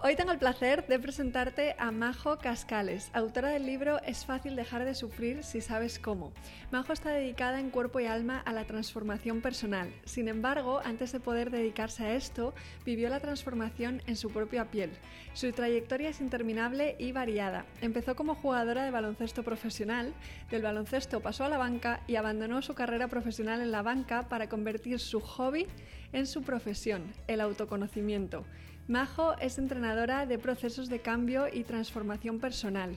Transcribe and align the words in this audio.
Hoy 0.00 0.14
tengo 0.14 0.30
el 0.30 0.38
placer 0.38 0.86
de 0.86 1.00
presentarte 1.00 1.74
a 1.76 1.90
Majo 1.90 2.38
Cascales, 2.38 3.10
autora 3.14 3.48
del 3.48 3.66
libro 3.66 4.00
Es 4.04 4.24
fácil 4.24 4.54
dejar 4.54 4.84
de 4.84 4.94
sufrir 4.94 5.42
si 5.42 5.60
sabes 5.60 5.98
cómo. 5.98 6.32
Majo 6.70 6.92
está 6.92 7.10
dedicada 7.10 7.58
en 7.58 7.70
cuerpo 7.70 7.98
y 7.98 8.06
alma 8.06 8.38
a 8.38 8.52
la 8.52 8.64
transformación 8.64 9.40
personal. 9.40 9.92
Sin 10.04 10.28
embargo, 10.28 10.80
antes 10.84 11.10
de 11.10 11.18
poder 11.18 11.50
dedicarse 11.50 12.04
a 12.04 12.14
esto, 12.14 12.54
vivió 12.86 13.08
la 13.08 13.18
transformación 13.18 14.00
en 14.06 14.14
su 14.14 14.30
propia 14.30 14.70
piel. 14.70 14.92
Su 15.34 15.50
trayectoria 15.50 16.10
es 16.10 16.20
interminable 16.20 16.94
y 17.00 17.10
variada. 17.10 17.66
Empezó 17.80 18.14
como 18.14 18.36
jugadora 18.36 18.84
de 18.84 18.92
baloncesto 18.92 19.42
profesional, 19.42 20.14
del 20.48 20.62
baloncesto 20.62 21.18
pasó 21.18 21.42
a 21.42 21.48
la 21.48 21.58
banca 21.58 22.02
y 22.06 22.14
abandonó 22.14 22.62
su 22.62 22.74
carrera 22.74 23.08
profesional 23.08 23.60
en 23.60 23.72
la 23.72 23.82
banca 23.82 24.28
para 24.28 24.48
convertir 24.48 25.00
su 25.00 25.18
hobby 25.20 25.66
en 26.12 26.28
su 26.28 26.42
profesión, 26.42 27.02
el 27.26 27.40
autoconocimiento. 27.40 28.44
Majo 28.88 29.36
es 29.38 29.58
entrenadora 29.58 30.24
de 30.24 30.38
procesos 30.38 30.88
de 30.88 31.00
cambio 31.00 31.46
y 31.52 31.62
transformación 31.64 32.40
personal. 32.40 32.96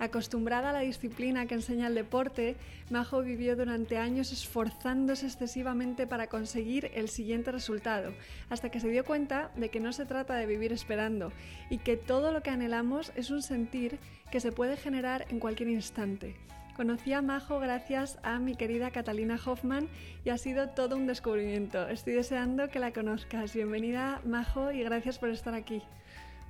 Acostumbrada 0.00 0.70
a 0.70 0.72
la 0.72 0.80
disciplina 0.80 1.46
que 1.46 1.54
enseña 1.54 1.86
el 1.86 1.94
deporte, 1.94 2.56
Majo 2.90 3.22
vivió 3.22 3.54
durante 3.54 3.98
años 3.98 4.32
esforzándose 4.32 5.26
excesivamente 5.26 6.08
para 6.08 6.26
conseguir 6.26 6.90
el 6.92 7.08
siguiente 7.08 7.52
resultado, 7.52 8.14
hasta 8.50 8.70
que 8.70 8.80
se 8.80 8.88
dio 8.88 9.04
cuenta 9.04 9.52
de 9.54 9.68
que 9.68 9.78
no 9.78 9.92
se 9.92 10.06
trata 10.06 10.34
de 10.34 10.46
vivir 10.46 10.72
esperando 10.72 11.32
y 11.70 11.78
que 11.78 11.96
todo 11.96 12.32
lo 12.32 12.42
que 12.42 12.50
anhelamos 12.50 13.12
es 13.14 13.30
un 13.30 13.42
sentir 13.42 14.00
que 14.32 14.40
se 14.40 14.50
puede 14.50 14.76
generar 14.76 15.24
en 15.28 15.38
cualquier 15.38 15.68
instante. 15.68 16.34
Conocí 16.78 17.12
a 17.12 17.22
Majo 17.22 17.58
gracias 17.58 18.20
a 18.22 18.38
mi 18.38 18.54
querida 18.54 18.92
Catalina 18.92 19.36
Hoffman 19.44 19.88
y 20.24 20.30
ha 20.30 20.38
sido 20.38 20.68
todo 20.68 20.94
un 20.94 21.08
descubrimiento. 21.08 21.88
Estoy 21.88 22.12
deseando 22.12 22.68
que 22.68 22.78
la 22.78 22.92
conozcas. 22.92 23.52
Bienvenida 23.52 24.20
Majo 24.24 24.70
y 24.70 24.84
gracias 24.84 25.18
por 25.18 25.30
estar 25.30 25.54
aquí. 25.54 25.82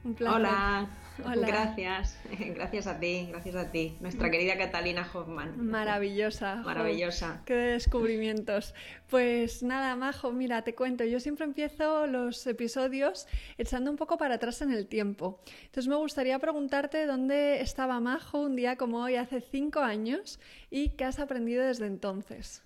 Un 0.05 0.15
placer. 0.15 0.37
Hola. 0.37 0.89
Hola. 1.25 1.47
Gracias, 1.49 2.17
gracias 2.55 2.87
a 2.87 3.01
ti, 3.01 3.27
gracias 3.31 3.57
a 3.57 3.73
ti, 3.73 3.97
nuestra 4.01 4.31
querida 4.31 4.57
Catalina 4.57 5.09
Hoffman. 5.13 5.69
Maravillosa. 5.69 6.57
Maravillosa. 6.57 7.43
qué 7.45 7.55
descubrimientos. 7.55 8.75
Pues 9.11 9.63
nada, 9.63 9.97
Majo, 9.97 10.31
mira, 10.31 10.63
te 10.63 10.75
cuento, 10.75 11.05
yo 11.05 11.19
siempre 11.19 11.45
empiezo 11.45 12.07
los 12.07 12.47
episodios 12.47 13.27
echando 13.57 13.91
un 13.91 13.97
poco 13.97 14.17
para 14.17 14.37
atrás 14.37 14.63
en 14.63 14.73
el 14.73 14.87
tiempo. 14.87 15.41
Entonces 15.65 15.89
me 15.89 15.97
gustaría 15.97 16.39
preguntarte 16.39 17.07
dónde 17.07 17.61
estaba 17.61 17.99
Majo 17.99 18.41
un 18.41 18.55
día 18.55 18.77
como 18.77 19.03
hoy, 19.03 19.17
hace 19.17 19.41
cinco 19.41 19.81
años, 19.81 20.39
y 20.71 20.91
qué 20.91 21.05
has 21.05 21.19
aprendido 21.19 21.65
desde 21.65 21.87
entonces. 21.87 22.63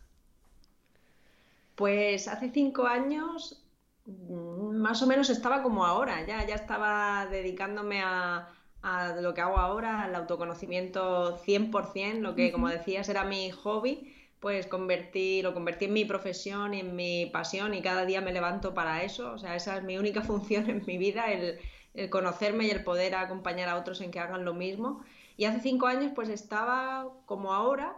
Pues 1.74 2.28
hace 2.28 2.50
cinco 2.50 2.86
años 2.86 3.61
Mm, 3.61 3.61
más 4.06 5.02
o 5.02 5.06
menos 5.06 5.30
estaba 5.30 5.62
como 5.62 5.84
ahora, 5.84 6.26
ya, 6.26 6.46
ya 6.46 6.54
estaba 6.54 7.26
dedicándome 7.26 8.02
a, 8.02 8.48
lo 9.20 9.32
que 9.32 9.40
hago 9.40 9.58
ahora, 9.58 10.02
al 10.02 10.14
autoconocimiento 10.16 11.38
100%, 11.38 12.18
lo 12.18 12.34
que 12.34 12.50
como 12.50 12.68
decías 12.68 13.08
era 13.08 13.22
mi 13.24 13.50
hobby, 13.52 14.12
pues 14.40 14.66
convertí, 14.66 15.40
lo 15.40 15.54
convertí 15.54 15.84
en 15.84 15.92
mi 15.92 16.04
profesión 16.04 16.74
y 16.74 16.80
en 16.80 16.96
mi 16.96 17.26
pasión 17.26 17.74
y 17.74 17.82
cada 17.82 18.04
día 18.04 18.20
me 18.20 18.32
levanto 18.32 18.74
para 18.74 19.04
eso, 19.04 19.32
o 19.32 19.38
sea, 19.38 19.54
esa 19.54 19.76
es 19.76 19.84
mi 19.84 19.98
única 19.98 20.22
función 20.22 20.68
en 20.68 20.84
mi 20.84 20.98
vida, 20.98 21.30
el, 21.30 21.60
el 21.94 22.10
conocerme 22.10 22.66
y 22.66 22.70
el 22.70 22.82
poder 22.82 23.14
acompañar 23.14 23.68
a 23.68 23.76
otros 23.76 24.00
en 24.00 24.10
que 24.10 24.18
hagan 24.18 24.44
lo 24.44 24.54
mismo. 24.54 25.04
Y 25.36 25.44
hace 25.44 25.60
cinco 25.60 25.86
años 25.86 26.12
pues 26.14 26.28
estaba 26.28 27.08
como 27.26 27.54
ahora, 27.54 27.96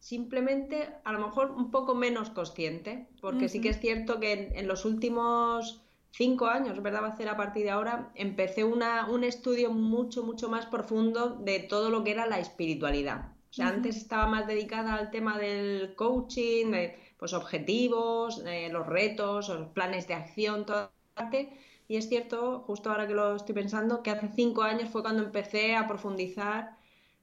simplemente 0.00 0.88
a 1.04 1.12
lo 1.12 1.18
mejor 1.18 1.50
un 1.52 1.70
poco 1.70 1.94
menos 1.94 2.30
consciente, 2.30 3.06
porque 3.20 3.48
sí 3.48 3.60
que 3.60 3.68
es 3.68 3.80
cierto 3.80 4.18
que 4.18 4.50
en, 4.54 4.66
los 4.66 4.84
últimos 4.84 5.82
cinco 6.10 6.46
años, 6.46 6.82
¿verdad? 6.82 7.02
Va 7.02 7.08
a 7.08 7.16
ser 7.16 7.28
a 7.28 7.36
partir 7.36 7.64
de 7.64 7.70
ahora, 7.70 8.10
empecé 8.14 8.64
una, 8.64 9.06
un 9.06 9.22
estudio 9.24 9.70
mucho, 9.70 10.24
mucho 10.24 10.48
más 10.48 10.66
profundo 10.66 11.36
de 11.36 11.60
todo 11.60 11.90
lo 11.90 12.02
que 12.02 12.10
era 12.12 12.26
la 12.26 12.40
espiritualidad. 12.40 13.32
O 13.50 13.52
sea, 13.52 13.68
antes 13.68 13.96
estaba 13.96 14.26
más 14.26 14.46
dedicada 14.46 14.94
al 14.94 15.10
tema 15.10 15.36
del 15.38 15.94
coaching, 15.96 16.70
de 16.70 16.98
pues, 17.18 17.32
objetivos, 17.32 18.42
los 18.70 18.86
retos, 18.86 19.48
los 19.48 19.68
planes 19.68 20.08
de 20.08 20.14
acción, 20.14 20.64
toda 20.64 20.92
parte. 21.14 21.52
Y 21.88 21.96
es 21.96 22.08
cierto, 22.08 22.60
justo 22.60 22.90
ahora 22.90 23.08
que 23.08 23.14
lo 23.14 23.34
estoy 23.34 23.54
pensando, 23.54 24.02
que 24.02 24.10
hace 24.10 24.28
cinco 24.28 24.62
años 24.62 24.88
fue 24.88 25.02
cuando 25.02 25.24
empecé 25.24 25.74
a 25.74 25.88
profundizar 25.88 26.79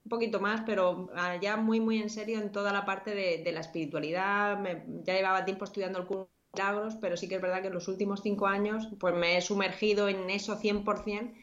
un 0.08 0.10
poquito 0.10 0.40
más, 0.40 0.62
pero 0.66 1.10
ah, 1.16 1.36
ya 1.42 1.58
muy, 1.58 1.82
muy 1.82 2.02
en 2.02 2.10
serio 2.10 2.40
en 2.40 2.54
toda 2.54 2.72
la 2.72 2.86
parte 2.86 3.14
de, 3.14 3.52
la 3.52 3.60
espiritualidad. 3.60 4.58
ya 5.04 5.14
llevaba 5.14 5.44
tiempo 5.44 5.66
estudiando 5.66 6.00
el 6.00 6.06
curso 6.06 6.30
de 6.54 6.62
milagros, 6.62 6.96
pero 7.02 7.18
sí 7.18 7.28
que 7.28 7.36
es 7.36 7.42
verdad 7.42 7.62
que 7.62 7.68
en 7.68 7.74
los 7.74 7.90
últimos 7.90 8.22
cinco 8.22 8.48
años 8.48 8.88
pues 9.02 9.14
me 9.14 9.36
he 9.36 9.42
sumergido 9.42 10.08
en 10.08 10.30
eso 10.30 10.58
100% 10.62 11.34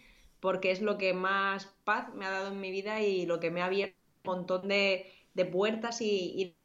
porque 0.41 0.71
es 0.71 0.81
lo 0.81 0.97
que 0.97 1.13
más 1.13 1.67
paz 1.85 2.15
me 2.15 2.25
ha 2.25 2.31
dado 2.31 2.53
en 2.53 2.61
mi 2.61 2.71
vida 2.71 3.03
y 3.03 3.27
lo 3.27 3.39
que 3.39 3.51
me 3.51 3.61
ha 3.61 3.67
abierto 3.67 3.99
un 4.25 4.37
montón 4.37 4.69
de, 4.69 5.13
puertas 5.53 6.01
y, 6.01 6.33
y 6.35 6.57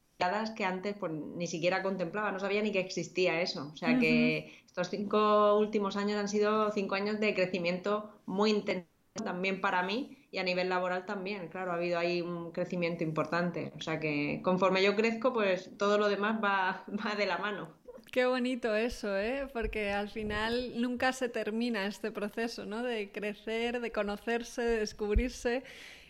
que 0.55 0.63
antes 0.63 0.95
pues 0.97 1.11
ni 1.11 1.47
siquiera 1.47 1.83
contemplaba, 1.83 2.31
no 2.31 2.39
sabía 2.39 2.61
ni 2.61 2.71
que 2.71 2.79
existía 2.79 3.41
eso. 3.41 3.71
O 3.73 3.75
sea 3.75 3.99
que 3.99 4.53
estos 4.65 4.89
cinco 4.89 5.57
últimos 5.57 5.97
años 5.97 6.17
han 6.17 6.29
sido 6.29 6.71
cinco 6.71 6.95
años 6.95 7.19
de 7.19 7.33
crecimiento 7.33 8.21
muy 8.25 8.51
intenso 8.51 8.87
también 9.21 9.59
para 9.59 9.83
mí 9.83 10.18
y 10.31 10.37
a 10.37 10.43
nivel 10.43 10.69
laboral 10.69 11.05
también, 11.05 11.47
claro, 11.47 11.71
ha 11.71 11.75
habido 11.75 11.97
ahí 11.97 12.21
un 12.21 12.51
crecimiento 12.51 13.03
importante. 13.03 13.71
O 13.77 13.81
sea 13.81 13.99
que 13.99 14.41
conforme 14.43 14.83
yo 14.83 14.95
crezco, 14.95 15.33
pues 15.33 15.71
todo 15.77 15.97
lo 15.97 16.07
demás 16.07 16.39
va, 16.43 16.83
va 17.05 17.15
de 17.15 17.25
la 17.25 17.37
mano. 17.37 17.69
Qué 18.11 18.25
bonito 18.25 18.75
eso, 18.75 19.15
¿eh? 19.17 19.47
Porque 19.53 19.91
al 19.91 20.09
final 20.09 20.81
nunca 20.81 21.13
se 21.13 21.29
termina 21.29 21.85
este 21.85 22.11
proceso, 22.11 22.65
¿no? 22.65 22.81
De 22.81 23.11
crecer, 23.11 23.81
de 23.81 23.91
conocerse, 23.91 24.63
de 24.63 24.79
descubrirse 24.79 25.63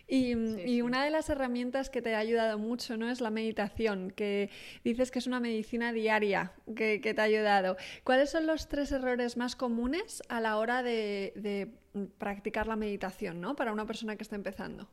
y, 0.10 0.82
una 0.82 1.04
de 1.04 1.12
las 1.12 1.30
herramientas 1.30 1.90
que 1.90 2.02
te 2.02 2.16
ha 2.16 2.20
ayudado 2.20 2.58
mucho 2.58 2.98
¿no? 2.98 3.10
es 3.10 3.22
la 3.22 3.30
meditación, 3.30 4.12
que 4.12 4.50
dices 4.84 5.12
que 5.12 5.20
es 5.20 5.28
una 5.28 5.40
medicina 5.40 5.94
diaria 5.94 6.54
que, 6.76 7.00
te 7.00 7.22
ha 7.22 7.24
ayudado. 7.24 7.78
¿Cuáles 8.04 8.32
son 8.32 8.48
los 8.48 8.68
tres 8.68 8.92
errores 8.92 9.38
más 9.38 9.56
comunes 9.56 10.24
a 10.28 10.42
la 10.42 10.58
hora 10.58 10.82
de, 10.82 11.72
practicar 12.18 12.68
la 12.68 12.76
meditación 12.76 13.40
¿no? 13.40 13.56
para 13.56 13.72
una 13.72 13.86
persona 13.86 14.16
que 14.16 14.24
está 14.24 14.36
empezando? 14.36 14.90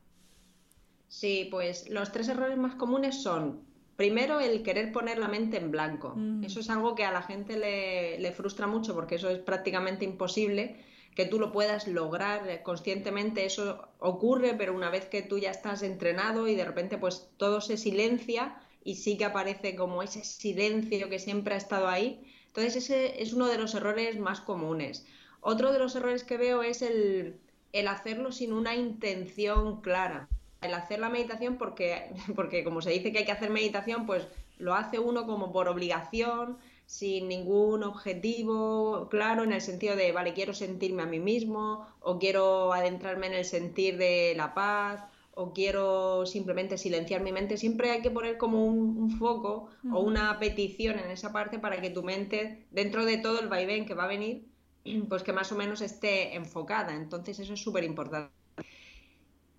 Sí, 1.07 1.47
pues 1.49 1.89
los 1.89 2.11
tres 2.11 2.27
errores 2.27 2.57
más 2.57 2.75
comunes 2.75 3.21
son 3.21 3.65
Primero, 3.95 4.39
el 4.39 4.61
querer 4.61 4.91
poner 4.91 5.17
la 5.17 5.27
mente 5.27 5.57
en 5.57 5.71
blanco. 5.71 6.13
Mm. 6.15 6.43
Eso 6.43 6.59
es 6.59 6.69
algo 6.69 6.93
que 6.93 7.03
a 7.03 7.11
la 7.11 7.23
gente 7.23 7.57
le, 7.57 8.19
le, 8.19 8.31
frustra 8.31 8.67
mucho 8.67 8.93
porque 8.93 9.15
eso 9.15 9.27
es 9.27 9.39
prácticamente 9.39 10.05
imposible 10.05 10.75
que 11.17 11.25
tú 11.25 11.39
lo 11.39 11.51
puedas 11.51 11.87
lograr 11.87 12.47
eh, 12.47 12.61
conscientemente, 12.61 13.43
eso 13.43 13.87
ocurre, 13.97 14.53
pero 14.53 14.75
una 14.75 14.91
vez 14.91 15.07
que 15.07 15.23
tú 15.23 15.39
ya 15.39 15.49
estás 15.49 15.81
entrenado 15.81 16.47
y 16.47 16.53
de 16.53 16.63
repente 16.63 16.99
pues 16.99 17.27
todo 17.37 17.59
se 17.59 17.75
silencia 17.75 18.61
y 18.83 18.97
sí 18.97 19.17
que 19.17 19.25
aparece 19.25 19.75
como 19.75 20.03
ese 20.03 20.23
silencio 20.23 21.09
que 21.09 21.17
siempre 21.17 21.55
ha 21.55 21.57
estado 21.57 21.87
ahí. 21.87 22.21
Entonces 22.45 22.75
ese 22.75 23.19
es 23.19 23.33
uno 23.33 23.47
de 23.47 23.57
los 23.57 23.73
errores 23.73 24.19
más 24.19 24.41
comunes. 24.41 25.07
Otro 25.41 25.73
de 25.73 25.79
los 25.79 25.95
errores 25.95 26.23
que 26.23 26.37
veo 26.37 26.61
es 26.61 26.83
el, 26.83 27.39
el 27.73 27.87
hacerlo 27.87 28.31
sin 28.31 28.53
una 28.53 28.75
intención 28.75 29.81
clara. 29.81 30.27
El 30.61 30.75
hacer 30.75 30.99
la 30.99 31.09
meditación 31.09 31.57
porque, 31.57 32.11
porque 32.35 32.63
como 32.63 32.83
se 32.83 32.91
dice 32.91 33.11
que 33.11 33.17
hay 33.17 33.25
que 33.25 33.31
hacer 33.31 33.49
meditación, 33.49 34.05
pues 34.05 34.27
lo 34.59 34.75
hace 34.75 34.99
uno 34.99 35.25
como 35.25 35.51
por 35.51 35.67
obligación, 35.67 36.59
sin 36.87 37.27
ningún 37.27 37.83
objetivo 37.83 39.09
claro 39.09 39.43
en 39.43 39.51
el 39.51 39.61
sentido 39.61 39.95
de, 39.97 40.13
vale, 40.13 40.33
quiero 40.33 40.53
sentirme 40.53 41.03
a 41.03 41.05
mí 41.05 41.19
mismo 41.19 41.85
o 41.99 42.17
quiero 42.17 42.73
adentrarme 42.73 43.27
en 43.27 43.33
el 43.33 43.45
sentir 43.45 43.97
de 43.97 44.33
la 44.35 44.53
paz 44.53 45.03
o 45.35 45.53
quiero 45.53 46.25
simplemente 46.25 46.77
silenciar 46.77 47.21
mi 47.21 47.33
mente, 47.33 47.57
siempre 47.57 47.91
hay 47.91 48.01
que 48.01 48.09
poner 48.09 48.37
como 48.37 48.65
un, 48.65 49.11
foco 49.19 49.69
o 49.91 49.99
una 49.99 50.39
petición 50.39 50.97
en 50.97 51.11
esa 51.11 51.31
parte 51.31 51.59
para 51.59 51.79
que 51.79 51.91
tu 51.91 52.03
mente, 52.03 52.65
dentro 52.71 53.05
de 53.05 53.17
todo 53.17 53.41
el 53.41 53.49
vaivén 53.49 53.85
que 53.85 53.93
va 53.93 54.05
a 54.05 54.07
venir, 54.07 54.47
pues 55.09 55.23
que 55.23 55.33
más 55.33 55.51
o 55.51 55.55
menos 55.55 55.81
esté 55.81 56.35
enfocada. 56.35 56.95
Entonces 56.95 57.37
eso 57.39 57.53
es 57.53 57.61
súper 57.61 57.83
importante. 57.83 58.33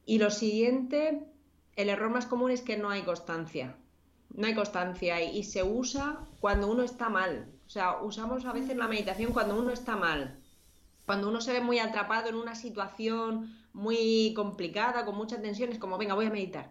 Y 0.07 0.19
lo 0.19 0.31
siguiente, 0.31 1.21
el 1.77 1.91
error 1.91 2.11
más 2.11 2.27
común 2.27 2.51
es 2.51 2.63
que 2.63 2.79
no 2.79 2.89
hay 2.91 3.03
constancia 3.03 3.77
no 4.31 4.47
hay 4.47 4.55
constancia 4.55 5.23
y, 5.23 5.43
se 5.45 5.63
usa 5.63 6.27
cuando 6.41 6.69
uno 6.71 6.83
está 6.83 7.09
mal. 7.09 7.49
O 7.67 7.71
sea, 7.71 8.01
usamos 8.03 8.45
a 8.45 8.53
veces 8.53 8.77
la 8.77 8.89
meditación 8.89 9.33
cuando 9.33 9.59
uno 9.59 9.73
está 9.73 9.97
mal, 9.97 10.39
cuando 11.07 11.29
uno 11.29 11.41
se 11.41 11.53
ve 11.53 11.61
muy 11.61 11.79
atrapado 11.79 12.29
en 12.29 12.35
una 12.35 12.55
situación 12.55 13.57
muy 13.73 14.33
complicada, 14.35 15.05
con 15.05 15.17
muchas 15.17 15.43
tensiones, 15.43 15.79
como, 15.79 15.99
venga, 15.99 16.15
voy 16.15 16.27
a 16.27 16.31
meditar. 16.31 16.71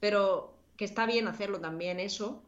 Pero 0.00 0.54
que 0.76 0.84
está 0.84 1.06
bien 1.06 1.28
hacerlo 1.28 1.60
también 1.60 2.00
eso, 2.00 2.42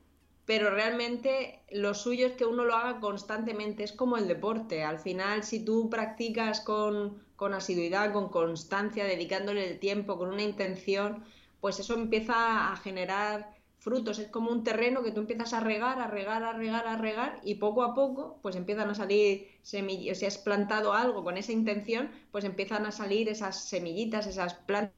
pero 0.46 0.70
realmente 0.70 1.62
lo 1.70 1.94
suyo 1.94 2.26
es 2.26 2.32
que 2.32 2.44
uno 2.44 2.64
lo 2.64 2.74
haga 2.74 3.00
constantemente, 3.00 3.84
es 3.84 3.92
como 3.92 4.16
el 4.16 4.28
deporte. 4.28 4.82
Al 4.82 4.98
final, 4.98 5.44
si 5.44 5.64
tú 5.64 5.88
practicas 5.90 6.60
con, 6.60 7.22
con 7.36 7.54
asiduidad, 7.54 8.12
con 8.12 8.30
constancia, 8.30 9.04
dedicándole 9.04 9.68
el 9.70 9.78
tiempo, 9.78 10.18
con 10.18 10.30
una 10.30 10.42
intención, 10.42 11.24
pues 11.60 11.78
eso 11.78 11.94
empieza 11.94 12.72
a 12.72 12.76
generar 12.76 13.59
frutos. 13.80 14.18
Es 14.18 14.28
como 14.28 14.50
un 14.50 14.62
terreno 14.62 15.02
que 15.02 15.10
tú 15.10 15.20
empiezas 15.20 15.52
a 15.52 15.60
regar, 15.60 15.98
a 16.00 16.06
regar, 16.06 16.44
a 16.44 16.52
regar, 16.52 16.86
a 16.86 16.96
regar 16.96 17.40
y 17.42 17.56
poco 17.56 17.82
a 17.82 17.94
poco 17.94 18.38
pues 18.42 18.54
empiezan 18.54 18.90
a 18.90 18.94
salir 18.94 19.48
semillas. 19.62 20.18
Si 20.18 20.26
has 20.26 20.38
plantado 20.38 20.92
algo 20.92 21.24
con 21.24 21.36
esa 21.36 21.52
intención, 21.52 22.10
pues 22.30 22.44
empiezan 22.44 22.86
a 22.86 22.92
salir 22.92 23.28
esas 23.28 23.64
semillitas, 23.64 24.26
esas 24.26 24.54
plantas 24.54 24.94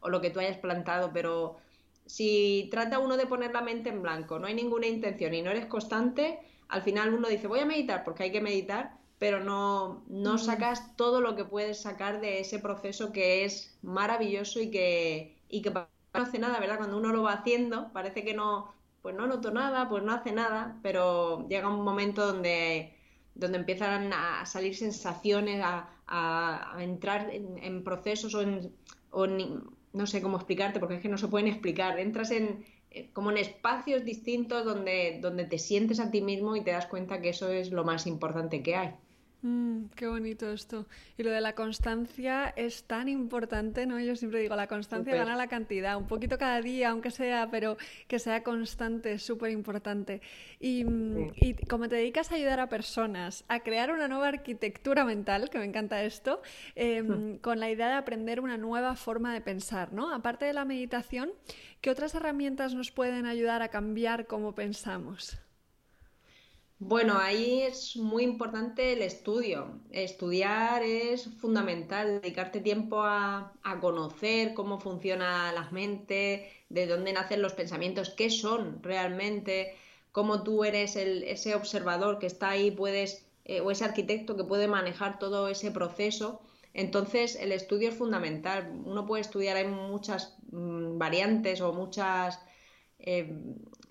o, 0.00 0.08
lo 0.08 0.20
que 0.20 0.30
tú 0.30 0.40
hayas 0.40 0.58
plantado. 0.58 1.10
Pero 1.12 1.56
si 2.06 2.68
trata 2.70 3.00
uno 3.00 3.16
de 3.16 3.26
poner 3.26 3.52
la 3.52 3.60
mente 3.60 3.90
en 3.90 4.02
blanco, 4.02 4.38
no 4.38 4.46
hay 4.46 4.54
ninguna 4.54 4.86
intención 4.86 5.34
y 5.34 5.42
no 5.42 5.50
eres 5.50 5.66
constante, 5.66 6.38
al 6.68 6.82
final 6.82 7.12
uno 7.12 7.28
dice 7.28 7.48
voy 7.48 7.60
a 7.60 7.66
meditar 7.66 8.04
porque 8.04 8.24
hay 8.24 8.32
que 8.32 8.40
meditar, 8.40 8.96
pero 9.18 9.42
no, 9.42 10.04
no 10.08 10.38
sacas 10.38 10.96
todo 10.96 11.20
lo 11.20 11.34
que 11.34 11.44
puedes 11.44 11.80
sacar 11.80 12.20
de 12.20 12.40
ese 12.40 12.60
proceso 12.60 13.12
que 13.12 13.44
es 13.44 13.76
maravilloso 13.82 14.60
y 14.60 14.70
que, 14.70 15.36
y 15.48 15.62
que 15.62 15.72
hace 16.22 16.38
nada, 16.38 16.58
¿verdad? 16.60 16.78
Cuando 16.78 16.96
uno 16.96 17.12
lo 17.12 17.22
va 17.22 17.34
haciendo, 17.34 17.92
parece 17.92 18.24
que 18.24 18.34
no, 18.34 18.72
pues 19.02 19.14
no 19.14 19.26
noto 19.26 19.50
nada, 19.50 19.88
pues 19.88 20.02
no 20.02 20.12
hace 20.12 20.32
nada, 20.32 20.78
pero 20.82 21.46
llega 21.48 21.68
un 21.68 21.84
momento 21.84 22.26
donde, 22.26 22.94
donde 23.34 23.58
empiezan 23.58 24.12
a 24.12 24.44
salir 24.46 24.76
sensaciones, 24.76 25.62
a, 25.64 25.88
entrar 26.78 27.30
en, 27.32 27.82
procesos 27.82 28.34
o 28.34 28.42
en, 28.42 29.64
no 29.92 30.06
sé 30.06 30.22
cómo 30.22 30.36
explicarte, 30.36 30.78
porque 30.78 30.96
es 30.96 31.00
que 31.00 31.08
no 31.08 31.18
se 31.18 31.28
pueden 31.28 31.48
explicar. 31.48 31.98
Entras 31.98 32.30
en 32.30 32.64
eh, 32.96 33.10
como 33.12 33.30
en 33.30 33.38
espacios 33.38 34.04
distintos 34.04 34.64
donde, 34.64 35.18
donde 35.20 35.44
te 35.44 35.58
sientes 35.58 36.00
a 36.00 36.10
ti 36.10 36.22
mismo 36.22 36.56
y 36.56 36.62
te 36.62 36.70
das 36.70 36.86
cuenta 36.86 37.20
que 37.20 37.30
eso 37.30 37.50
es 37.50 37.70
lo 37.70 37.84
más 37.84 38.06
importante 38.06 38.62
que 38.62 38.76
hay. 38.76 38.94
Mm, 39.46 39.90
qué 39.94 40.08
bonito 40.08 40.50
esto. 40.50 40.86
Y 41.16 41.22
lo 41.22 41.30
de 41.30 41.40
la 41.40 41.54
constancia 41.54 42.52
es 42.56 42.82
tan 42.82 43.08
importante, 43.08 43.86
¿no? 43.86 44.00
Yo 44.00 44.16
siempre 44.16 44.40
digo, 44.40 44.56
la 44.56 44.66
constancia 44.66 45.14
gana 45.14 45.36
la 45.36 45.46
cantidad, 45.46 45.96
un 45.96 46.08
poquito 46.08 46.36
cada 46.36 46.60
día, 46.60 46.90
aunque 46.90 47.12
sea, 47.12 47.48
pero 47.48 47.76
que 48.08 48.18
sea 48.18 48.42
constante 48.42 49.12
es 49.12 49.22
súper 49.22 49.52
importante. 49.52 50.20
Y, 50.58 50.82
mm, 50.82 51.32
y, 51.36 51.54
como 51.66 51.88
te 51.88 51.94
dedicas 51.94 52.32
a 52.32 52.34
ayudar 52.34 52.58
a 52.58 52.68
personas 52.68 53.44
a 53.46 53.60
crear 53.60 53.92
una 53.92 54.08
nueva 54.08 54.26
arquitectura 54.26 55.04
mental, 55.04 55.48
que 55.48 55.58
me 55.58 55.64
encanta 55.64 56.02
esto, 56.02 56.42
em, 56.74 57.38
con 57.38 57.60
la 57.60 57.70
idea 57.70 57.86
de 57.86 57.94
aprender 57.94 58.40
una 58.40 58.56
nueva 58.56 58.96
forma 58.96 59.32
de 59.32 59.42
pensar, 59.42 59.92
¿no? 59.92 60.12
Aparte 60.12 60.44
de 60.44 60.54
la 60.54 60.64
meditación, 60.64 61.30
¿qué 61.80 61.90
otras 61.90 62.16
herramientas 62.16 62.74
nos 62.74 62.90
pueden 62.90 63.26
ayudar 63.26 63.62
a 63.62 63.68
cambiar 63.68 64.26
cómo 64.26 64.56
pensamos? 64.56 65.38
Bueno, 66.78 67.16
ahí 67.18 67.62
es 67.62 67.96
muy 67.96 68.22
importante 68.22 68.92
el 68.92 69.00
estudio. 69.00 69.80
Estudiar 69.90 70.82
es 70.82 71.26
fundamental, 71.38 72.20
dedicarte 72.20 72.60
tiempo 72.60 73.00
a, 73.02 73.54
conocer 73.80 74.52
cómo 74.54 74.78
funciona 74.78 75.52
la 75.52 75.70
mente, 75.70 76.50
de 76.68 76.86
dónde 76.86 77.12
nacen 77.14 77.40
los 77.40 77.54
pensamientos, 77.54 78.10
qué 78.10 78.28
son 78.30 78.82
realmente, 78.82 79.74
cómo 80.12 80.42
tú 80.42 80.64
eres 80.64 80.96
ese 80.96 81.54
observador 81.54 82.18
que 82.18 82.26
está 82.26 82.50
ahí, 82.50 82.70
puedes, 82.70 83.26
eh, 83.44 83.60
o 83.62 83.70
ese 83.70 83.84
arquitecto 83.84 84.36
que 84.36 84.44
puede 84.44 84.68
manejar 84.68 85.18
todo 85.18 85.48
ese 85.48 85.70
proceso. 85.70 86.42
Entonces, 86.74 87.36
el 87.36 87.52
estudio 87.52 87.88
es 87.88 87.96
fundamental. 87.96 88.70
Uno 88.84 89.06
puede 89.06 89.22
estudiar, 89.22 89.56
hay 89.56 89.66
muchas 89.66 90.36
mm, 90.52 90.98
variantes 90.98 91.60
o 91.62 91.72
muchas 91.72 92.38
eh, 92.98 93.32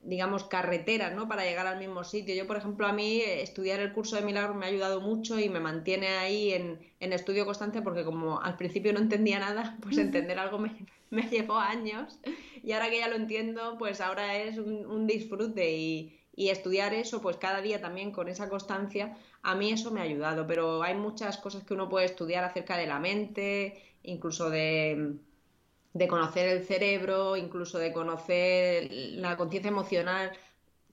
digamos, 0.06 0.44
carreteras, 0.44 1.16
¿no? 1.16 1.28
Para 1.28 1.44
llegar 1.44 1.66
al 1.66 1.80
mismo 1.80 2.04
sitio. 2.04 2.36
Yo, 2.36 2.46
por 2.46 2.57
ejemplo, 2.57 2.86
a 2.88 2.94
mí 2.94 3.22
eh, 3.22 3.42
estudiar 3.42 3.80
el 3.80 3.92
curso 3.92 4.16
de 4.16 4.22
milagros 4.22 4.56
me 4.56 4.66
ha 4.66 4.69
ayudado 4.69 5.02
mucho 5.02 5.40
y 5.40 5.50
me 5.50 5.60
mantiene 5.60 6.07
ahí 6.10 6.54
en, 6.54 6.80
estudio 7.00 7.46
constante 7.46 7.81
porque 7.81 8.04
como 8.04 8.42
al 8.42 8.57
principio 8.57 8.94
no 8.94 9.00
entendía 9.00 9.40
nada, 9.40 9.78
pues 9.81 9.98
entender 9.98 10.40
algo 10.40 10.60
me, 10.60 11.30
llevó 11.30 11.57
años 11.57 12.19
y 12.63 12.72
ahora 12.72 12.90
que 12.90 13.00
ya 13.00 13.07
lo 13.07 13.16
entiendo, 13.16 13.78
pues 13.78 14.02
ahora 14.02 14.38
es 14.38 14.57
un, 14.57 15.07
disfrute 15.07 15.75
y, 15.75 16.19
y, 16.36 16.50
estudiar 16.50 16.94
eso, 16.94 17.22
pues 17.22 17.38
cada 17.38 17.62
día 17.62 17.81
también 17.81 18.12
con 18.12 18.28
esa 18.28 18.50
constancia, 18.50 19.18
a 19.44 19.56
mí 19.56 19.72
eso 19.72 19.92
me 19.92 20.02
ha 20.02 20.04
ayudado, 20.04 20.46
pero 20.48 20.84
hay 20.84 20.96
muchas 20.96 21.38
cosas 21.38 21.63
que 21.63 21.74
uno 21.74 21.90
puede 21.90 22.06
estudiar 22.06 22.44
acerca 22.44 22.78
de 22.78 22.88
la 22.88 23.00
mente, 23.00 23.81
incluso 24.04 24.50
de 24.50 25.16
de 25.95 26.09
conocer 26.09 26.50
el 26.50 26.65
cerebro, 26.65 27.38
incluso 27.38 27.80
de 27.80 27.94
conocer 27.94 28.89
la 28.92 29.38
conciencia 29.38 29.69
emocional, 29.69 30.33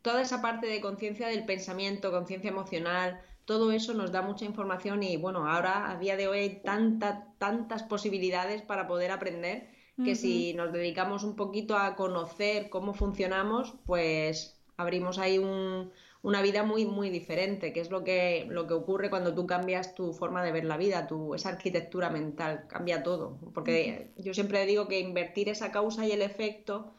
toda 0.01 0.23
esa 0.23 0.41
parte 0.41 0.69
de 0.69 0.81
conciencia 0.81 1.27
del 1.27 1.45
pensamiento, 1.45 2.13
conciencia 2.13 2.51
emocional, 2.51 3.21
todo 3.45 3.73
eso 3.73 3.95
nos 3.95 4.13
da 4.13 4.23
mucha 4.23 4.45
información 4.45 5.03
y 5.03 5.17
bueno, 5.17 5.51
ahora 5.51 5.91
a 5.91 5.99
día 5.99 6.17
de 6.17 6.29
hoy 6.29 6.39
hay 6.39 6.63
tantas, 6.63 7.19
tantas 7.39 7.83
posibilidades 7.83 8.63
para 8.63 8.87
poder 8.87 9.11
aprender 9.11 9.69
que 10.05 10.15
si 10.15 10.55
nos 10.55 10.73
dedicamos 10.73 11.23
un 11.23 11.37
poquito 11.37 11.77
a 11.77 11.97
conocer 11.97 12.71
cómo 12.71 12.95
funcionamos, 12.95 13.75
pues 13.85 14.57
abrimos 14.77 15.19
ahí 15.19 15.39
un, 15.39 15.93
una 16.23 16.41
vida 16.43 16.63
muy, 16.63 16.87
muy 16.87 17.11
diferente, 17.11 17.73
que 17.73 17.81
es 17.81 17.91
lo 17.91 18.05
que, 18.05 18.47
lo 18.49 18.67
que 18.67 18.75
ocurre 18.75 19.11
cuando 19.11 19.35
tú 19.35 19.47
cambias 19.47 19.95
tu 19.95 20.13
forma 20.13 20.45
de 20.45 20.53
ver 20.53 20.65
la 20.65 20.77
vida, 20.77 21.07
tu, 21.07 21.35
esa 21.35 21.51
arquitectura 21.51 22.11
mental, 22.11 22.67
cambia 22.69 23.03
todo. 23.03 23.39
Porque 23.55 24.13
yo 24.17 24.33
siempre 24.35 24.65
digo 24.67 24.89
que 24.89 25.01
invertir 25.01 25.49
esa 25.49 25.73
causa 25.73 26.07
y 26.07 26.13
el 26.13 26.23
efecto, 26.23 26.95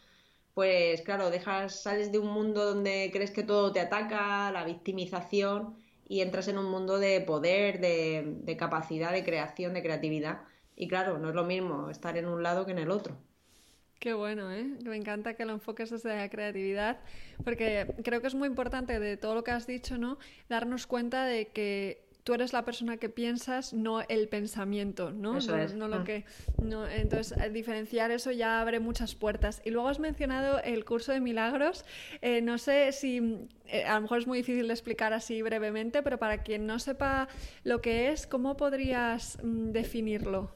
pues 0.53 1.01
claro, 1.03 1.29
dejas, 1.29 1.81
sales 1.81 2.11
de 2.11 2.19
un 2.19 2.27
mundo 2.29 2.65
donde 2.65 3.09
crees 3.13 3.31
que 3.31 3.43
todo 3.43 3.71
te 3.71 3.79
ataca, 3.79 4.51
la 4.51 4.65
victimización, 4.65 5.75
y 6.07 6.21
entras 6.21 6.47
en 6.49 6.57
un 6.57 6.69
mundo 6.69 6.99
de 6.99 7.21
poder, 7.21 7.79
de, 7.79 8.23
de 8.43 8.57
capacidad, 8.57 9.11
de 9.13 9.23
creación, 9.23 9.73
de 9.73 9.81
creatividad. 9.83 10.41
Y 10.75 10.87
claro, 10.87 11.17
no 11.17 11.29
es 11.29 11.35
lo 11.35 11.45
mismo 11.45 11.89
estar 11.89 12.17
en 12.17 12.27
un 12.27 12.43
lado 12.43 12.65
que 12.65 12.71
en 12.73 12.79
el 12.79 12.91
otro. 12.91 13.17
Qué 14.03 14.13
bueno, 14.13 14.51
¿eh? 14.51 14.65
Me 14.83 14.97
encanta 14.97 15.33
que 15.33 15.45
lo 15.45 15.53
enfoques 15.53 15.89
desde 15.89 16.13
la 16.13 16.27
creatividad, 16.27 16.99
porque 17.45 17.87
creo 18.03 18.19
que 18.19 18.27
es 18.27 18.35
muy 18.35 18.49
importante 18.49 18.99
de 18.99 19.15
todo 19.15 19.33
lo 19.33 19.45
que 19.45 19.51
has 19.51 19.65
dicho, 19.65 19.97
¿no? 19.97 20.17
Darnos 20.49 20.87
cuenta 20.87 21.25
de 21.25 21.47
que 21.47 22.03
tú 22.25 22.33
eres 22.33 22.51
la 22.51 22.65
persona 22.65 22.97
que 22.97 23.07
piensas, 23.07 23.71
no 23.71 24.01
el 24.01 24.27
pensamiento, 24.27 25.11
¿no? 25.11 25.37
Eso 25.37 25.55
es. 25.55 25.73
no, 25.73 25.87
lo 25.87 25.99
ah. 25.99 26.03
que, 26.03 26.25
no, 26.61 26.85
entonces, 26.85 27.37
diferenciar 27.53 28.11
eso 28.11 28.33
ya 28.33 28.59
abre 28.59 28.81
muchas 28.81 29.15
puertas. 29.15 29.61
Y 29.63 29.69
luego 29.69 29.87
has 29.87 29.99
mencionado 29.99 30.59
el 30.59 30.83
curso 30.83 31.13
de 31.13 31.21
milagros. 31.21 31.85
Eh, 32.21 32.41
no 32.41 32.57
sé 32.57 32.91
si, 32.91 33.47
eh, 33.67 33.85
a 33.85 33.95
lo 33.95 34.01
mejor 34.01 34.17
es 34.17 34.27
muy 34.27 34.39
difícil 34.39 34.67
de 34.67 34.73
explicar 34.73 35.13
así 35.13 35.41
brevemente, 35.41 36.03
pero 36.03 36.19
para 36.19 36.43
quien 36.43 36.67
no 36.67 36.77
sepa 36.77 37.29
lo 37.63 37.79
que 37.79 38.11
es, 38.11 38.27
¿cómo 38.27 38.57
podrías 38.57 39.37
mm, 39.41 39.71
definirlo? 39.71 40.51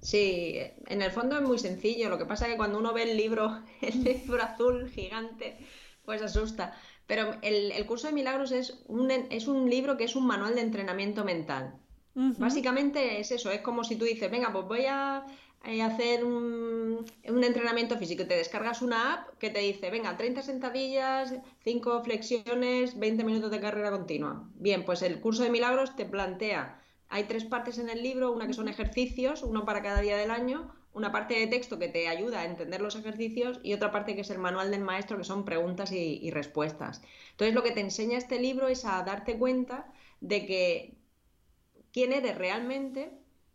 Sí, 0.00 0.58
en 0.86 1.02
el 1.02 1.10
fondo 1.10 1.36
es 1.36 1.42
muy 1.42 1.58
sencillo. 1.58 2.08
Lo 2.08 2.18
que 2.18 2.26
pasa 2.26 2.46
es 2.46 2.52
que 2.52 2.56
cuando 2.56 2.78
uno 2.78 2.92
ve 2.92 3.02
el 3.04 3.16
libro, 3.16 3.62
el 3.80 4.04
libro 4.04 4.42
azul 4.42 4.88
gigante, 4.90 5.58
pues 6.04 6.22
asusta. 6.22 6.74
Pero 7.06 7.36
el, 7.42 7.72
curso 7.86 8.06
de 8.06 8.12
milagros 8.12 8.52
es 8.52 8.82
un, 8.86 9.10
es 9.10 9.48
un 9.48 9.68
libro 9.70 9.96
que 9.96 10.04
es 10.04 10.14
un 10.14 10.26
manual 10.26 10.54
de 10.54 10.60
entrenamiento 10.60 11.24
mental. 11.24 11.74
Básicamente 12.14 13.20
es 13.20 13.30
eso, 13.30 13.52
es 13.52 13.60
como 13.60 13.84
si 13.84 13.94
tú 13.94 14.04
dices, 14.04 14.28
venga, 14.28 14.52
pues 14.52 14.66
voy 14.66 14.86
a 14.86 15.24
eh, 15.64 15.82
hacer 15.82 16.24
un, 16.24 17.06
un, 17.28 17.44
entrenamiento 17.44 17.96
físico. 17.96 18.26
Te 18.26 18.34
descargas 18.34 18.82
una 18.82 19.14
app 19.14 19.38
que 19.38 19.50
te 19.50 19.60
dice, 19.60 19.88
venga, 19.88 20.16
30 20.16 20.42
sentadillas, 20.42 21.32
5 21.62 22.02
flexiones, 22.02 22.98
20 22.98 23.22
minutos 23.22 23.52
de 23.52 23.60
carrera 23.60 23.92
continua. 23.92 24.48
Bien, 24.56 24.84
pues 24.84 25.02
el 25.02 25.20
curso 25.20 25.44
de 25.44 25.50
milagros 25.50 25.94
te 25.94 26.06
plantea 26.06 26.82
hay 27.08 27.24
tres 27.24 27.44
partes 27.44 27.78
en 27.78 27.88
el 27.88 28.02
libro, 28.02 28.32
una 28.32 28.46
que 28.46 28.54
son 28.54 28.68
ejercicios, 28.68 29.42
uno 29.42 29.64
para 29.64 29.82
cada 29.82 30.00
día 30.00 30.16
del 30.16 30.30
año, 30.30 30.74
una 30.92 31.12
parte 31.12 31.34
de 31.38 31.46
texto 31.46 31.78
que 31.78 31.88
te 31.88 32.08
ayuda 32.08 32.40
a 32.40 32.44
entender 32.44 32.80
los 32.80 32.96
ejercicios 32.96 33.60
y 33.62 33.72
otra 33.72 33.90
parte 33.90 34.14
que 34.14 34.22
es 34.22 34.30
el 34.30 34.38
manual 34.38 34.70
del 34.70 34.82
maestro, 34.82 35.16
que 35.16 35.24
son 35.24 35.44
preguntas 35.44 35.92
y, 35.92 36.30
respuestas. 36.30 37.02
Entonces 37.30 37.54
lo 37.54 37.62
que 37.62 37.70
te 37.70 37.80
enseña 37.80 38.18
este 38.18 38.40
libro 38.40 38.68
es 38.68 38.84
a 38.84 39.02
darte 39.04 39.38
cuenta 39.38 39.92
de 40.20 40.44
que 40.44 40.98
quién 41.92 42.12
eres 42.12 42.36
realmente, 42.36 43.12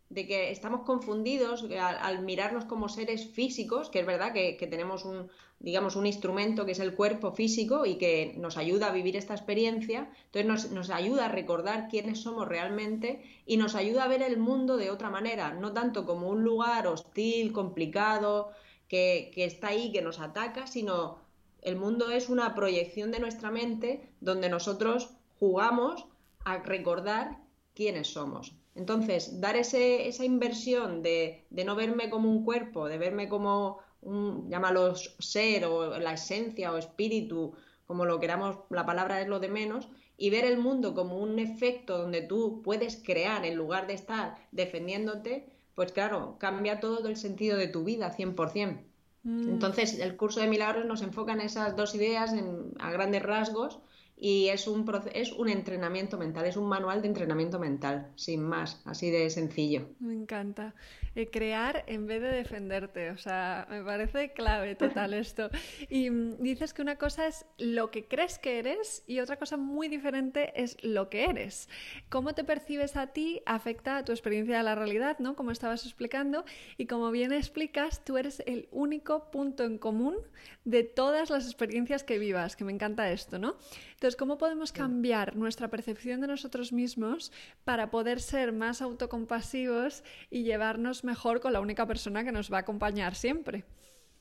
de 0.08 0.26
que 0.26 0.50
estamos 0.50 0.82
confundidos 0.82 1.66
al, 1.78 2.22
mirarnos 2.22 2.64
como 2.64 2.88
seres 2.88 3.28
físicos, 3.28 3.90
que 3.90 4.00
es 4.00 4.06
verdad 4.06 4.32
que, 4.32 4.56
tenemos 4.70 5.04
un, 5.04 5.30
digamos, 5.64 5.96
un 5.96 6.06
instrumento 6.06 6.66
que 6.66 6.72
es 6.72 6.78
el 6.78 6.94
cuerpo 6.94 7.32
físico 7.32 7.86
y 7.86 7.96
que 7.96 8.34
nos 8.36 8.58
ayuda 8.58 8.88
a 8.88 8.92
vivir 8.92 9.16
esta 9.16 9.34
experiencia, 9.34 10.10
entonces 10.26 10.46
nos, 10.46 10.70
nos, 10.70 10.90
ayuda 10.90 11.24
a 11.24 11.28
recordar 11.28 11.88
quiénes 11.88 12.20
somos 12.20 12.46
realmente 12.46 13.24
y 13.46 13.56
nos 13.56 13.74
ayuda 13.74 14.04
a 14.04 14.08
ver 14.08 14.22
el 14.22 14.36
mundo 14.36 14.76
de 14.76 14.90
otra 14.90 15.08
manera, 15.08 15.54
no 15.54 15.72
tanto 15.72 16.04
como 16.04 16.28
un 16.28 16.44
lugar 16.44 16.86
hostil, 16.86 17.52
complicado, 17.52 18.50
que, 18.88 19.30
que 19.34 19.46
está 19.46 19.68
ahí, 19.68 19.90
que 19.90 20.02
nos 20.02 20.20
ataca, 20.20 20.66
sino 20.66 21.18
el 21.62 21.76
mundo 21.76 22.10
es 22.10 22.28
una 22.28 22.54
proyección 22.54 23.10
de 23.10 23.20
nuestra 23.20 23.50
mente 23.50 24.10
donde 24.20 24.50
nosotros 24.50 25.10
jugamos 25.38 26.04
a 26.44 26.58
recordar 26.58 27.38
quiénes 27.74 28.08
somos. 28.08 28.54
Entonces, 28.74 29.40
dar 29.40 29.56
ese, 29.56 30.08
esa 30.08 30.24
inversión 30.24 31.02
de, 31.02 31.46
de, 31.50 31.64
no 31.64 31.74
verme 31.76 32.10
como 32.10 32.28
un 32.30 32.44
cuerpo, 32.44 32.88
de 32.88 32.98
verme 32.98 33.28
como 33.28 33.78
un, 34.04 34.48
llámalo 34.50 34.94
ser 34.94 35.64
o 35.64 35.98
la 35.98 36.14
esencia 36.14 36.72
o 36.72 36.78
espíritu, 36.78 37.54
como 37.86 38.04
lo 38.04 38.20
queramos, 38.20 38.58
la 38.70 38.86
palabra 38.86 39.20
es 39.20 39.28
lo 39.28 39.40
de 39.40 39.48
menos, 39.48 39.88
y 40.16 40.30
ver 40.30 40.44
el 40.44 40.58
mundo 40.58 40.94
como 40.94 41.18
un 41.18 41.38
efecto 41.38 41.98
donde 41.98 42.22
tú 42.22 42.62
puedes 42.62 43.02
crear 43.02 43.44
en 43.44 43.56
lugar 43.56 43.86
de 43.86 43.94
estar 43.94 44.36
defendiéndote, 44.52 45.46
pues 45.74 45.92
claro, 45.92 46.36
cambia 46.38 46.80
todo 46.80 47.08
el 47.08 47.16
sentido 47.16 47.56
de 47.56 47.68
tu 47.68 47.84
vida 47.84 48.16
100%. 48.16 48.80
Mm. 49.24 49.48
Entonces, 49.48 49.98
el 49.98 50.16
curso 50.16 50.40
de 50.40 50.46
milagros 50.46 50.84
nos 50.84 51.02
enfoca 51.02 51.32
en 51.32 51.40
esas 51.40 51.74
dos 51.76 51.94
ideas 51.94 52.32
a 52.78 52.90
grandes 52.92 53.22
rasgos 53.22 53.80
y 54.16 54.48
es 54.48 54.66
un, 54.68 54.84
es 55.12 55.32
un 55.32 55.48
entrenamiento 55.48 56.16
mental, 56.16 56.46
es 56.46 56.56
un 56.56 56.68
manual 56.68 57.02
de 57.02 57.08
entrenamiento 57.08 57.58
mental, 57.58 58.12
sin 58.14 58.42
más, 58.42 58.80
así 58.84 59.10
de 59.10 59.28
sencillo. 59.30 59.88
Me 59.98 60.14
encanta. 60.14 60.74
Eh, 61.16 61.30
crear 61.30 61.84
en 61.86 62.06
vez 62.06 62.20
de 62.22 62.28
defenderte, 62.28 63.10
o 63.10 63.18
sea, 63.18 63.66
me 63.70 63.82
parece 63.84 64.32
clave 64.32 64.74
total 64.74 65.14
esto. 65.14 65.48
Y 65.88 66.10
mm, 66.10 66.42
dices 66.42 66.74
que 66.74 66.82
una 66.82 66.96
cosa 66.96 67.26
es 67.26 67.46
lo 67.58 67.90
que 67.90 68.06
crees 68.06 68.38
que 68.38 68.58
eres 68.58 69.04
y 69.06 69.20
otra 69.20 69.36
cosa 69.36 69.56
muy 69.56 69.88
diferente 69.88 70.52
es 70.60 70.76
lo 70.82 71.08
que 71.10 71.24
eres. 71.24 71.68
Cómo 72.08 72.34
te 72.34 72.44
percibes 72.44 72.96
a 72.96 73.08
ti 73.08 73.42
afecta 73.46 73.98
a 73.98 74.04
tu 74.04 74.12
experiencia 74.12 74.58
de 74.58 74.62
la 74.64 74.74
realidad, 74.74 75.18
¿no? 75.18 75.36
Como 75.36 75.50
estabas 75.50 75.84
explicando 75.84 76.44
y 76.78 76.86
como 76.86 77.10
bien 77.10 77.32
explicas, 77.32 78.04
tú 78.04 78.16
eres 78.16 78.42
el 78.46 78.68
único 78.72 79.30
punto 79.30 79.64
en 79.64 79.78
común 79.78 80.16
de 80.64 80.82
todas 80.82 81.30
las 81.30 81.44
experiencias 81.46 82.04
que 82.04 82.18
vivas, 82.18 82.56
que 82.56 82.64
me 82.64 82.72
encanta 82.72 83.10
esto, 83.10 83.38
¿no? 83.38 83.56
Entonces, 84.04 84.18
¿cómo 84.18 84.36
podemos 84.36 84.70
cambiar 84.70 85.34
nuestra 85.34 85.68
percepción 85.68 86.20
de 86.20 86.26
nosotros 86.26 86.74
mismos 86.74 87.32
para 87.64 87.90
poder 87.90 88.20
ser 88.20 88.52
más 88.52 88.82
autocompasivos 88.82 90.04
y 90.28 90.42
llevarnos 90.42 91.04
mejor 91.04 91.40
con 91.40 91.54
la 91.54 91.60
única 91.62 91.86
persona 91.86 92.22
que 92.22 92.30
nos 92.30 92.52
va 92.52 92.58
a 92.58 92.60
acompañar 92.60 93.14
siempre? 93.14 93.64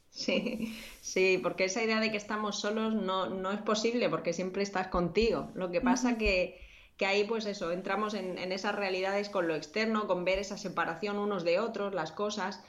Sí, 0.09 0.73
sí, 1.01 1.37
porque 1.43 1.65
esa 1.65 1.83
idea 1.83 1.99
de 1.99 2.11
que 2.11 2.15
estamos 2.15 2.61
solos 2.61 2.95
no, 2.95 3.27
no 3.27 3.51
es 3.51 3.59
posible 3.61 4.09
porque 4.09 4.31
siempre 4.31 4.63
estás 4.63 4.87
contigo. 4.87 5.51
Lo 5.53 5.69
que 5.69 5.81
pasa 5.81 6.17
que, 6.17 6.61
que 6.95 7.05
ahí, 7.05 7.25
pues 7.25 7.45
eso, 7.45 7.69
entramos 7.73 8.13
en, 8.13 8.37
en 8.37 8.53
esas 8.53 8.75
realidades 8.75 9.27
con 9.27 9.49
lo 9.49 9.55
externo, 9.55 10.07
con 10.07 10.23
ver 10.23 10.39
esa 10.39 10.57
separación 10.57 11.17
unos 11.17 11.43
de 11.43 11.59
otros, 11.59 11.93
las 11.93 12.13
cosas 12.13 12.63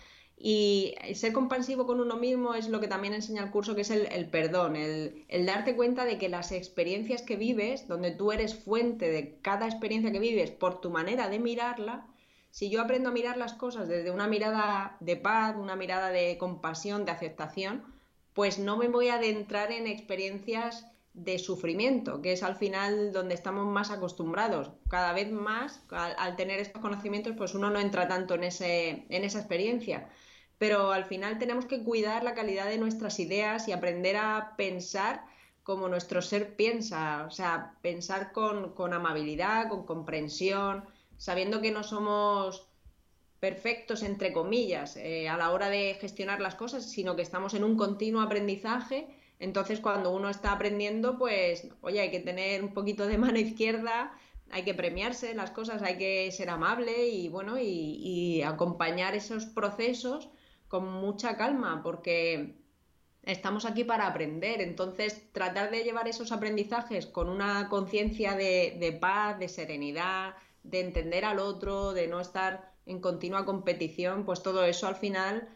y 0.46 0.94
ser 1.14 1.32
compasivo 1.32 1.86
con 1.86 2.00
uno 2.00 2.16
mismo 2.16 2.54
es 2.54 2.68
lo 2.68 2.78
que 2.78 2.86
también 2.86 3.14
enseña 3.14 3.42
el 3.42 3.50
curso, 3.50 3.74
que 3.74 3.80
es 3.80 3.90
el, 3.90 4.28
perdón, 4.28 4.76
el, 4.76 5.46
darte 5.46 5.74
cuenta 5.74 6.04
de 6.04 6.18
que 6.18 6.28
las 6.28 6.52
experiencias 6.52 7.22
que 7.22 7.36
vives, 7.36 7.88
donde 7.88 8.10
tú 8.10 8.30
eres 8.30 8.54
fuente 8.54 9.10
de 9.10 9.38
cada 9.40 9.64
experiencia 9.64 10.12
que 10.12 10.18
vives 10.18 10.50
por 10.50 10.82
tu 10.82 10.90
manera 10.90 11.30
de 11.30 11.38
mirarla, 11.38 12.06
si 12.50 12.68
yo 12.68 12.82
aprendo 12.82 13.08
a 13.08 13.12
mirar 13.12 13.38
las 13.38 13.54
cosas 13.54 13.88
desde 13.88 14.10
una 14.10 14.28
mirada 14.28 14.98
de 15.00 15.16
paz, 15.16 15.56
una 15.56 15.76
mirada 15.76 16.10
de 16.10 16.36
compasión, 16.36 17.06
de 17.06 17.12
aceptación, 17.12 17.82
pues 18.34 18.58
no 18.58 18.76
me 18.76 18.88
voy 18.88 19.08
a 19.08 19.14
adentrar 19.14 19.72
en 19.72 19.86
experiencias 19.86 20.86
de 21.14 21.38
sufrimiento, 21.38 22.20
que 22.20 22.32
es 22.32 22.42
al 22.42 22.56
final 22.56 23.14
donde 23.14 23.32
estamos 23.32 23.64
más 23.66 23.90
acostumbrados. 23.90 24.72
Cada 24.90 25.14
vez 25.14 25.32
más, 25.32 25.82
al, 25.88 26.36
tener 26.36 26.60
estos 26.60 26.82
conocimientos, 26.82 27.32
pues 27.34 27.54
uno 27.54 27.70
no 27.70 27.80
entra 27.80 28.08
tanto 28.08 28.34
en, 28.34 28.44
ese, 28.44 29.06
en 29.08 29.24
esa 29.24 29.38
experiencia 29.38 30.10
pero 30.58 30.92
al 30.92 31.04
final 31.04 31.38
tenemos 31.38 31.66
que 31.66 31.82
cuidar 31.82 32.24
la 32.24 32.34
calidad 32.34 32.66
de 32.66 32.78
nuestras 32.78 33.18
ideas 33.18 33.68
y 33.68 33.72
aprender 33.72 34.16
a 34.16 34.54
pensar 34.56 35.24
como 35.64 35.88
nuestro 35.88 36.22
ser 36.22 36.56
piensa, 36.56 37.24
o 37.26 37.30
sea, 37.30 37.74
pensar 37.80 38.32
con, 38.32 38.92
amabilidad, 38.92 39.68
con 39.68 39.86
comprensión, 39.86 40.84
sabiendo 41.16 41.60
que 41.62 41.70
no 41.70 41.82
somos 41.82 42.68
perfectos, 43.40 44.02
entre 44.02 44.32
comillas, 44.32 44.96
eh, 44.96 45.28
a 45.28 45.36
la 45.36 45.50
hora 45.50 45.70
de 45.70 45.94
gestionar 45.94 46.40
las 46.40 46.54
cosas, 46.54 46.90
sino 46.90 47.16
que 47.16 47.22
estamos 47.22 47.54
en 47.54 47.64
un 47.64 47.76
continuo 47.76 48.20
aprendizaje. 48.20 49.08
Entonces, 49.38 49.80
cuando 49.80 50.10
uno 50.12 50.28
está 50.28 50.52
aprendiendo, 50.52 51.18
pues, 51.18 51.66
oye, 51.80 52.00
hay 52.00 52.10
que 52.10 52.20
tener 52.20 52.62
un 52.62 52.74
poquito 52.74 53.06
de 53.06 53.18
mano 53.18 53.38
izquierda, 53.38 54.12
hay 54.50 54.64
que 54.64 54.74
premiarse 54.74 55.34
las 55.34 55.50
cosas, 55.50 55.82
hay 55.82 55.96
que 55.96 56.30
ser 56.30 56.50
amable 56.50 57.08
y, 57.08 57.28
bueno, 57.30 57.58
y 57.58 58.42
acompañar 58.42 59.14
esos 59.14 59.46
procesos 59.46 60.28
con 60.68 60.86
mucha 60.86 61.36
calma, 61.36 61.82
porque 61.82 62.56
estamos 63.22 63.64
aquí 63.64 63.84
para 63.84 64.06
aprender. 64.06 64.60
Entonces, 64.60 65.32
tratar 65.32 65.70
de 65.70 65.84
llevar 65.84 66.08
esos 66.08 66.32
aprendizajes 66.32 67.06
con 67.06 67.28
una 67.28 67.68
conciencia 67.68 68.34
de, 68.34 68.98
paz, 69.00 69.38
de 69.38 69.48
serenidad, 69.48 70.34
de 70.62 70.80
entender 70.80 71.24
al 71.24 71.38
otro, 71.38 71.92
de 71.92 72.06
no 72.08 72.20
estar 72.20 72.72
en 72.86 73.00
continua 73.00 73.44
competición, 73.44 74.24
pues 74.24 74.42
todo 74.42 74.64
eso 74.64 74.86
al 74.86 74.96
final 74.96 75.48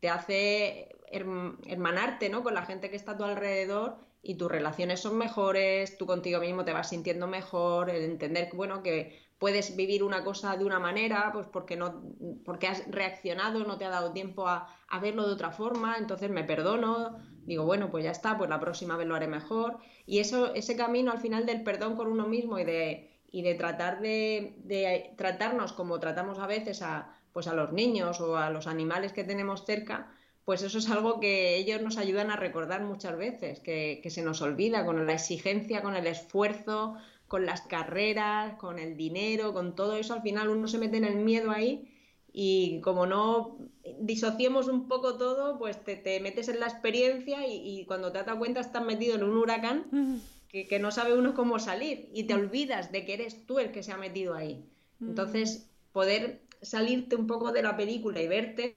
te 0.00 0.10
hace 0.10 0.96
hermanarte 1.10 2.28
¿no? 2.28 2.42
con 2.42 2.54
la 2.54 2.66
gente 2.66 2.90
que 2.90 2.96
está 2.96 3.12
a 3.12 3.16
tu 3.16 3.24
alrededor 3.24 3.96
y 4.22 4.34
tus 4.34 4.50
relaciones 4.50 5.00
son 5.00 5.16
mejores, 5.16 5.96
tú 5.96 6.06
contigo 6.06 6.40
mismo 6.40 6.64
te 6.64 6.72
vas 6.72 6.88
sintiendo 6.88 7.26
mejor, 7.26 7.90
el 7.90 8.02
entender 8.02 8.50
bueno, 8.54 8.82
que 8.82 9.23
puedes 9.38 9.76
vivir 9.76 10.02
una 10.02 10.24
cosa 10.24 10.56
de 10.56 10.64
una 10.64 10.78
manera, 10.78 11.30
pues 11.32 11.46
porque 11.46 11.76
no, 11.76 12.02
porque 12.44 12.66
has 12.66 12.86
reaccionado, 12.90 13.64
no 13.64 13.78
te 13.78 13.84
ha 13.84 13.90
dado 13.90 14.12
tiempo 14.12 14.48
a, 14.48 14.68
verlo 15.02 15.26
de 15.26 15.34
otra 15.34 15.50
forma, 15.50 15.96
entonces 15.98 16.30
me 16.30 16.44
perdono, 16.44 17.18
digo, 17.44 17.64
bueno, 17.64 17.90
pues 17.90 18.04
ya 18.04 18.12
está, 18.12 18.38
pues 18.38 18.48
la 18.48 18.60
próxima 18.60 18.96
vez 18.96 19.08
lo 19.08 19.16
haré 19.16 19.26
mejor. 19.26 19.78
Y 20.06 20.20
eso, 20.20 20.54
ese 20.54 20.76
camino 20.76 21.10
al 21.10 21.18
final 21.18 21.46
del 21.46 21.64
perdón 21.64 21.96
con 21.96 22.06
uno 22.06 22.28
mismo 22.28 22.58
y 22.58 22.64
de, 22.64 23.20
y 23.30 23.42
de 23.42 23.54
tratar 23.54 24.00
de, 24.00 25.12
tratarnos 25.16 25.72
como 25.72 25.98
tratamos 25.98 26.38
a 26.38 26.46
veces 26.46 26.80
a, 26.82 27.12
pues 27.32 27.48
a 27.48 27.54
los 27.54 27.72
niños 27.72 28.20
o 28.20 28.36
a 28.36 28.50
los 28.50 28.68
animales 28.68 29.12
que 29.12 29.24
tenemos 29.24 29.64
cerca, 29.64 30.12
pues 30.44 30.62
eso 30.62 30.78
es 30.78 30.88
algo 30.88 31.18
que 31.20 31.56
ellos 31.56 31.82
nos 31.82 31.98
ayudan 31.98 32.30
a 32.30 32.36
recordar 32.36 32.82
muchas 32.82 33.16
veces, 33.16 33.60
que 33.60 34.08
se 34.08 34.22
nos 34.22 34.42
olvida 34.42 34.84
con 34.84 35.04
la 35.04 35.14
exigencia, 35.14 35.82
con 35.82 35.96
el 35.96 36.06
esfuerzo, 36.06 36.96
con 37.34 37.46
las 37.46 37.62
carreras, 37.62 38.56
con 38.58 38.78
el 38.78 38.96
dinero, 38.96 39.52
con 39.52 39.74
todo 39.74 39.96
eso, 39.96 40.14
al 40.14 40.22
final 40.22 40.50
uno 40.50 40.68
se 40.68 40.78
mete 40.78 40.98
en 40.98 41.04
el 41.04 41.16
miedo 41.16 41.50
ahí 41.50 41.92
y 42.32 42.80
como 42.80 43.06
no 43.06 43.58
disociemos 43.98 44.68
un 44.68 44.86
poco 44.86 45.18
todo, 45.18 45.58
pues 45.58 45.82
te, 45.82 46.20
metes 46.20 46.46
en 46.46 46.60
la 46.60 46.66
experiencia 46.66 47.44
y, 47.44 47.84
cuando 47.86 48.12
te 48.12 48.22
das 48.22 48.36
cuenta 48.36 48.60
estás 48.60 48.84
metido 48.84 49.16
en 49.16 49.24
un 49.24 49.36
huracán 49.36 50.22
que, 50.46 50.78
no 50.78 50.92
sabe 50.92 51.18
uno 51.18 51.34
cómo 51.34 51.58
salir 51.58 52.08
y 52.14 52.22
te 52.22 52.34
olvidas 52.34 52.92
de 52.92 53.04
que 53.04 53.14
eres 53.14 53.44
tú 53.46 53.58
el 53.58 53.72
que 53.72 53.82
se 53.82 53.90
ha 53.90 53.96
metido 53.96 54.34
ahí. 54.34 54.64
Entonces, 55.00 55.68
poder 55.90 56.40
salirte 56.62 57.16
un 57.16 57.26
poco 57.26 57.50
de 57.50 57.64
la 57.64 57.76
película 57.76 58.22
y 58.22 58.28
verte, 58.28 58.76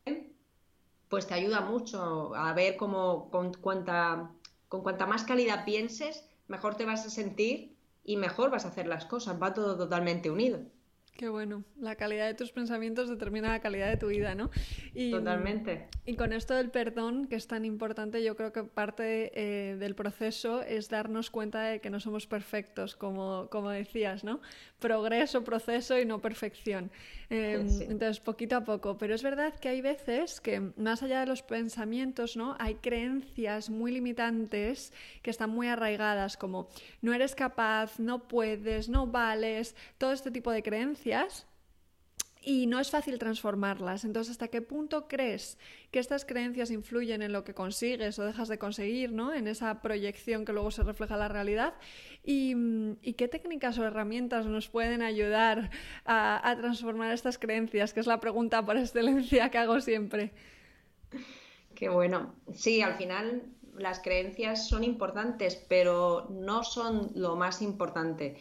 pues 1.10 1.28
te 1.28 1.36
ayuda 1.36 1.62
mucho 1.62 2.34
a 2.34 2.54
ver 2.54 2.76
cómo 2.76 3.30
con 3.30 3.54
cuanta, 3.54 4.32
con 4.68 4.82
cuanta 4.82 5.06
más 5.06 5.26
calidad 5.26 5.64
pienses, 5.64 6.28
mejor 6.48 6.74
te 6.74 6.86
vas 6.86 7.06
a 7.06 7.12
sentir 7.12 7.77
y 8.08 8.16
mejor 8.16 8.50
vas 8.50 8.66
a 8.66 8.70
hacer 8.70 8.88
las 8.88 9.06
cosas, 9.06 9.40
va 9.40 9.54
todo 9.54 9.78
totalmente 9.78 10.32
unido. 10.32 10.62
Qué 11.18 11.30
bueno, 11.30 11.64
la 11.80 11.96
calidad 11.96 12.28
de 12.28 12.36
tus 12.36 12.52
pensamientos 12.52 13.10
determina 13.10 13.50
la 13.50 13.60
calidad 13.60 13.90
de 13.90 13.98
tu 13.98 14.08
vida, 14.08 14.36
¿no? 14.36 14.52
Y, 14.94 15.10
Totalmente. 15.10 15.88
Y 16.06 16.16
con 16.16 16.32
esto 16.32 16.54
del 16.54 16.70
perdón, 16.70 17.26
que 17.26 17.36
es 17.36 17.48
tan 17.48 17.66
importante, 17.66 18.24
yo 18.24 18.36
creo 18.36 18.54
que 18.54 18.64
parte 18.64 19.32
eh, 19.34 19.78
del 19.78 19.96
proceso 19.96 20.62
es 20.62 20.90
darnos 20.90 21.32
cuenta 21.32 21.64
de 21.64 21.82
que 21.82 21.90
no 21.90 22.00
somos 22.00 22.28
perfectos, 22.28 22.96
como, 22.96 23.48
como 23.50 23.72
decías, 23.72 24.24
¿no? 24.24 24.42
Progreso, 24.78 25.44
proceso 25.44 26.00
y 26.00 26.06
no 26.06 26.22
perfección. 26.22 26.92
Em, 27.30 27.68
entonces, 27.82 28.20
poquito 28.20 28.56
a 28.56 28.64
poco. 28.64 28.98
Pero 28.98 29.14
es 29.14 29.24
verdad 29.24 29.54
que 29.60 29.70
hay 29.70 29.82
veces 29.82 30.40
que, 30.40 30.60
más 30.78 31.04
allá 31.04 31.20
de 31.20 31.26
los 31.26 31.44
pensamientos, 31.44 32.38
¿no? 32.38 32.56
Hay 32.60 32.76
creencias 32.76 33.70
muy 33.70 33.92
limitantes 33.92 34.94
que 35.22 35.30
están 35.30 35.50
muy 35.50 35.68
arraigadas, 35.68 36.38
como 36.38 36.70
no 37.02 37.14
eres 37.14 37.36
capaz, 37.36 38.00
no 38.00 38.28
puedes, 38.28 38.88
no 38.90 39.08
vales, 39.08 39.76
todo 39.98 40.14
este 40.14 40.32
tipo 40.32 40.52
de 40.52 40.64
creencias 40.64 41.48
y 42.48 42.66
no 42.66 42.80
es 42.80 42.92
fácil 42.92 43.20
transformarlas. 43.20 44.06
Entonces, 44.06 44.32
¿hasta 44.32 44.48
qué 44.48 44.62
punto 44.62 45.10
crees 45.10 45.58
que 45.92 46.00
estas 46.00 46.24
creencias 46.24 46.72
influyen 46.72 47.22
en 47.22 47.34
lo 47.34 47.44
que 47.44 47.54
consigues 47.54 48.18
o 48.20 48.26
dejas 48.26 48.48
de 48.48 48.58
conseguir, 48.58 49.12
¿no? 49.12 49.34
En 49.34 49.50
esa 49.50 49.82
proyección 49.82 50.46
que 50.46 50.54
luego 50.54 50.72
se 50.72 50.84
refleja 50.84 51.16
en 51.16 51.20
la 51.20 51.28
realidad. 51.28 51.74
¿Y, 52.24 52.96
qué 53.18 53.28
técnicas 53.28 53.78
o 53.80 53.84
herramientas 53.84 54.46
nos 54.46 54.70
pueden 54.70 55.02
ayudar 55.02 55.72
a, 56.06 56.56
transformar 56.58 57.12
estas 57.12 57.38
creencias? 57.38 57.94
Que 57.94 58.00
es 58.00 58.08
la 58.08 58.22
pregunta 58.22 58.66
por 58.66 58.78
excelencia 58.78 59.52
que 59.52 59.58
hago 59.58 59.82
siempre. 59.82 60.32
Qué 61.76 61.90
bueno. 61.90 62.34
Sí, 62.54 62.82
al 62.82 62.96
final 62.96 63.44
las 63.76 64.00
creencias 64.00 64.70
son 64.70 64.86
importantes, 64.86 65.58
pero 65.68 66.30
no 66.30 66.64
son 66.64 67.12
lo 67.14 67.36
más 67.36 67.62
importante. 67.62 68.38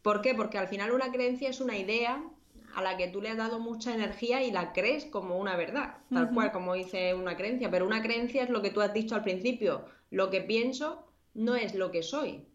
¿Por 0.00 0.22
qué? 0.22 0.34
Porque 0.34 0.56
al 0.56 0.68
final 0.68 0.92
una 0.92 1.12
creencia 1.12 1.50
es 1.50 1.60
una 1.60 1.76
idea 1.76 2.24
a 2.74 2.82
la 2.82 2.96
que 2.96 3.08
tú 3.08 3.20
le 3.20 3.30
has 3.30 3.36
dado 3.36 3.58
mucha 3.58 3.94
energía 3.94 4.42
y 4.42 4.50
la 4.50 4.72
crees 4.72 5.04
como 5.04 5.38
una 5.38 5.56
verdad, 5.56 5.98
tal 6.12 6.32
cual 6.32 6.52
como 6.52 6.74
dice 6.74 7.14
una 7.14 7.36
creencia, 7.36 7.70
pero 7.70 7.86
una 7.86 8.02
creencia 8.02 8.42
es 8.42 8.50
lo 8.50 8.62
que 8.62 8.70
tú 8.70 8.80
has 8.80 8.94
dicho 8.94 9.14
al 9.14 9.22
principio, 9.22 9.84
lo 10.10 10.30
que 10.30 10.40
pienso 10.40 11.06
no 11.34 11.56
es 11.56 11.74
lo 11.74 11.90
que 11.90 12.02
soy. 12.02 12.46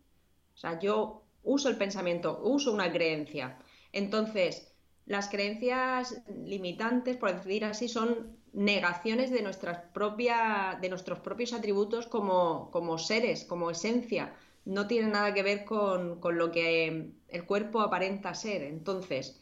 O 0.54 0.58
sea, 0.58 0.80
yo 0.80 1.24
uso 1.44 1.70
el 1.70 1.78
pensamiento, 1.78 2.40
uso 2.44 2.74
una 2.74 2.92
creencia. 2.92 3.58
Entonces, 3.92 4.74
las 5.06 5.30
creencias 5.30 6.22
limitantes, 6.44 7.16
por 7.18 7.34
decir 7.34 7.64
así, 7.64 7.88
son 7.88 8.38
negaciones 8.54 9.32
de, 9.32 9.42
nuestras 9.42 9.80
propia, 9.94 10.78
de 10.82 10.90
nuestros 10.90 11.20
propios 11.20 11.54
atributos 11.54 12.08
como, 12.08 12.70
como, 12.72 12.98
seres, 12.98 13.46
como 13.46 13.72
esencia. 13.72 14.34
No 14.66 14.88
tiene 14.88 15.08
nada 15.08 15.34
que 15.34 15.44
ver 15.44 15.64
con, 15.64 16.20
con 16.20 16.38
lo 16.38 16.52
que 16.52 17.12
el 17.30 17.46
cuerpo 17.46 17.82
aparenta 17.82 18.34
ser. 18.34 18.64
Entonces, 18.64 19.42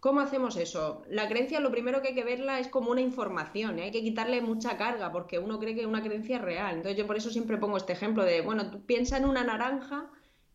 ¿Cómo 0.00 0.20
hacemos 0.20 0.56
eso? 0.56 1.02
La 1.08 1.28
creencia 1.28 1.58
lo 1.58 1.72
primero 1.72 2.00
que 2.00 2.08
hay 2.08 2.14
que 2.14 2.22
verla 2.22 2.60
es 2.60 2.68
como 2.68 2.92
una 2.92 3.00
información, 3.00 3.78
y 3.78 3.82
¿eh? 3.82 3.84
hay 3.86 3.90
que 3.90 4.02
quitarle 4.02 4.40
mucha 4.40 4.76
carga 4.76 5.10
porque 5.10 5.40
uno 5.40 5.58
cree 5.58 5.74
que 5.74 5.86
una 5.86 6.02
creencia 6.02 6.36
es 6.36 6.42
real. 6.42 6.76
Entonces 6.76 6.96
yo 6.96 7.06
por 7.06 7.16
eso 7.16 7.30
siempre 7.30 7.58
pongo 7.58 7.76
este 7.76 7.94
ejemplo 7.94 8.24
de, 8.24 8.40
bueno, 8.40 8.70
tú 8.70 8.84
piensa 8.86 9.16
en 9.16 9.24
una 9.24 9.42
naranja 9.42 10.08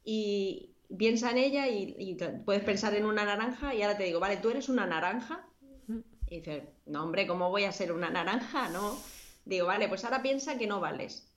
y 0.06 0.76
piensa 0.98 1.32
en 1.32 1.38
ella 1.40 1.68
y, 1.68 2.18
puedes 2.46 2.64
pensar 2.64 2.96
en 2.96 3.06
una 3.06 3.26
naranja 3.26 3.74
y 3.76 3.82
ahora 3.82 3.98
te 3.98 4.04
digo, 4.04 4.22
vale, 4.22 4.38
tú 4.38 4.50
eres 4.50 4.70
una 4.70 4.86
naranja. 4.86 5.46
Y 6.30 6.38
dices, 6.38 6.64
no 6.86 7.04
hombre, 7.04 7.28
¿cómo 7.28 7.50
voy 7.50 7.66
a 7.66 7.72
ser 7.74 7.92
una 7.92 8.10
naranja? 8.10 8.70
No. 8.70 8.98
Digo, 9.46 9.68
vale, 9.68 9.90
pues 9.90 10.06
ahora 10.06 10.22
piensa 10.22 10.58
que 10.58 10.68
no 10.68 10.80
vales. 10.80 11.30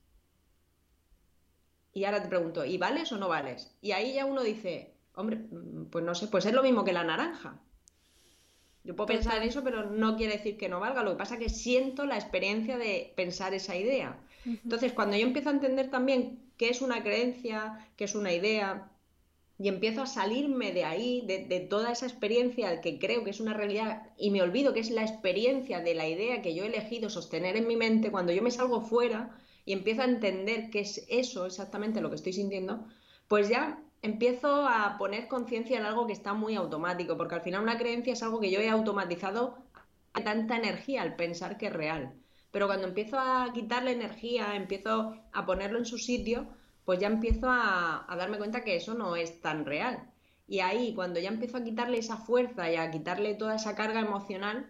Y 1.92 2.04
ahora 2.04 2.22
te 2.22 2.28
pregunto, 2.28 2.64
¿y 2.64 2.78
vales 2.78 3.10
o 3.10 3.18
no 3.18 3.28
vales? 3.28 3.76
Y 3.80 3.92
ahí 3.92 4.14
ya 4.14 4.26
uno 4.26 4.42
dice, 4.42 4.94
hombre, 5.14 5.38
mm, 5.38 5.86
pues 5.86 6.04
no 6.04 6.14
sé, 6.14 6.28
pues 6.28 6.46
es 6.46 6.52
lo 6.52 6.62
mismo 6.62 6.84
que 6.84 6.92
la 6.92 7.04
naranja. 7.04 7.60
Yo 8.86 8.94
puedo 8.94 9.08
pensar 9.08 9.36
en 9.38 9.48
eso, 9.48 9.64
pero 9.64 9.90
no 9.90 10.16
quiere 10.16 10.34
decir 10.34 10.56
que 10.56 10.68
no 10.68 10.78
valga. 10.78 11.02
Lo 11.02 11.10
que 11.10 11.18
pasa 11.18 11.34
es 11.34 11.40
que 11.40 11.48
siento 11.48 12.06
la 12.06 12.16
experiencia 12.16 12.78
de 12.78 13.12
pensar 13.16 13.52
esa 13.52 13.76
idea. 13.76 14.16
Entonces, 14.44 14.92
cuando 14.92 15.16
yo 15.16 15.26
empiezo 15.26 15.48
a 15.48 15.52
entender 15.52 15.90
también 15.90 16.38
qué 16.56 16.68
es 16.68 16.80
una 16.80 17.02
creencia, 17.02 17.84
qué 17.96 18.04
es 18.04 18.14
una 18.14 18.32
idea, 18.32 18.88
y 19.58 19.66
empiezo 19.66 20.02
a 20.02 20.06
salirme 20.06 20.72
de 20.72 20.84
ahí, 20.84 21.22
de, 21.26 21.60
toda 21.60 21.90
esa 21.90 22.06
experiencia 22.06 22.80
que 22.80 23.00
creo 23.00 23.24
que 23.24 23.30
es 23.30 23.40
una 23.40 23.54
realidad, 23.54 24.02
y 24.16 24.30
me 24.30 24.42
olvido 24.42 24.72
que 24.72 24.80
es 24.80 24.90
la 24.90 25.02
experiencia 25.02 25.80
de 25.80 25.94
la 25.94 26.06
idea 26.06 26.42
que 26.42 26.54
yo 26.54 26.62
he 26.62 26.68
elegido 26.68 27.10
sostener 27.10 27.56
en 27.56 27.66
mi 27.66 27.74
mente, 27.74 28.12
cuando 28.12 28.32
yo 28.32 28.42
me 28.42 28.52
salgo 28.52 28.82
fuera 28.82 29.36
y 29.64 29.72
empiezo 29.72 30.02
a 30.02 30.06
entender 30.06 30.70
qué 30.70 30.80
es 30.80 31.04
eso 31.08 31.46
exactamente 31.46 32.00
lo 32.00 32.10
que 32.10 32.16
estoy 32.16 32.34
sintiendo, 32.34 32.86
pues 33.26 33.48
ya 33.48 33.82
empiezo 34.02 34.66
a 34.68 34.96
poner 34.98 35.28
conciencia 35.28 35.78
en 35.78 35.84
algo 35.84 36.06
que 36.06 36.12
está 36.12 36.34
muy 36.34 36.54
automático, 36.56 37.16
porque 37.16 37.36
al 37.36 37.42
final 37.42 37.62
una 37.62 37.78
creencia 37.78 38.12
es 38.12 38.22
algo 38.22 38.40
que 38.40 38.50
yo 38.50 38.60
he 38.60 38.68
automatizado 38.68 39.58
tanta 40.24 40.56
energía 40.56 41.02
al 41.02 41.16
pensar 41.16 41.58
que 41.58 41.66
es 41.66 41.72
real. 41.72 42.14
Pero 42.50 42.66
cuando 42.66 42.86
empiezo 42.86 43.18
a 43.18 43.52
quitarle 43.52 43.92
energía, 43.92 44.56
empiezo 44.56 45.14
a 45.32 45.46
ponerlo 45.46 45.78
en 45.78 45.86
su 45.86 45.98
sitio, 45.98 46.46
pues 46.84 46.98
ya 47.00 47.08
empiezo 47.08 47.48
a, 47.50 48.10
a 48.10 48.16
darme 48.16 48.38
cuenta 48.38 48.64
que 48.64 48.76
eso 48.76 48.94
no 48.94 49.16
es 49.16 49.40
tan 49.40 49.64
real. 49.66 50.10
Y 50.48 50.60
ahí, 50.60 50.94
cuando 50.94 51.20
ya 51.20 51.28
empiezo 51.28 51.58
a 51.58 51.64
quitarle 51.64 51.98
esa 51.98 52.16
fuerza 52.16 52.70
y 52.70 52.76
a 52.76 52.90
quitarle 52.90 53.34
toda 53.34 53.56
esa 53.56 53.74
carga 53.74 54.00
emocional, 54.00 54.68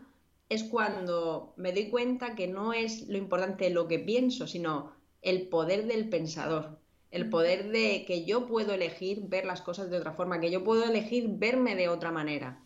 es 0.49 0.65
cuando 0.65 1.55
me 1.57 1.73
doy 1.73 1.91
cuenta 1.91 2.35
que 2.35 2.47
no 2.49 2.73
es 2.73 3.09
lo 3.09 3.19
importante 3.19 3.71
lo 3.71 3.89
que 3.89 3.99
pienso, 3.99 4.47
sino 4.47 4.93
el 5.23 5.49
poder 5.49 5.87
del 5.87 6.09
pensador 6.09 6.79
el 7.17 7.31
poder 7.31 7.71
de 7.71 8.05
que 8.07 8.27
yo 8.27 8.47
puedo 8.47 8.75
elegir 8.75 9.23
ver 9.23 9.47
las 9.47 9.63
cosas 9.63 9.91
de 9.91 9.97
otra 9.97 10.13
forma, 10.13 10.39
que 10.39 10.51
yo 10.51 10.63
puedo 10.63 10.85
elegir 10.85 11.27
verme 11.29 11.75
de 11.75 11.89
otra 11.89 12.13
manera. 12.13 12.63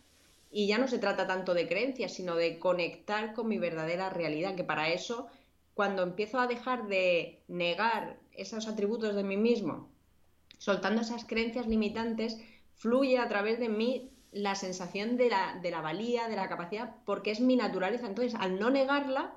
Y 0.51 0.67
ya 0.67 0.77
no 0.77 0.89
se 0.89 0.99
trata 0.99 1.25
tanto 1.25 1.53
de 1.53 1.69
creencias, 1.69 2.13
sino 2.13 2.35
de 2.35 2.59
conectar 2.59 3.33
con 3.33 3.47
mi 3.47 3.57
verdadera 3.57 4.09
realidad, 4.09 4.55
que 4.55 4.65
para 4.65 4.89
eso, 4.89 5.27
cuando 5.73 6.03
empiezo 6.03 6.37
a 6.37 6.47
dejar 6.47 6.87
de 6.87 7.41
negar 7.47 8.19
esos 8.33 8.67
atributos 8.67 9.15
de 9.15 9.23
mí 9.23 9.37
mismo, 9.37 9.89
soltando 10.57 11.01
esas 11.01 11.23
creencias 11.23 11.67
limitantes, 11.67 12.37
fluye 12.75 13.19
a 13.19 13.29
través 13.29 13.57
de 13.57 13.69
mí 13.69 14.11
la 14.33 14.55
sensación 14.55 15.15
de 15.15 15.29
la, 15.29 15.59
de 15.61 15.71
la 15.71 15.79
valía, 15.79 16.27
de 16.27 16.35
la 16.35 16.49
capacidad, 16.49 16.97
porque 17.05 17.31
es 17.31 17.39
mi 17.39 17.55
naturaleza. 17.55 18.07
Entonces, 18.07 18.35
al 18.35 18.59
no 18.59 18.69
negarla, 18.69 19.33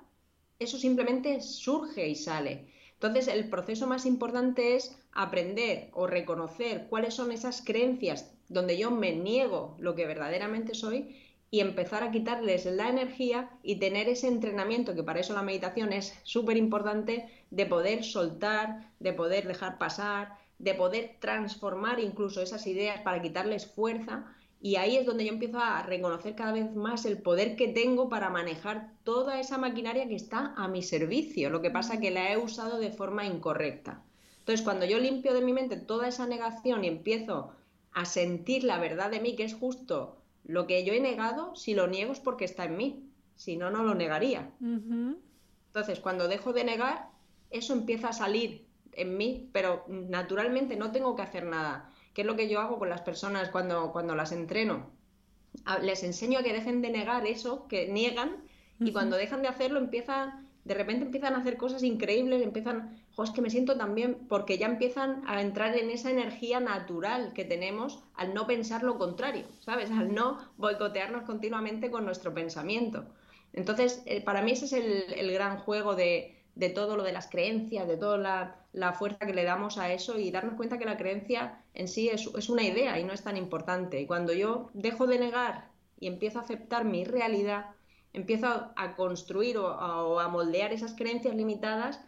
eso 0.59 0.77
simplemente 0.77 1.41
surge 1.41 2.09
y 2.09 2.17
sale. 2.17 2.69
Entonces, 2.95 3.29
el 3.29 3.49
proceso 3.51 3.87
más 3.87 4.07
importante 4.07 4.77
es 4.77 4.97
aprender 5.15 5.89
o 5.93 6.07
reconocer 6.07 6.87
cuáles 6.89 7.15
son 7.15 7.33
esas 7.33 7.63
creencias 7.63 8.35
donde 8.49 8.77
yo 8.77 8.91
me 8.91 9.15
niego 9.15 9.77
lo 9.79 9.95
que 9.95 10.07
verdaderamente 10.07 10.75
soy 10.75 11.17
y 11.51 11.61
empezar 11.61 12.03
a 12.03 12.11
quitarles 12.11 12.67
la 12.67 12.89
energía 12.89 13.51
y 13.63 13.77
tener 13.77 14.09
ese 14.09 14.27
entrenamiento, 14.27 14.95
que 14.95 15.05
para 15.05 15.21
eso 15.21 15.35
la 15.35 15.43
meditación 15.43 15.93
es 15.93 16.19
súper 16.25 16.57
importante, 16.57 17.29
de 17.51 17.67
poder 17.67 18.03
soltar, 18.03 18.91
de 18.99 19.13
poder 19.13 19.47
dejar 19.47 19.79
pasar, 19.79 20.37
de 20.59 20.75
poder 20.75 21.17
transformar 21.21 22.01
incluso 22.01 22.43
esas 22.43 22.67
ideas 22.67 23.01
para 23.03 23.23
quitarles 23.23 23.67
fuerza 23.67 24.35
y 24.61 24.77
ahí 24.77 24.97
es 24.97 25.05
donde 25.05 25.27
yo 25.27 25.33
empiezo 25.33 25.59
a 25.59 25.83
reconocer 25.83 26.35
cada 26.35 26.53
vez 26.53 26.75
más 26.75 27.05
el 27.05 27.19
poder 27.19 27.55
que 27.55 27.69
tengo 27.69 28.09
para 28.09 28.31
manejar 28.31 28.91
toda 29.05 29.39
esa 29.39 29.59
maquinaria 29.59 30.09
que 30.09 30.17
está 30.17 30.55
a 30.57 30.69
mi 30.69 30.83
servicio. 30.83 31.51
Lo 31.51 31.61
que 31.61 31.71
pasa 31.71 31.95
es 31.95 32.01
que 32.01 32.11
la 32.11 32.33
he 32.33 32.39
usado 32.39 32.79
de 32.79 32.91
forma 32.91 33.27
incorrecta. 33.27 34.03
Entonces, 34.45 34.63
cuando 34.63 34.85
yo 34.85 34.99
limpio 34.99 35.33
de 35.33 35.41
mi 35.41 35.55
mente 35.55 35.79
toda 35.79 36.07
esa 36.07 36.27
negación 36.27 36.85
y 36.85 36.89
empiezo 36.89 37.53
a 37.93 38.05
sentir 38.05 38.63
la 38.63 38.79
verdad 38.79 39.11
de 39.11 39.19
mí, 39.19 39.37
que 39.37 39.45
es 39.45 39.55
justo 39.55 40.19
lo 40.45 40.67
que 40.67 40.85
yo 40.85 40.93
he 40.93 41.01
negado, 41.01 41.57
si 41.57 41.75
lo 41.75 41.87
niego 41.87 42.13
es 42.13 42.21
porque 42.21 42.45
está 42.45 42.67
en 42.67 42.77
mí. 42.77 43.11
Si 43.37 43.57
no, 43.57 43.71
no 43.71 43.83
lo 43.83 43.95
negaría. 43.95 44.51
Entonces, 44.61 45.99
cuando 46.01 46.29
dejo 46.29 46.53
de 46.53 46.65
negar, 46.65 47.09
eso 47.51 47.73
empieza 47.73 48.09
a 48.09 48.13
salir 48.13 48.67
en 48.93 49.17
mí, 49.17 49.49
pero 49.53 49.87
naturalmente 49.89 50.77
no 50.77 50.93
tengo 50.93 51.17
que 51.17 51.23
hacer 51.23 51.47
nada. 51.47 51.91
¿Qué 52.13 52.21
es 52.21 52.27
lo 52.27 52.37
que 52.37 52.49
yo 52.49 52.61
hago 52.61 52.79
con 52.79 52.91
las 52.91 53.01
personas 53.01 53.49
cuando, 53.49 53.93
cuando 53.93 54.15
las 54.15 54.31
entreno? 54.31 54.91
Les 55.83 56.05
enseño 56.05 56.41
a 56.41 56.43
que 56.43 56.53
dejen 56.53 56.83
de 56.83 56.91
negar 56.91 57.27
eso, 57.27 57.67
que 57.67 57.89
niegan, 57.89 58.45
y 58.79 58.93
cuando 58.93 59.17
dejan 59.17 59.41
de 59.41 59.49
hacerlo 59.49 59.79
empiezan, 59.79 60.49
de 60.65 60.75
repente 60.75 61.07
empiezan 61.07 61.35
a 61.35 61.39
hacer 61.39 61.57
cosas 61.57 61.83
increíbles, 61.83 62.43
empiezan, 62.43 63.04
jo, 63.17 63.25
es 63.25 63.31
que 63.31 63.43
me 63.43 63.51
siento 63.51 63.77
tan 63.77 63.95
bien, 63.95 64.27
porque 64.29 64.59
ya 64.59 64.67
empiezan 64.67 65.23
a 65.27 65.41
entrar 65.41 65.77
en 65.77 65.91
esa 65.91 66.11
energía 66.11 66.61
natural 66.61 67.33
que 67.35 67.45
tenemos 67.45 68.03
al 68.15 68.35
no 68.35 68.47
pensar 68.47 68.83
lo 68.83 68.99
contrario, 68.99 69.47
¿sabes? 69.61 69.91
Al 69.91 70.15
no 70.15 70.39
boicotearnos 70.57 71.23
continuamente 71.23 71.91
con 71.91 72.05
nuestro 72.05 72.35
pensamiento. 72.35 73.05
Entonces, 73.53 74.03
eh, 74.07 74.21
para 74.21 74.43
mí 74.43 74.53
ese 74.53 74.65
es 74.65 74.73
el 74.73 75.33
gran 75.33 75.59
juego 75.59 75.95
de, 75.95 76.35
de 76.55 76.71
todo 76.71 76.97
lo 76.97 77.03
de 77.03 77.13
las 77.13 77.29
creencias, 77.29 77.89
de 77.89 77.97
toda 77.97 78.57
la, 78.73 78.93
fuerza 78.93 79.27
que 79.27 79.35
le 79.35 79.45
damos 79.45 79.79
a 79.79 79.93
eso 79.93 80.19
y 80.19 80.31
darnos 80.31 80.55
cuenta 80.55 80.79
que 80.79 80.85
la 80.85 80.97
creencia 80.97 81.63
en 81.75 81.89
sí 81.89 82.09
es, 82.09 82.49
una 82.49 82.63
idea 82.63 82.99
y 82.99 83.05
no 83.05 83.13
es 83.13 83.23
tan 83.23 83.37
importante. 83.37 84.01
Y 84.01 84.07
cuando 84.07 84.33
yo 84.33 84.71
dejo 84.73 85.07
de 85.07 85.19
negar 85.19 85.69
y 85.99 86.07
empiezo 86.07 86.39
a 86.39 86.43
aceptar 86.43 86.85
mi 86.85 87.05
realidad, 87.05 87.67
empiezo 88.13 88.47
a, 88.77 88.95
construir 88.97 89.59
o 89.59 90.21
a, 90.21 90.29
moldear 90.29 90.73
esas 90.73 90.95
creencias 90.95 91.35
limitadas 91.35 92.01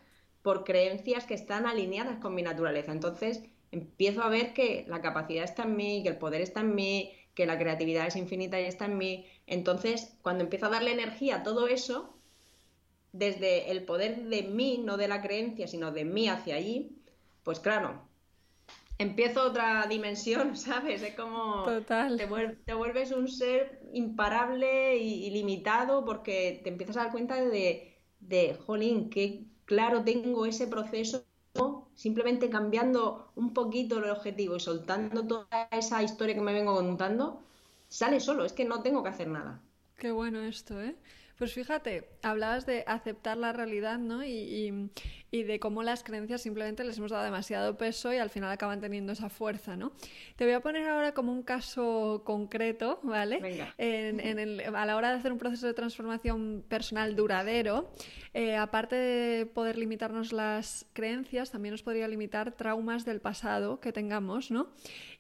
por 0.47 0.63
creencias 0.63 1.25
que 1.25 1.35
están 1.35 1.67
alineadas 1.67 2.21
con 2.21 2.33
mi 2.33 2.41
naturaleza. 2.41 2.93
Entonces 2.93 3.43
empiezo 3.73 4.23
a 4.23 4.29
ver 4.29 4.55
que 4.55 4.85
la 4.87 5.03
capacidad 5.03 5.43
está 5.43 5.65
en 5.65 5.75
mí, 5.75 6.05
que 6.05 6.11
el 6.11 6.19
poder 6.19 6.41
está 6.41 6.61
en 6.61 6.77
mí, 6.77 7.13
que 7.35 7.47
la 7.47 7.59
creatividad 7.59 8.07
es 8.07 8.15
infinita 8.15 8.61
y 8.61 8.67
está 8.67 8.85
en 8.85 8.97
mí. 8.97 9.27
Entonces, 9.49 10.17
cuando 10.23 10.45
empiezo 10.45 10.67
a 10.67 10.69
darle 10.69 10.93
energía 10.93 11.39
a 11.39 11.43
todo 11.43 11.67
eso, 11.67 12.17
desde 13.11 13.73
el 13.73 13.83
poder 13.83 14.23
de 14.27 14.45
mí, 14.45 14.81
no 14.85 14.97
de 14.97 15.09
la 15.09 15.21
creencia, 15.21 15.67
sino 15.67 15.91
de 15.91 16.05
mí 16.05 16.29
hacia 16.29 16.55
allí, 16.55 16.97
pues 17.43 17.59
claro, 17.59 18.07
empiezo 18.99 19.43
otra 19.43 19.89
dimensión, 19.89 20.57
¿sabes? 20.69 21.03
Es 21.03 21.17
como 21.17 21.65
Te, 22.65 22.75
vuelves 22.75 23.11
un 23.11 23.27
ser 23.27 23.81
imparable 23.93 24.97
y 24.97 25.27
ilimitado 25.27 26.05
porque 26.05 26.61
te 26.63 26.69
empiezas 26.69 26.99
a 26.99 27.03
dar 27.03 27.11
cuenta 27.11 27.35
de, 27.35 27.97
de, 28.21 28.55
jolín, 28.55 29.11
qué 29.11 29.45
claro 29.67 30.03
tengo 30.03 30.47
ese 30.47 30.67
proceso, 30.67 31.27
simplemente 31.95 32.49
cambiando 32.49 33.31
un 33.35 33.53
poquito 33.53 33.99
el 33.99 34.11
objetivo 34.11 34.57
y 34.57 34.61
soltando 34.61 35.27
toda 35.27 35.69
esa 35.71 36.03
historia 36.03 36.35
que 36.35 36.41
me 36.41 36.55
vengo 36.55 36.75
contando, 36.75 37.43
sale 37.89 38.21
solo, 38.21 38.45
es 38.45 38.53
que 38.53 38.65
no 38.65 38.83
tengo 38.83 39.03
que 39.03 39.11
hacer 39.11 39.29
nada. 39.29 39.61
Qué 39.99 40.11
bueno 40.11 40.41
esto, 40.41 40.81
¿eh? 40.81 40.97
Pues 41.39 41.53
fíjate, 41.53 42.09
hablabas 42.23 42.65
de 42.65 42.83
aceptar 42.87 43.37
la 43.37 43.53
realidad, 43.53 43.99
¿no? 43.99 44.25
Y, 44.25 44.91
de 45.31 45.61
cómo 45.61 45.83
las 45.83 46.03
creencias 46.03 46.41
simplemente 46.41 46.83
les 46.83 46.97
hemos 46.97 47.11
dado 47.11 47.23
demasiado 47.23 47.77
peso 47.77 48.11
y 48.11 48.17
al 48.17 48.31
final 48.31 48.51
acaban 48.51 48.81
teniendo 48.81 49.13
esa 49.13 49.29
fuerza, 49.29 49.77
¿no? 49.77 49.93
Te 50.37 50.47
voy 50.47 50.55
a 50.55 50.61
poner 50.61 50.89
ahora 50.89 51.13
como 51.13 51.31
un 51.31 51.43
caso 51.43 52.23
concreto, 52.25 53.01
¿vale? 53.03 53.41
Venga. 53.43 53.75
a 53.77 54.87
la 54.87 54.97
hora 54.97 55.11
de 55.11 55.19
hacer 55.19 55.33
un 55.33 55.39
proceso 55.39 55.67
de 55.67 55.75
transformación 55.75 56.65
personal 56.67 57.15
duradero, 57.15 57.93
eh, 58.33 58.57
aparte 58.57 58.97
de 58.97 59.45
poder 59.45 59.77
limitarnos 59.77 60.33
las 60.33 60.87
creencias, 60.95 61.51
también 61.51 61.73
nos 61.73 61.83
podría 61.83 62.09
limitar 62.09 62.53
traumas 62.53 63.05
del 63.05 63.21
pasado 63.21 63.79
que 63.79 63.93
tengamos, 63.93 64.51
¿no? 64.51 64.71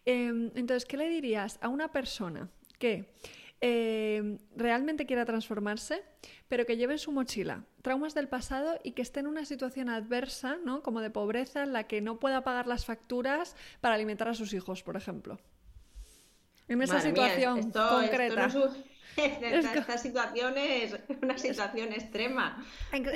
Em, 0.07 0.51
entonces, 0.55 0.87
¿qué 0.87 0.97
le 0.97 1.11
dirías 1.11 1.59
a 1.61 1.69
una 1.69 1.93
persona 1.93 2.49
que 2.79 3.13
eh, 3.61 4.39
realmente 4.55 5.07
quiera 5.07 5.25
transformarse, 5.25 6.03
pero 6.49 6.67
que 6.67 6.77
lleve 6.77 6.95
en 6.95 6.99
su 6.99 7.13
mochila 7.13 7.65
traumas 7.83 8.15
del 8.15 8.27
pasado 8.27 8.81
y 8.83 8.93
que 8.93 9.03
esté 9.03 9.21
en 9.21 9.29
una 9.29 9.45
situación 9.45 9.89
adversa, 9.89 10.59
¿no? 10.65 10.83
Como 10.83 11.01
de 11.01 11.11
pobreza, 11.11 11.63
en 11.63 11.73
la 11.73 11.85
que 11.85 12.01
no 12.01 12.19
pueda 12.19 12.43
pagar 12.43 12.67
las 12.67 12.85
facturas 12.85 13.55
para 13.81 13.95
alimentar 13.95 14.29
a 14.29 14.35
sus 14.35 14.53
hijos, 14.55 14.83
por 14.83 14.97
ejemplo. 14.97 15.39
En 16.67 16.83
esa 16.83 17.01
situación 17.01 17.71
concreta. 17.71 18.51
Esta, 19.17 19.99
situación 19.99 20.59
es 20.59 20.97
una 21.23 21.39
situación 21.39 21.93
extrema. 21.93 22.65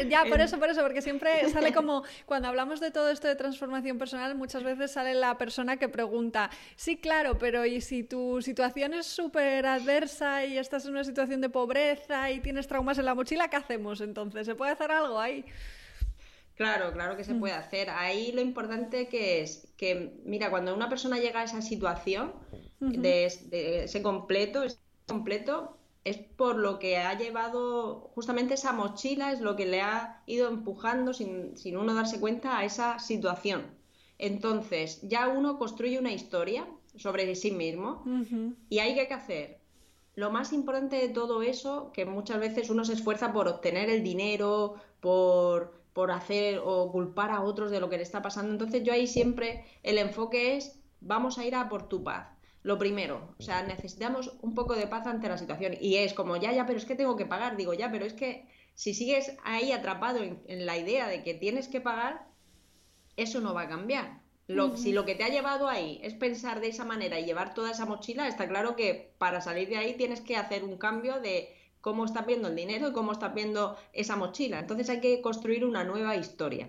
Ya, 0.08 0.24
por 0.24 0.40
eso, 0.40 0.58
por 0.58 0.70
eso, 0.70 0.82
porque 0.82 1.02
siempre 1.02 1.48
sale 1.50 1.72
como, 1.72 2.02
cuando 2.26 2.48
hablamos 2.48 2.80
de 2.80 2.90
todo 2.90 3.10
esto 3.10 3.28
de 3.28 3.36
transformación 3.36 3.98
personal, 3.98 4.34
muchas 4.34 4.62
veces 4.62 4.92
sale 4.92 5.14
la 5.14 5.36
persona 5.38 5.76
que 5.76 5.88
pregunta, 5.88 6.50
sí, 6.76 6.96
claro, 6.96 7.38
pero 7.38 7.66
¿y 7.66 7.80
si 7.80 8.02
tu 8.02 8.40
situación 8.42 8.94
es 8.94 9.06
súper 9.06 9.66
adversa 9.66 10.44
y 10.44 10.58
estás 10.58 10.84
en 10.86 10.92
una 10.92 11.04
situación 11.04 11.40
de 11.40 11.50
pobreza 11.50 12.30
y 12.30 12.40
tienes 12.40 12.66
traumas 12.66 12.98
en 12.98 13.04
la 13.04 13.14
mochila, 13.14 13.48
¿qué 13.48 13.56
hacemos 13.56 14.00
entonces? 14.00 14.46
¿Se 14.46 14.54
puede 14.54 14.72
hacer 14.72 14.90
algo 14.90 15.18
ahí? 15.18 15.44
Claro, 16.60 16.92
claro 16.92 17.16
que 17.16 17.24
se 17.24 17.32
mm. 17.32 17.40
puede 17.40 17.54
hacer. 17.54 17.88
Ahí 17.88 18.32
lo 18.32 18.42
importante 18.42 19.08
que 19.08 19.40
es 19.40 19.72
que, 19.78 20.20
mira, 20.24 20.50
cuando 20.50 20.74
una 20.74 20.90
persona 20.90 21.18
llega 21.18 21.40
a 21.40 21.44
esa 21.44 21.62
situación 21.62 22.34
de, 22.80 23.24
ese 23.24 24.02
completo, 24.02 24.62
ese 24.62 24.76
completo, 25.06 25.78
es 26.04 26.16
por 26.18 26.56
lo 26.56 26.78
que 26.78 26.96
ha 26.96 27.16
llevado, 27.16 28.10
justamente 28.14 28.54
esa 28.54 28.72
mochila 28.72 29.32
es 29.32 29.40
lo 29.40 29.56
que 29.56 29.66
le 29.66 29.82
ha 29.82 30.22
ido 30.26 30.48
empujando 30.48 31.12
sin, 31.12 31.56
sin 31.56 31.76
uno 31.76 31.94
darse 31.94 32.20
cuenta 32.20 32.58
a 32.58 32.64
esa 32.64 32.98
situación. 32.98 33.66
Entonces, 34.18 35.00
ya 35.02 35.28
uno 35.28 35.58
construye 35.58 35.98
una 35.98 36.12
historia 36.12 36.66
sobre 36.96 37.34
sí 37.34 37.50
mismo 37.50 38.04
y 38.68 38.78
hay 38.78 38.94
que 38.94 39.14
hacer. 39.14 39.60
Lo 40.14 40.30
más 40.30 40.52
importante 40.52 40.96
de 40.96 41.08
todo 41.08 41.42
eso, 41.42 41.92
que 41.92 42.04
muchas 42.04 42.40
veces 42.40 42.68
uno 42.68 42.84
se 42.84 42.94
esfuerza 42.94 43.32
por 43.32 43.48
obtener 43.48 43.88
el 43.88 44.02
dinero, 44.02 44.74
por 45.00 45.80
por 45.92 46.10
hacer 46.10 46.60
o 46.64 46.90
culpar 46.92 47.30
a 47.30 47.42
otros 47.42 47.70
de 47.70 47.80
lo 47.80 47.88
que 47.88 47.96
le 47.96 48.02
está 48.02 48.22
pasando. 48.22 48.52
Entonces 48.52 48.82
yo 48.82 48.92
ahí 48.92 49.06
siempre 49.06 49.64
el 49.82 49.98
enfoque 49.98 50.56
es 50.56 50.78
vamos 51.00 51.38
a 51.38 51.44
ir 51.44 51.54
a 51.54 51.68
por 51.68 51.88
tu 51.88 52.02
paz. 52.04 52.28
Lo 52.62 52.78
primero, 52.78 53.34
o 53.38 53.42
sea, 53.42 53.62
necesitamos 53.62 54.34
un 54.42 54.54
poco 54.54 54.74
de 54.74 54.86
paz 54.86 55.06
ante 55.06 55.28
la 55.28 55.38
situación. 55.38 55.74
Y 55.80 55.96
es 55.96 56.12
como, 56.12 56.36
ya, 56.36 56.52
ya, 56.52 56.66
pero 56.66 56.78
es 56.78 56.84
que 56.84 56.94
tengo 56.94 57.16
que 57.16 57.24
pagar. 57.24 57.56
Digo, 57.56 57.72
ya, 57.72 57.90
pero 57.90 58.04
es 58.04 58.12
que 58.12 58.46
si 58.74 58.92
sigues 58.94 59.36
ahí 59.44 59.72
atrapado 59.72 60.22
en, 60.22 60.66
la 60.66 60.76
idea 60.76 61.08
de 61.08 61.22
que 61.22 61.34
tienes 61.34 61.68
que 61.68 61.80
pagar, 61.80 62.26
eso 63.16 63.40
no 63.40 63.54
va 63.54 63.62
a 63.62 63.68
cambiar. 63.68 64.20
Si 64.74 64.92
lo 64.92 65.04
que 65.04 65.14
te 65.14 65.22
ha 65.22 65.28
llevado 65.28 65.68
ahí 65.68 66.00
es 66.02 66.14
pensar 66.14 66.60
de 66.60 66.68
esa 66.68 66.84
manera 66.84 67.20
y 67.20 67.24
llevar 67.24 67.54
toda 67.54 67.70
esa 67.70 67.86
mochila, 67.86 68.26
está 68.26 68.48
claro 68.48 68.74
que 68.74 69.14
para 69.16 69.40
salir 69.40 69.68
de 69.68 69.76
ahí 69.76 69.94
tienes 69.94 70.20
que 70.20 70.36
hacer 70.36 70.64
un 70.64 70.76
cambio 70.76 71.20
de 71.20 71.54
cómo 71.80 72.04
estás 72.04 72.26
viendo 72.26 72.48
el 72.48 72.56
dinero 72.56 72.88
y 72.88 72.92
cómo 72.92 73.12
estás 73.12 73.32
viendo 73.32 73.76
esa 73.92 74.16
mochila. 74.16 74.58
Entonces 74.58 74.90
hay 74.90 75.00
que 75.00 75.20
construir 75.22 75.64
una 75.64 75.84
nueva 75.84 76.16
historia. 76.16 76.68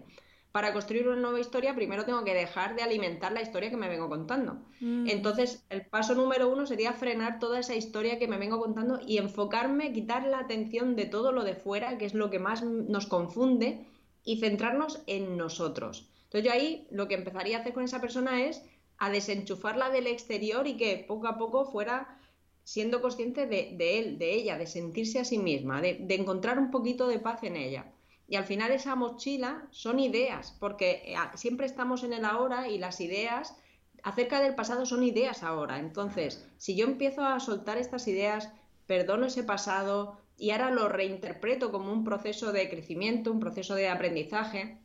Para 0.52 0.74
construir 0.74 1.08
una 1.08 1.22
nueva 1.22 1.40
historia, 1.40 1.76
primero 1.76 2.04
tengo 2.04 2.24
que 2.24 2.34
dejar 2.34 2.76
de 2.76 2.84
alimentar 2.84 3.32
la 3.32 3.42
historia 3.42 3.70
que 3.70 3.78
me 3.78 3.88
vengo 3.88 4.10
contando. 4.10 4.58
Mm. 4.82 5.08
Entonces, 5.08 5.64
el 5.70 5.86
paso 5.86 6.14
número 6.14 6.50
uno 6.50 6.66
sería 6.66 6.94
frenar 6.94 7.40
toda 7.40 7.60
esa 7.60 7.76
historia 7.76 8.20
que 8.20 8.28
me 8.28 8.38
vengo 8.38 8.60
contando 8.60 9.00
y 9.06 9.18
enfocarme, 9.18 9.94
quitar 9.94 10.26
la 10.26 10.40
atención 10.40 10.96
de 10.96 11.06
todo 11.06 11.32
lo 11.32 11.44
de 11.44 11.56
fuera, 11.56 11.98
que 11.98 12.06
es 12.06 12.14
lo 12.14 12.30
que 12.30 12.40
más 12.40 12.64
nos 12.64 13.08
confunde, 13.08 13.88
y 14.24 14.40
centrarnos 14.40 15.02
en 15.08 15.38
nosotros. 15.38 16.10
Entonces, 16.26 16.46
yo 16.46 16.52
ahí 16.52 16.88
lo 16.92 17.08
que 17.08 17.16
empezaría 17.16 17.58
a 17.58 17.62
hacer 17.62 17.74
con 17.74 17.84
esa 17.84 18.02
persona 18.02 18.44
es 18.44 18.62
a 18.98 19.10
desenchufarla 19.10 19.90
del 19.90 20.08
exterior 20.08 20.68
y 20.68 20.78
que 20.78 21.04
poco 21.08 21.28
a 21.28 21.38
poco 21.38 21.66
fuera 21.66 22.20
siendo 22.64 23.02
consciente 23.02 23.48
de, 23.48 24.00
él, 24.00 24.18
de 24.18 24.34
ella, 24.34 24.58
de 24.58 24.68
sentirse 24.68 25.20
a 25.20 25.26
sí 25.26 25.38
misma, 25.38 25.82
de, 25.82 26.06
encontrar 26.10 26.60
un 26.60 26.72
poquito 26.72 27.08
de 27.08 27.20
paz 27.20 27.44
en 27.44 27.56
ella. 27.56 27.92
Y 28.32 28.38
al 28.38 28.46
final 28.46 28.72
esa 28.72 28.96
mochila 28.96 29.68
son 29.72 30.00
ideas, 30.00 30.56
porque 30.58 31.04
eh, 31.06 31.16
siempre 31.36 31.66
estamos 31.66 32.06
en 32.06 32.14
el 32.14 32.24
ahora 32.24 32.70
y 32.70 32.78
las 32.78 33.02
ideas 33.02 33.58
acerca 34.04 34.40
del 34.40 34.56
pasado 34.56 34.86
son 34.86 35.04
ideas 35.04 35.44
ahora. 35.44 35.80
Entonces, 35.80 36.48
si 36.56 36.78
yo 36.78 36.86
empiezo 36.86 37.26
a 37.26 37.42
soltar 37.42 37.78
estas 37.78 38.08
ideas, 38.08 38.50
perdono 38.88 39.26
ese 39.26 39.44
pasado 39.44 40.18
y 40.38 40.52
ahora 40.52 40.72
lo 40.72 40.88
reinterpreto 40.88 41.74
como 41.74 41.92
un 41.92 42.06
proceso 42.06 42.54
de 42.54 42.70
crecimiento, 42.70 43.34
un 43.34 43.42
proceso 43.42 43.76
de 43.76 43.90
aprendizaje, 43.90 44.78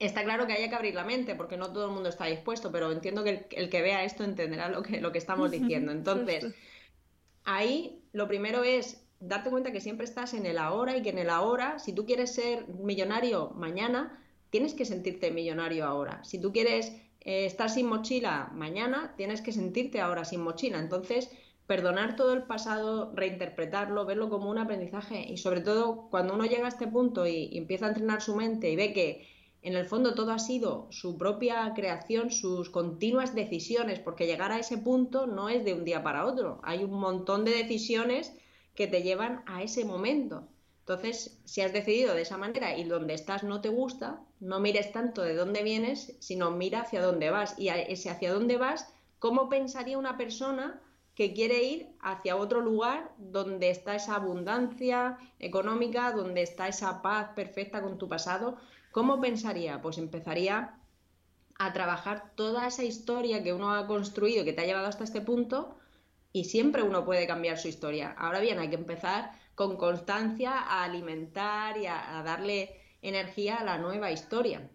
está 0.00 0.24
claro 0.24 0.48
que 0.48 0.54
haya 0.54 0.68
que 0.68 0.74
abrir 0.74 0.96
la 0.96 1.04
mente, 1.04 1.36
porque 1.36 1.56
no 1.56 1.72
todo 1.72 1.86
el 1.86 1.92
mundo 1.92 2.08
está 2.08 2.24
dispuesto, 2.24 2.72
pero 2.72 2.90
entiendo 2.90 3.22
que 3.22 3.46
el, 3.52 3.70
que 3.70 3.82
vea 3.82 4.02
esto 4.02 4.24
entenderá 4.24 4.68
lo 4.68 4.82
que, 4.82 5.00
lo 5.00 5.12
que 5.12 5.18
estamos 5.18 5.48
diciendo. 5.52 5.92
Entonces, 5.92 6.52
ahí 7.44 8.02
lo 8.12 8.26
primero 8.26 8.64
es 8.64 9.03
darte 9.20 9.50
cuenta 9.50 9.72
que 9.72 9.80
siempre 9.80 10.04
estás 10.04 10.34
en 10.34 10.46
el 10.46 10.58
ahora 10.58 10.96
y 10.96 11.02
que 11.02 11.10
en 11.10 11.18
el 11.18 11.30
ahora, 11.30 11.78
si 11.78 11.92
tú 11.92 12.04
quieres 12.04 12.34
ser 12.34 12.68
millonario 12.68 13.50
mañana, 13.50 14.20
tienes 14.50 14.74
que 14.74 14.84
sentirte 14.84 15.30
millonario 15.30 15.84
ahora. 15.84 16.22
Si 16.24 16.40
tú 16.40 16.52
quieres 16.52 16.92
eh, 17.20 17.46
estar 17.46 17.70
sin 17.70 17.86
mochila 17.86 18.50
mañana, 18.52 19.14
tienes 19.16 19.40
que 19.40 19.52
sentirte 19.52 20.00
ahora 20.00 20.24
sin 20.24 20.42
mochila. 20.42 20.78
Entonces, 20.78 21.30
perdonar 21.66 22.16
todo 22.16 22.34
el 22.34 22.42
pasado, 22.42 23.12
reinterpretarlo, 23.14 24.04
verlo 24.04 24.28
como 24.28 24.50
un 24.50 24.58
aprendizaje 24.58 25.24
y 25.28 25.38
sobre 25.38 25.62
todo 25.62 26.08
cuando 26.10 26.34
uno 26.34 26.44
llega 26.44 26.66
a 26.66 26.68
este 26.68 26.86
punto 26.86 27.26
y 27.26 27.56
empieza 27.56 27.86
a 27.86 27.88
entrenar 27.88 28.20
su 28.20 28.36
mente 28.36 28.70
y 28.70 28.76
ve 28.76 28.92
que 28.92 29.26
en 29.62 29.74
el 29.74 29.86
fondo 29.86 30.14
todo 30.14 30.30
ha 30.32 30.38
sido 30.38 30.88
su 30.90 31.16
propia 31.16 31.72
creación, 31.74 32.30
sus 32.30 32.68
continuas 32.68 33.34
decisiones, 33.34 33.98
porque 33.98 34.26
llegar 34.26 34.52
a 34.52 34.58
ese 34.58 34.76
punto 34.76 35.26
no 35.26 35.48
es 35.48 35.64
de 35.64 35.72
un 35.72 35.84
día 35.84 36.02
para 36.02 36.26
otro. 36.26 36.60
Hay 36.62 36.84
un 36.84 36.92
montón 36.92 37.46
de 37.46 37.52
decisiones 37.52 38.34
que 38.74 38.86
te 38.86 39.02
llevan 39.02 39.42
a 39.46 39.62
ese 39.62 39.84
momento. 39.84 40.48
Entonces, 40.80 41.40
si 41.44 41.62
has 41.62 41.72
decidido 41.72 42.14
de 42.14 42.22
esa 42.22 42.36
manera 42.36 42.76
y 42.76 42.84
donde 42.84 43.14
estás 43.14 43.42
no 43.42 43.62
te 43.62 43.70
gusta, 43.70 44.20
no 44.40 44.60
mires 44.60 44.92
tanto 44.92 45.22
de 45.22 45.34
dónde 45.34 45.62
vienes, 45.62 46.14
sino 46.18 46.50
mira 46.50 46.82
hacia 46.82 47.00
dónde 47.00 47.30
vas. 47.30 47.58
Y 47.58 47.68
ese 47.68 48.10
hacia 48.10 48.34
dónde 48.34 48.58
vas, 48.58 48.92
¿cómo 49.18 49.48
pensaría 49.48 49.96
una 49.96 50.18
persona 50.18 50.80
que 51.14 51.32
quiere 51.32 51.62
ir 51.62 51.88
hacia 52.00 52.36
otro 52.36 52.60
lugar 52.60 53.12
donde 53.16 53.70
está 53.70 53.94
esa 53.94 54.16
abundancia 54.16 55.16
económica, 55.38 56.12
donde 56.12 56.42
está 56.42 56.68
esa 56.68 57.00
paz 57.00 57.30
perfecta 57.34 57.80
con 57.80 57.96
tu 57.96 58.06
pasado? 58.08 58.58
¿Cómo 58.92 59.20
pensaría? 59.22 59.80
Pues 59.80 59.96
empezaría 59.96 60.76
a 61.58 61.72
trabajar 61.72 62.32
toda 62.34 62.66
esa 62.66 62.84
historia 62.84 63.42
que 63.42 63.54
uno 63.54 63.72
ha 63.74 63.86
construido, 63.86 64.44
que 64.44 64.52
te 64.52 64.62
ha 64.62 64.66
llevado 64.66 64.88
hasta 64.88 65.04
este 65.04 65.22
punto, 65.22 65.78
y 66.34 66.44
siempre 66.46 66.82
uno 66.82 67.04
puede 67.04 67.28
cambiar 67.28 67.58
su 67.58 67.68
historia. 67.68 68.12
Ahora 68.18 68.40
bien, 68.40 68.58
hay 68.58 68.68
que 68.68 68.74
empezar 68.74 69.30
con 69.54 69.76
constancia 69.76 70.50
a 70.58 70.82
alimentar 70.82 71.78
y 71.78 71.86
a, 71.86 72.22
darle 72.24 72.74
energía 73.02 73.54
a 73.54 73.64
la 73.64 73.78
nueva 73.78 74.10
historia. 74.10 74.68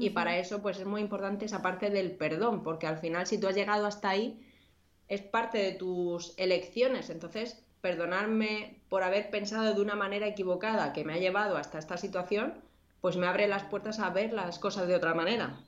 Y 0.00 0.10
para 0.10 0.36
eso, 0.36 0.60
pues 0.62 0.80
es 0.80 0.84
muy 0.84 1.00
importante 1.00 1.44
esa 1.44 1.62
parte 1.62 1.90
del 1.90 2.10
perdón, 2.10 2.64
porque 2.64 2.88
al 2.88 2.98
final, 2.98 3.26
si 3.26 3.38
tú 3.38 3.46
has 3.46 3.54
llegado 3.54 3.86
hasta 3.86 4.10
ahí, 4.10 4.44
es 5.06 5.22
parte 5.22 5.58
de 5.58 5.72
tus 5.72 6.34
elecciones. 6.38 7.08
Entonces, 7.08 7.62
perdonarme 7.80 8.80
por 8.88 9.04
haber 9.04 9.30
pensado 9.30 9.72
de 9.74 9.80
una 9.80 9.94
manera 9.94 10.26
equivocada 10.26 10.92
que 10.92 11.04
me 11.04 11.14
ha 11.14 11.18
llevado 11.18 11.56
hasta 11.56 11.78
esta 11.78 11.96
situación, 11.96 12.54
pues 13.00 13.16
me 13.16 13.28
abre 13.28 13.46
las 13.46 13.62
puertas 13.62 14.00
a 14.00 14.10
ver 14.10 14.32
las 14.32 14.58
cosas 14.58 14.88
de 14.88 14.96
otra 14.96 15.14
manera. 15.14 15.60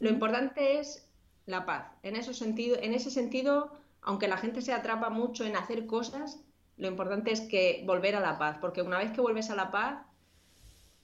Lo 0.00 0.08
importante 0.08 0.80
es 0.80 1.06
la 1.46 1.66
paz. 1.66 1.92
En, 2.02 2.16
ese 2.16 2.34
sentido, 2.34 2.78
en 2.80 2.94
ese 2.94 3.10
sentido, 3.10 3.70
aunque 4.02 4.28
la 4.28 4.36
gente 4.36 4.62
se 4.62 4.72
atrapa 4.72 5.10
mucho 5.10 5.44
en 5.44 5.56
hacer 5.56 5.86
cosas, 5.86 6.42
lo 6.76 6.88
importante 6.88 7.32
es 7.32 7.40
que 7.40 7.82
volver 7.86 8.16
a 8.16 8.20
la 8.20 8.38
paz, 8.38 8.58
porque 8.60 8.82
una 8.82 8.98
vez 8.98 9.12
que 9.12 9.20
vuelves 9.20 9.50
a 9.50 9.54
la 9.54 9.70
paz, 9.70 10.04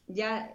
ya 0.06 0.54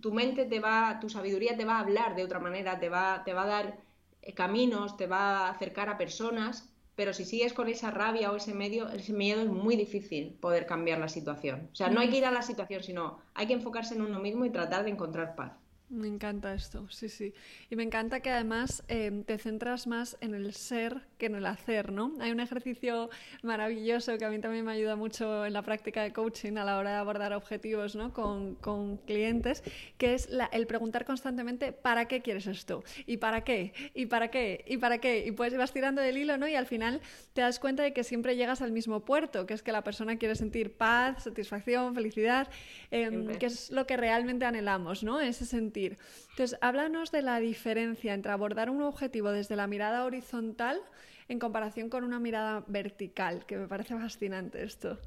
tu 0.00 0.12
mente 0.12 0.44
te 0.44 0.60
va, 0.60 0.98
tu 1.00 1.08
sabiduría 1.08 1.56
te 1.56 1.64
va 1.64 1.76
a 1.76 1.80
hablar 1.80 2.16
de 2.16 2.24
otra 2.24 2.40
manera, 2.40 2.78
te 2.78 2.88
va, 2.88 3.22
te 3.24 3.32
va 3.32 3.42
a 3.42 3.46
dar 3.46 3.78
eh, 4.22 4.34
caminos, 4.34 4.96
te 4.96 5.06
va 5.06 5.46
a 5.46 5.50
acercar 5.50 5.88
a 5.88 5.98
personas 5.98 6.68
pero 6.96 7.12
si 7.12 7.24
sigues 7.24 7.52
con 7.52 7.68
esa 7.68 7.90
rabia 7.90 8.30
o 8.30 8.36
ese, 8.36 8.54
medio, 8.54 8.88
ese 8.88 9.12
miedo 9.12 9.42
es 9.42 9.48
muy 9.48 9.76
difícil 9.76 10.36
poder 10.40 10.66
cambiar 10.66 10.98
la 10.98 11.08
situación. 11.08 11.68
O 11.72 11.74
sea, 11.74 11.88
no 11.88 12.00
hay 12.00 12.08
que 12.08 12.18
ir 12.18 12.24
a 12.24 12.30
la 12.30 12.42
situación, 12.42 12.82
sino 12.82 13.18
hay 13.34 13.46
que 13.46 13.52
enfocarse 13.52 13.94
en 13.94 14.02
uno 14.02 14.20
mismo 14.20 14.44
y 14.44 14.50
tratar 14.50 14.84
de 14.84 14.90
encontrar 14.90 15.34
paz. 15.34 15.52
Me 15.94 16.08
encanta 16.08 16.52
esto, 16.52 16.88
sí, 16.90 17.08
sí. 17.08 17.32
Y 17.70 17.76
me 17.76 17.84
encanta 17.84 18.18
que 18.18 18.28
además 18.28 18.82
eh, 18.88 19.22
te 19.26 19.38
centras 19.38 19.86
más 19.86 20.16
en 20.20 20.34
el 20.34 20.52
ser 20.52 21.02
que 21.18 21.26
en 21.26 21.36
el 21.36 21.46
hacer, 21.46 21.92
¿no? 21.92 22.12
Hay 22.18 22.32
un 22.32 22.40
ejercicio 22.40 23.10
maravilloso 23.42 24.18
que 24.18 24.24
a 24.24 24.30
mí 24.30 24.40
también 24.40 24.64
me 24.64 24.72
ayuda 24.72 24.96
mucho 24.96 25.46
en 25.46 25.52
la 25.52 25.62
práctica 25.62 26.02
de 26.02 26.12
coaching 26.12 26.56
a 26.56 26.64
la 26.64 26.78
hora 26.78 26.90
de 26.90 26.96
abordar 26.96 27.32
objetivos 27.32 27.94
¿no? 27.94 28.12
con, 28.12 28.56
con 28.56 28.96
clientes, 28.96 29.62
que 29.96 30.14
es 30.14 30.28
el 30.50 30.66
preguntar 30.66 31.04
constantemente 31.04 31.72
¿para 31.72 32.08
qué 32.08 32.22
quieres 32.22 32.48
esto? 32.48 32.82
¿Y 33.06 33.18
para 33.18 33.44
qué? 33.44 33.72
¿Y 33.94 34.06
para 34.06 34.32
qué? 34.32 34.64
¿Y 34.66 34.78
para 34.78 34.98
qué? 34.98 35.24
Y 35.24 35.30
pues 35.30 35.56
vas 35.56 35.72
tirando 35.72 36.02
del 36.02 36.16
hilo, 36.16 36.38
¿no? 36.38 36.48
Y 36.48 36.56
al 36.56 36.66
final 36.66 37.00
te 37.34 37.40
das 37.40 37.60
cuenta 37.60 37.84
de 37.84 37.92
que 37.92 38.02
siempre 38.02 38.34
llegas 38.34 38.62
al 38.62 38.72
mismo 38.72 39.04
puerto, 39.04 39.46
que 39.46 39.54
es 39.54 39.62
que 39.62 39.70
la 39.70 39.84
persona 39.84 40.16
quiere 40.16 40.34
sentir 40.34 40.76
paz, 40.76 41.22
satisfacción, 41.22 41.94
felicidad, 41.94 42.48
em, 42.90 43.28
que 43.38 43.46
es 43.46 43.70
lo 43.70 43.86
que 43.86 43.96
realmente 43.96 44.44
anhelamos, 44.44 45.04
¿no? 45.04 45.20
Ese 45.20 45.46
sentido 45.46 45.83
entonces, 45.86 46.58
háblanos 46.60 47.12
de 47.12 47.22
la 47.22 47.38
diferencia 47.38 48.14
entre 48.14 48.32
abordar 48.32 48.70
un 48.70 48.82
objetivo 48.82 49.30
desde 49.30 49.56
la 49.56 49.66
mirada 49.66 50.04
horizontal 50.04 50.80
en 51.28 51.38
comparación 51.38 51.88
con 51.88 52.04
una 52.04 52.18
mirada 52.18 52.64
vertical, 52.66 53.46
que 53.46 53.56
me 53.56 53.68
parece 53.68 53.96
fascinante 53.96 54.62
esto. 54.64 54.98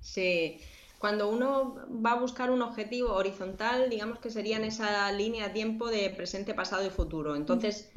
Sí, 0.00 0.60
cuando 0.98 1.28
uno 1.28 1.76
va 2.04 2.12
a 2.12 2.20
buscar 2.20 2.50
un 2.50 2.62
objetivo 2.62 3.12
horizontal, 3.14 3.90
digamos 3.90 4.18
que 4.18 4.30
sería 4.30 4.56
en 4.56 4.64
esa 4.64 5.10
línea 5.10 5.48
de 5.48 5.54
tiempo 5.54 5.88
de 5.88 6.10
presente, 6.10 6.54
pasado 6.54 6.86
y 6.86 6.90
futuro. 6.90 7.34
Entonces, 7.34 7.90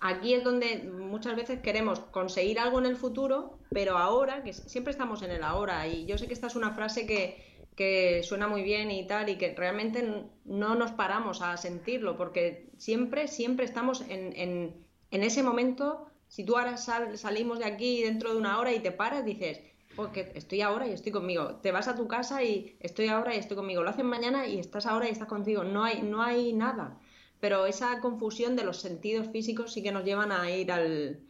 aquí 0.00 0.34
es 0.34 0.44
donde 0.44 0.84
muchas 0.84 1.34
veces 1.34 1.60
queremos 1.60 1.98
conseguir 1.98 2.60
algo 2.60 2.78
en 2.78 2.86
el 2.86 2.96
futuro, 2.96 3.58
pero 3.70 3.98
ahora, 3.98 4.44
que 4.44 4.52
siempre 4.52 4.92
estamos 4.92 5.22
en 5.22 5.32
el 5.32 5.42
ahora, 5.42 5.88
y 5.88 6.06
yo 6.06 6.18
sé 6.18 6.28
que 6.28 6.34
esta 6.34 6.46
es 6.46 6.56
una 6.56 6.72
frase 6.72 7.06
que, 7.06 7.55
que 7.76 8.22
suena 8.24 8.48
muy 8.48 8.62
bien 8.62 8.90
y 8.90 9.06
tal, 9.06 9.28
y 9.28 9.36
que 9.36 9.54
realmente 9.54 10.24
no 10.44 10.74
nos 10.74 10.92
paramos 10.92 11.42
a 11.42 11.56
sentirlo, 11.56 12.16
porque 12.16 12.70
siempre, 12.78 13.28
siempre 13.28 13.64
estamos 13.64 14.00
en, 14.08 14.32
en, 14.36 14.74
en 15.10 15.22
ese 15.22 15.42
momento. 15.42 16.06
Si 16.28 16.44
tú 16.44 16.56
ahora 16.56 16.76
salimos 16.76 17.60
de 17.60 17.66
aquí 17.66 18.02
dentro 18.02 18.32
de 18.32 18.38
una 18.38 18.58
hora 18.58 18.72
y 18.72 18.80
te 18.80 18.90
paras, 18.90 19.24
dices, 19.24 19.60
porque 19.94 20.32
estoy 20.34 20.62
ahora 20.62 20.88
y 20.88 20.92
estoy 20.92 21.12
conmigo. 21.12 21.56
Te 21.62 21.70
vas 21.70 21.86
a 21.86 21.94
tu 21.94 22.08
casa 22.08 22.42
y 22.42 22.76
estoy 22.80 23.08
ahora 23.08 23.34
y 23.34 23.38
estoy 23.38 23.56
conmigo. 23.56 23.82
Lo 23.82 23.90
hacen 23.90 24.06
mañana 24.06 24.48
y 24.48 24.58
estás 24.58 24.86
ahora 24.86 25.08
y 25.08 25.12
estás 25.12 25.28
contigo. 25.28 25.62
No 25.62 25.84
hay, 25.84 26.02
no 26.02 26.22
hay 26.22 26.52
nada 26.52 26.98
pero 27.40 27.66
esa 27.66 28.00
confusión 28.00 28.56
de 28.56 28.64
los 28.64 28.80
sentidos 28.80 29.28
físicos 29.28 29.72
sí 29.72 29.82
que 29.82 29.92
nos 29.92 30.04
llevan 30.04 30.32
a 30.32 30.50
ir 30.50 30.72
al, 30.72 31.20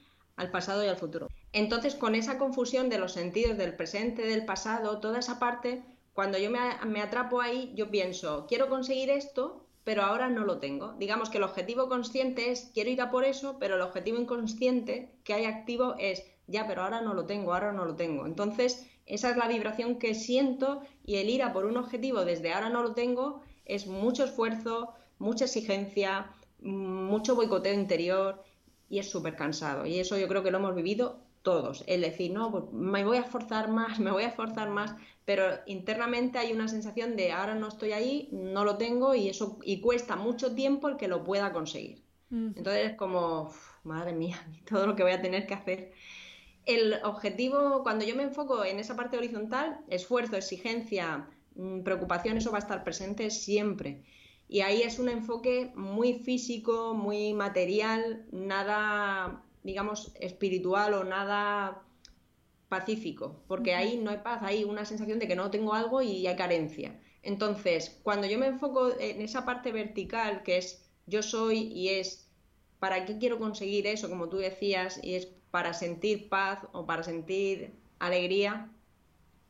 pasado 0.52 0.84
y 0.84 0.88
al 0.88 0.96
futuro. 0.96 1.28
Entonces, 1.52 1.94
con 1.94 2.14
esa 2.14 2.38
confusión 2.38 2.88
de 2.88 2.98
los 2.98 3.12
sentidos 3.12 3.56
del 3.56 3.74
presente, 3.74 4.22
del 4.22 4.44
pasado, 4.44 5.00
toda 5.00 5.18
esa 5.18 5.38
parte, 5.38 5.82
cuando 6.16 6.38
yo 6.38 6.50
me, 6.50 7.02
atrapo 7.02 7.42
ahí, 7.42 7.72
yo 7.74 7.90
pienso, 7.90 8.46
quiero 8.48 8.70
conseguir 8.70 9.10
esto, 9.10 9.66
pero 9.84 10.02
ahora 10.02 10.30
no 10.30 10.46
lo 10.46 10.60
tengo. 10.60 10.94
Digamos 10.94 11.28
que 11.28 11.36
el 11.36 11.44
objetivo 11.44 11.90
consciente 11.90 12.50
es, 12.50 12.70
quiero 12.72 12.88
ir 12.88 13.02
a 13.02 13.10
por 13.10 13.26
eso, 13.26 13.58
pero 13.60 13.74
el 13.74 13.82
objetivo 13.82 14.18
inconsciente 14.18 15.12
que 15.24 15.34
hay 15.34 15.44
activo 15.44 15.94
es, 15.98 16.24
ya, 16.46 16.66
pero 16.66 16.84
ahora 16.84 17.02
no 17.02 17.12
lo 17.12 17.26
tengo, 17.26 17.52
ahora 17.52 17.72
no 17.72 17.84
lo 17.84 17.96
tengo. 17.96 18.24
Entonces, 18.24 18.86
esa 19.04 19.28
es 19.28 19.36
la 19.36 19.46
vibración 19.46 19.98
que 19.98 20.14
siento 20.14 20.80
y 21.04 21.16
el 21.16 21.28
ir 21.28 21.42
a 21.42 21.52
por 21.52 21.66
un 21.66 21.76
objetivo 21.76 22.24
desde 22.24 22.54
ahora 22.54 22.70
no 22.70 22.82
lo 22.82 22.94
tengo 22.94 23.42
es 23.66 23.86
mucho 23.86 24.24
esfuerzo, 24.24 24.94
mucha 25.18 25.44
exigencia, 25.44 26.30
mucho 26.60 27.36
boicoteo 27.36 27.74
interior 27.74 28.42
y 28.88 29.00
es 29.00 29.10
súper 29.10 29.36
cansado. 29.36 29.84
Y 29.84 30.00
eso 30.00 30.16
yo 30.16 30.28
creo 30.28 30.42
que 30.42 30.50
lo 30.50 30.56
hemos 30.56 30.74
vivido 30.74 31.25
todos. 31.46 31.84
El 31.86 32.00
decir, 32.00 32.32
no, 32.32 32.50
pues 32.50 32.64
me 32.72 33.04
voy 33.04 33.18
a 33.18 33.20
esforzar 33.20 33.70
más, 33.70 34.00
me 34.00 34.10
voy 34.10 34.24
a 34.24 34.28
esforzar 34.28 34.68
más, 34.68 34.96
pero 35.24 35.44
internamente 35.66 36.38
hay 36.38 36.52
una 36.52 36.66
sensación 36.66 37.14
de 37.14 37.30
ahora 37.30 37.54
no 37.54 37.68
estoy 37.68 37.92
ahí, 37.92 38.28
no 38.32 38.64
lo 38.64 38.76
tengo 38.76 39.14
y 39.14 39.28
eso 39.28 39.60
y 39.62 39.80
cuesta 39.80 40.16
mucho 40.16 40.56
tiempo 40.56 40.88
el 40.88 40.96
que 40.96 41.06
lo 41.06 41.22
pueda 41.22 41.52
conseguir. 41.52 42.02
Entonces 42.32 42.90
es 42.90 42.96
como, 42.96 43.54
madre 43.84 44.12
mía, 44.12 44.36
todo 44.68 44.88
lo 44.88 44.96
que 44.96 45.04
voy 45.04 45.12
a 45.12 45.22
tener 45.22 45.46
que 45.46 45.54
hacer. 45.54 45.92
El 46.64 46.94
objetivo, 47.04 47.84
cuando 47.84 48.04
yo 48.04 48.16
me 48.16 48.24
enfoco 48.24 48.64
en 48.64 48.80
esa 48.80 48.96
parte 48.96 49.16
horizontal, 49.16 49.78
esfuerzo, 49.86 50.34
exigencia, 50.36 51.28
mm, 51.54 51.82
preocupación, 51.82 52.38
eso 52.38 52.50
va 52.50 52.58
a 52.58 52.66
estar 52.66 52.82
presente 52.82 53.30
siempre. 53.30 54.02
Y 54.48 54.62
ahí 54.62 54.82
es 54.82 54.98
un 54.98 55.08
enfoque 55.08 55.70
muy 55.76 56.14
físico, 56.14 56.92
muy 56.94 57.34
material, 57.34 58.26
nada, 58.32 59.45
digamos, 59.66 60.12
espiritual 60.18 60.94
o 60.94 61.04
nada 61.04 61.82
pacífico, 62.68 63.42
porque 63.46 63.74
ahí 63.74 63.98
no 63.98 64.10
hay 64.10 64.18
paz, 64.18 64.40
hay 64.42 64.64
una 64.64 64.84
sensación 64.84 65.18
de 65.18 65.28
que 65.28 65.36
no 65.36 65.50
tengo 65.50 65.74
algo 65.74 66.00
y 66.02 66.26
hay 66.26 66.36
carencia. 66.36 66.98
Entonces, 67.22 68.00
cuando 68.02 68.26
yo 68.26 68.38
me 68.38 68.46
enfoco 68.46 68.98
en 68.98 69.20
esa 69.20 69.44
parte 69.44 69.72
vertical, 69.72 70.42
que 70.42 70.58
es 70.58 70.88
yo 71.06 71.22
soy 71.22 71.58
y 71.58 71.88
es 71.90 72.28
para 72.78 73.04
qué 73.04 73.18
quiero 73.18 73.38
conseguir 73.38 73.86
eso, 73.86 74.08
como 74.08 74.28
tú 74.28 74.38
decías, 74.38 74.98
y 75.02 75.14
es 75.14 75.26
para 75.50 75.74
sentir 75.74 76.28
paz 76.28 76.60
o 76.72 76.86
para 76.86 77.02
sentir 77.02 77.72
alegría, 77.98 78.70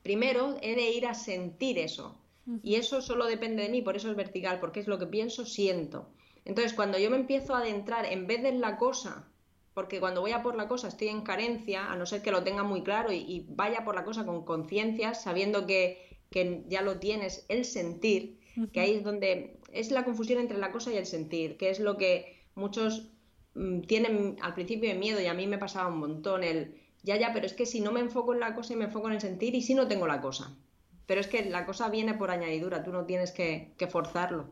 primero 0.03 0.57
he 0.61 0.75
de 0.75 0.91
ir 0.91 1.05
a 1.05 1.13
sentir 1.13 1.77
eso, 1.77 2.19
y 2.63 2.75
eso 2.75 3.01
solo 3.01 3.25
depende 3.25 3.63
de 3.63 3.69
mí, 3.69 3.81
por 3.81 3.97
eso 3.97 4.09
es 4.09 4.15
vertical, 4.15 4.59
porque 4.61 4.79
es 4.79 4.87
lo 4.87 4.97
que 4.97 5.05
pienso, 5.05 5.45
siento. 5.45 6.07
Entonces, 6.45 6.73
cuando 6.73 6.97
yo 6.97 7.09
me 7.09 7.17
empiezo 7.17 7.53
a 7.53 7.59
adentrar, 7.59 8.05
en 8.05 8.25
vez 8.25 8.41
de 8.41 8.49
en 8.49 8.61
la 8.61 8.77
cosa, 8.77 9.27
porque 9.77 9.99
cuando 9.99 10.21
voy 10.21 10.31
a 10.31 10.41
por 10.41 10.55
la 10.55 10.67
cosa 10.67 10.87
estoy 10.87 11.09
en 11.09 11.21
carencia, 11.21 11.91
a 11.91 11.95
no 11.95 12.07
ser 12.07 12.23
que 12.23 12.31
lo 12.31 12.43
tenga 12.43 12.63
muy 12.63 12.81
claro 12.81 13.11
y, 13.11 13.45
vaya 13.47 13.85
por 13.85 13.93
la 13.93 14.03
cosa 14.03 14.25
con 14.25 14.43
conciencia, 14.43 15.13
sabiendo 15.13 15.67
que, 15.67 16.17
que, 16.31 16.63
ya 16.67 16.81
lo 16.81 16.97
tienes, 16.97 17.45
el 17.47 17.63
sentir, 17.63 18.39
que 18.73 18.79
ahí 18.79 18.95
es 18.95 19.03
donde 19.03 19.59
es 19.71 19.91
la 19.91 20.03
confusión 20.03 20.39
entre 20.39 20.57
la 20.57 20.71
cosa 20.71 20.91
y 20.91 20.97
el 20.97 21.05
sentir, 21.05 21.57
que 21.57 21.69
es 21.69 21.79
lo 21.79 21.95
que 21.95 22.41
muchos 22.55 23.11
mm, 23.53 23.81
tienen 23.81 24.37
al 24.41 24.55
principio 24.55 24.89
de 24.89 24.95
miedo 24.95 25.21
y 25.21 25.27
a 25.27 25.35
mí 25.35 25.45
me 25.45 25.59
pasaba 25.59 25.89
un 25.89 25.99
montón 25.99 26.43
el, 26.43 26.81
ya, 27.03 27.15
ya, 27.15 27.31
pero 27.31 27.45
es 27.45 27.53
que 27.53 27.67
si 27.67 27.79
no 27.79 27.91
me 27.91 27.99
enfoco 27.99 28.33
en 28.33 28.39
la 28.39 28.55
cosa 28.55 28.73
y 28.73 28.77
me 28.77 28.85
enfoco 28.85 29.09
en 29.09 29.13
el 29.13 29.21
sentir 29.21 29.53
y 29.53 29.61
si 29.61 29.75
no 29.75 29.87
tengo 29.87 30.07
la 30.07 30.21
cosa 30.21 30.57
pero 31.07 31.21
es 31.21 31.27
que 31.27 31.45
la 31.45 31.65
cosa 31.65 31.89
viene 31.89 32.13
por 32.13 32.29
añadidura, 32.29 32.83
tú 32.83 32.91
no 32.91 33.05
tienes 33.05 33.31
que, 33.31 33.73
forzarlo. 33.89 34.49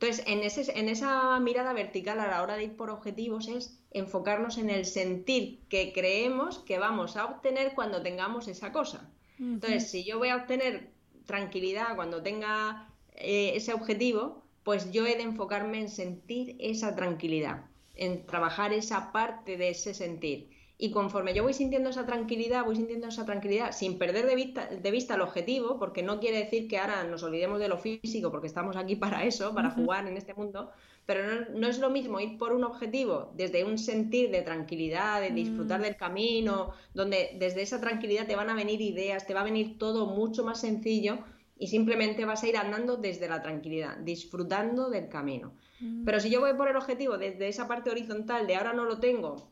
Entonces, 0.00 0.24
en, 0.28 0.44
ese, 0.44 0.78
en 0.78 0.88
esa 0.88 1.40
mirada 1.40 1.72
vertical 1.72 2.20
a 2.20 2.28
la 2.28 2.42
hora 2.42 2.56
de 2.56 2.64
ir 2.64 2.76
por 2.76 2.88
objetivos 2.88 3.48
es 3.48 3.80
enfocarnos 3.90 4.56
en 4.56 4.70
el 4.70 4.84
sentir 4.84 5.58
que 5.68 5.92
creemos 5.92 6.60
que 6.60 6.78
vamos 6.78 7.16
a 7.16 7.24
obtener 7.24 7.74
cuando 7.74 8.00
tengamos 8.00 8.46
esa 8.46 8.70
cosa. 8.70 9.10
Entonces, 9.40 9.90
si 9.90 10.04
yo 10.04 10.18
voy 10.18 10.28
a 10.28 10.36
obtener 10.36 10.90
tranquilidad 11.26 11.96
cuando 11.96 12.22
tenga 12.22 12.88
eh, 13.16 13.52
ese 13.56 13.72
objetivo, 13.72 14.44
pues 14.62 14.92
yo 14.92 15.04
he 15.04 15.16
de 15.16 15.22
enfocarme 15.22 15.80
en 15.80 15.88
sentir 15.88 16.56
esa 16.60 16.94
tranquilidad, 16.94 17.64
en 17.96 18.24
trabajar 18.24 18.72
esa 18.72 19.10
parte 19.10 19.56
de 19.56 19.70
ese 19.70 19.94
sentir. 19.94 20.50
Y 20.80 20.92
conforme 20.92 21.34
yo 21.34 21.42
voy 21.42 21.54
sintiendo 21.54 21.90
esa 21.90 22.06
tranquilidad, 22.06 22.64
voy 22.64 22.76
sintiendo 22.76 23.08
esa 23.08 23.26
tranquilidad 23.26 23.72
sin 23.72 23.98
perder 23.98 24.26
de 24.26 24.36
vista, 24.36 24.66
de 24.66 24.90
vista 24.92 25.16
el 25.16 25.22
objetivo, 25.22 25.76
porque 25.76 26.04
no 26.04 26.20
quiere 26.20 26.38
decir 26.38 26.68
que 26.68 26.78
ahora 26.78 27.02
nos 27.02 27.24
olvidemos 27.24 27.58
de 27.58 27.66
lo 27.66 27.78
físico, 27.78 28.30
porque 28.30 28.46
estamos 28.46 28.76
aquí 28.76 28.94
para 28.94 29.24
eso, 29.24 29.52
para 29.52 29.70
jugar 29.72 30.06
en 30.06 30.16
este 30.16 30.34
mundo, 30.34 30.70
pero 31.04 31.22
no, 31.54 31.66
es 31.66 31.80
lo 31.80 31.90
mismo 31.90 32.20
ir 32.20 32.38
por 32.38 32.52
un 32.52 32.62
objetivo 32.62 33.32
desde 33.34 33.64
un 33.64 33.76
sentir 33.78 34.30
de 34.30 34.42
tranquilidad, 34.42 35.20
de 35.20 35.30
disfrutar 35.30 35.80
mm. 35.80 35.82
del 35.82 35.96
camino, 35.96 36.74
donde 36.94 37.30
desde 37.40 37.62
esa 37.62 37.80
tranquilidad 37.80 38.26
te 38.26 38.36
van 38.36 38.50
a 38.50 38.54
venir 38.54 38.80
ideas, 38.80 39.26
te 39.26 39.34
va 39.34 39.40
a 39.40 39.44
venir 39.44 39.78
todo 39.78 40.06
mucho 40.06 40.44
más 40.44 40.60
sencillo 40.60 41.18
y 41.58 41.66
simplemente 41.66 42.24
vas 42.24 42.44
a 42.44 42.48
ir 42.48 42.56
andando 42.56 42.98
desde 42.98 43.26
la 43.26 43.42
tranquilidad, 43.42 43.96
disfrutando 43.96 44.90
del 44.90 45.08
camino. 45.08 45.54
Mm. 45.80 46.04
Pero 46.04 46.20
si 46.20 46.30
yo 46.30 46.40
voy 46.40 46.54
por 46.54 46.68
el 46.68 46.76
objetivo 46.76 47.18
desde 47.18 47.48
esa 47.48 47.66
parte 47.66 47.90
horizontal 47.90 48.46
de 48.46 48.54
ahora 48.54 48.74
no 48.74 48.84
lo 48.84 49.00
tengo, 49.00 49.50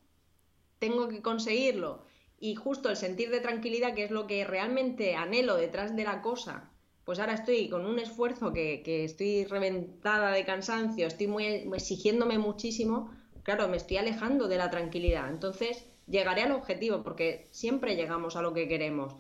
tengo 0.79 1.09
que 1.09 1.23
conseguirlo 1.23 2.05
y 2.39 2.55
justo 2.55 2.91
el 2.91 2.97
sentir 2.97 3.31
de 3.31 3.41
tranquilidad, 3.41 3.95
que 3.95 4.05
es 4.05 4.11
lo 4.11 4.27
que 4.27 4.45
realmente 4.45 5.15
anhelo 5.17 5.57
detrás 5.57 5.97
de 5.97 6.05
la 6.05 6.23
cosa, 6.23 6.71
pues 7.05 7.19
ahora 7.19 7.35
estoy 7.35 7.69
con 7.69 7.87
un 7.87 7.99
esfuerzo 7.99 8.53
que, 8.53 8.83
estoy 9.05 9.45
reventada 9.45 10.33
de 10.33 10.45
cansancio, 10.45 11.07
estoy 11.07 11.29
muy 11.29 11.47
exigiéndome 11.47 12.39
muchísimo, 12.39 13.11
claro, 13.43 13.69
me 13.69 13.77
estoy 13.77 13.99
alejando 13.99 14.49
de 14.49 14.59
la 14.59 14.71
tranquilidad. 14.71 15.31
Entonces 15.31 15.87
llegaré 16.09 16.43
al 16.43 16.53
objetivo, 16.53 17.03
porque 17.03 17.49
siempre 17.53 17.97
llegamos 17.97 18.37
a 18.37 18.43
lo 18.43 18.53
que 18.53 18.69
queremos, 18.69 19.15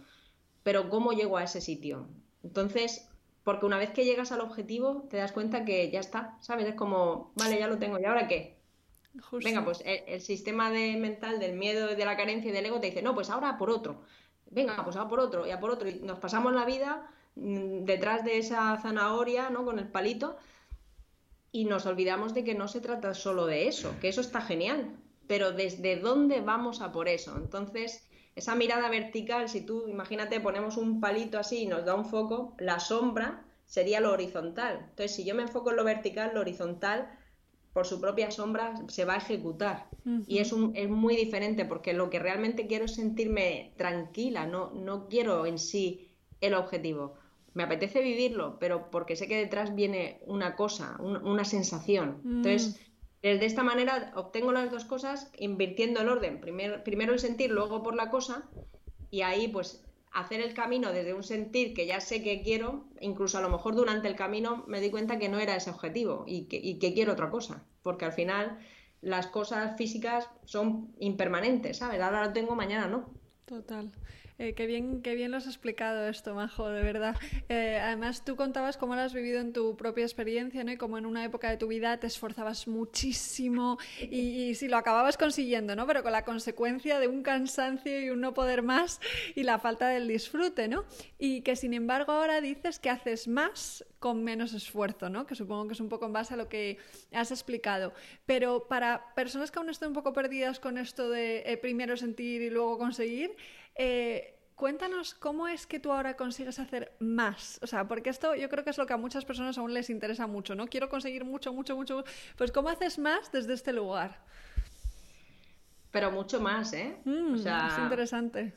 pero 0.62 0.90
¿cómo 0.90 1.12
llego 1.12 1.36
a 1.36 1.44
ese 1.44 1.60
sitio? 1.60 2.08
Entonces, 2.42 3.08
porque 3.44 3.66
una 3.66 3.78
vez 3.78 3.90
que 3.90 4.04
llegas 4.04 4.32
al 4.32 4.40
objetivo, 4.40 5.06
te 5.08 5.18
das 5.18 5.30
cuenta 5.30 5.64
que 5.64 5.88
ya 5.90 6.00
está, 6.00 6.36
¿sabes? 6.40 6.66
Es 6.66 6.74
como, 6.74 7.32
vale, 7.36 7.58
ya 7.58 7.68
lo 7.68 7.78
tengo, 7.78 8.00
¿y 8.00 8.04
ahora 8.04 8.26
qué? 8.26 8.55
Venga, 9.32 9.64
pues 9.64 9.82
el, 9.84 10.20
sistema 10.20 10.70
de, 10.70 10.96
mental 10.96 11.38
del 11.38 11.56
miedo, 11.56 11.88
de 11.88 12.04
la 12.04 12.16
carencia 12.16 12.50
y 12.50 12.52
del 12.52 12.66
ego 12.66 12.80
te 12.80 12.88
dice, 12.88 13.02
no, 13.02 13.14
pues 13.14 13.30
ahora 13.30 13.56
por 13.58 13.70
otro. 13.70 14.02
Venga, 14.50 14.82
pues 14.84 14.96
ahora 14.96 15.08
por 15.08 15.20
otro 15.20 15.46
y 15.46 15.50
a 15.50 15.60
por 15.60 15.70
otro. 15.70 15.88
Y 15.88 16.00
nos 16.00 16.18
pasamos 16.18 16.52
la 16.52 16.64
vida 16.64 17.10
mm, 17.34 17.84
detrás 17.84 18.24
de 18.24 18.38
esa 18.38 18.78
zanahoria, 18.80 19.50
¿no? 19.50 19.64
Con 19.64 19.78
el 19.78 19.88
palito 19.88 20.36
y 21.56 21.64
nos 21.64 21.86
olvidamos 21.86 22.34
de 22.34 22.44
que 22.44 22.54
no 22.54 22.68
se 22.68 22.82
trata 22.82 23.14
solo 23.14 23.46
de 23.46 23.66
eso, 23.66 23.94
que 23.98 24.08
eso 24.08 24.20
está 24.20 24.42
genial, 24.42 24.94
pero 25.26 25.52
desde 25.52 25.96
dónde 25.96 26.42
vamos 26.42 26.82
a 26.82 26.92
por 26.92 27.08
eso. 27.08 27.34
Entonces, 27.36 28.06
esa 28.34 28.54
mirada 28.54 28.90
vertical, 28.90 29.48
si 29.48 29.62
tú, 29.62 29.88
imagínate, 29.88 30.38
ponemos 30.40 30.76
un 30.76 31.00
palito 31.00 31.38
así 31.38 31.62
y 31.62 31.66
nos 31.66 31.86
da 31.86 31.94
un 31.94 32.04
foco, 32.04 32.54
la 32.58 32.78
sombra 32.78 33.42
sería 33.64 34.00
lo 34.00 34.12
horizontal. 34.12 34.80
Entonces, 34.90 35.16
si 35.16 35.24
yo 35.24 35.34
me 35.34 35.44
enfoco 35.44 35.70
en 35.70 35.76
lo 35.76 35.84
vertical, 35.84 36.32
lo 36.34 36.40
horizontal 36.42 37.15
por 37.76 37.86
su 37.86 38.00
propia 38.00 38.30
sombra 38.30 38.72
se 38.88 39.04
va 39.04 39.12
a 39.12 39.18
ejecutar. 39.18 39.90
Y 40.26 40.38
es, 40.38 40.50
un, 40.54 40.74
es 40.74 40.88
muy 40.88 41.14
diferente 41.14 41.66
porque 41.66 41.92
lo 41.92 42.08
que 42.08 42.18
realmente 42.18 42.66
quiero 42.66 42.86
es 42.86 42.94
sentirme 42.94 43.74
tranquila, 43.76 44.46
no, 44.46 44.70
no 44.70 45.08
quiero 45.08 45.44
en 45.44 45.58
sí 45.58 46.08
el 46.40 46.54
objetivo. 46.54 47.16
Me 47.52 47.64
apetece 47.64 48.00
vivirlo, 48.00 48.58
pero 48.58 48.90
porque 48.90 49.14
sé 49.14 49.28
que 49.28 49.36
detrás 49.36 49.74
viene 49.74 50.22
una 50.24 50.56
cosa, 50.56 50.96
una 51.00 51.44
sensación. 51.44 52.22
Mm. 52.24 52.36
Entonces, 52.36 52.80
de 53.20 53.44
esta 53.44 53.62
manera 53.62 54.10
obtengo 54.16 54.52
las 54.52 54.70
dos 54.70 54.86
cosas 54.86 55.30
invirtiendo 55.36 56.00
el 56.00 56.08
orden. 56.08 56.40
Primero, 56.40 56.82
primero 56.82 57.12
el 57.12 57.18
sentir, 57.18 57.50
luego 57.50 57.82
por 57.82 57.94
la 57.94 58.08
cosa. 58.08 58.48
Y 59.10 59.20
ahí 59.20 59.48
pues 59.48 59.85
hacer 60.16 60.40
el 60.40 60.54
camino 60.54 60.92
desde 60.92 61.12
un 61.12 61.22
sentir 61.22 61.74
que 61.74 61.86
ya 61.86 62.00
sé 62.00 62.22
que 62.22 62.40
quiero, 62.40 62.86
incluso 63.00 63.36
a 63.36 63.42
lo 63.42 63.50
mejor 63.50 63.74
durante 63.74 64.08
el 64.08 64.16
camino 64.16 64.64
me 64.66 64.80
di 64.80 64.90
cuenta 64.90 65.18
que 65.18 65.28
no 65.28 65.38
era 65.38 65.54
ese 65.54 65.68
objetivo 65.68 66.24
y 66.26 66.46
que, 66.46 66.94
quiero 66.94 67.12
otra 67.12 67.28
cosa, 67.28 67.62
porque 67.82 68.06
al 68.06 68.12
final 68.12 68.58
las 69.02 69.26
cosas 69.26 69.76
físicas 69.76 70.30
son 70.46 70.94
impermanentes, 70.98 71.76
¿sabes? 71.76 72.00
Ahora 72.00 72.24
lo 72.24 72.32
tengo, 72.32 72.54
mañana 72.54 72.86
no. 72.86 73.10
Total. 73.44 73.92
Eh, 74.38 74.52
qué, 74.52 74.66
bien, 74.66 75.00
qué 75.00 75.14
bien 75.14 75.30
lo 75.30 75.38
has 75.38 75.46
explicado 75.46 76.06
esto, 76.08 76.34
Majo, 76.34 76.68
de 76.68 76.82
verdad. 76.82 77.16
Eh, 77.48 77.78
además, 77.82 78.22
tú 78.22 78.36
contabas 78.36 78.76
cómo 78.76 78.94
lo 78.94 79.00
has 79.00 79.14
vivido 79.14 79.40
en 79.40 79.54
tu 79.54 79.76
propia 79.78 80.04
experiencia, 80.04 80.62
¿no? 80.62 80.72
Y 80.72 80.76
cómo 80.76 80.98
en 80.98 81.06
una 81.06 81.24
época 81.24 81.48
de 81.48 81.56
tu 81.56 81.68
vida 81.68 81.96
te 81.98 82.06
esforzabas 82.06 82.68
muchísimo 82.68 83.78
y, 83.98 84.54
si 84.54 84.68
lo 84.68 84.76
acababas 84.76 85.16
consiguiendo, 85.16 85.74
¿no? 85.74 85.86
Pero 85.86 86.02
con 86.02 86.12
la 86.12 86.24
consecuencia 86.26 86.98
de 86.98 87.08
un 87.08 87.22
cansancio 87.22 87.98
y 87.98 88.10
un 88.10 88.20
no 88.20 88.34
poder 88.34 88.62
más 88.62 89.00
y 89.34 89.42
la 89.42 89.58
falta 89.58 89.88
del 89.88 90.06
disfrute, 90.06 90.68
¿no? 90.68 90.84
Y 91.18 91.40
que 91.40 91.56
sin 91.56 91.72
embargo 91.72 92.12
ahora 92.12 92.42
dices 92.42 92.78
que 92.78 92.90
haces 92.90 93.28
más 93.28 93.86
con 94.00 94.22
menos 94.22 94.52
esfuerzo, 94.52 95.08
¿no? 95.08 95.26
Que 95.26 95.34
supongo 95.34 95.66
que 95.66 95.72
es 95.72 95.80
un 95.80 95.88
poco 95.88 96.04
en 96.04 96.12
base 96.12 96.34
a 96.34 96.36
lo 96.36 96.50
que 96.50 96.76
has 97.12 97.30
explicado. 97.30 97.94
Pero 98.26 98.68
para 98.68 99.14
personas 99.14 99.50
que 99.50 99.58
aún 99.58 99.70
están 99.70 99.88
un 99.88 99.94
poco 99.94 100.12
perdidas 100.12 100.60
con 100.60 100.76
esto 100.76 101.08
de 101.08 101.42
eh, 101.46 101.56
primero 101.56 101.96
sentir 101.96 102.42
y 102.42 102.50
luego 102.50 102.76
conseguir, 102.76 103.34
eh, 103.76 104.38
cuéntanos 104.54 105.14
cómo 105.14 105.46
es 105.46 105.66
que 105.66 105.78
tú 105.78 105.92
ahora 105.92 106.16
consigues 106.16 106.58
hacer 106.58 106.96
más. 106.98 107.60
O 107.62 107.66
sea, 107.66 107.86
porque 107.86 108.10
esto 108.10 108.34
yo 108.34 108.48
creo 108.48 108.64
que 108.64 108.70
es 108.70 108.78
lo 108.78 108.86
que 108.86 108.94
a 108.94 108.96
muchas 108.96 109.24
personas 109.24 109.58
aún 109.58 109.74
les 109.74 109.90
interesa 109.90 110.26
mucho, 110.26 110.54
¿no? 110.54 110.66
Quiero 110.66 110.88
conseguir 110.88 111.24
mucho, 111.24 111.52
mucho, 111.52 111.76
mucho. 111.76 112.04
Pues 112.36 112.50
¿cómo 112.52 112.68
haces 112.68 112.98
más 112.98 113.30
desde 113.30 113.54
este 113.54 113.72
lugar? 113.72 114.24
Pero 115.90 116.10
mucho 116.10 116.40
más, 116.40 116.72
¿eh? 116.72 116.96
Mm, 117.04 117.34
es 117.36 117.78
interesante. 117.78 118.52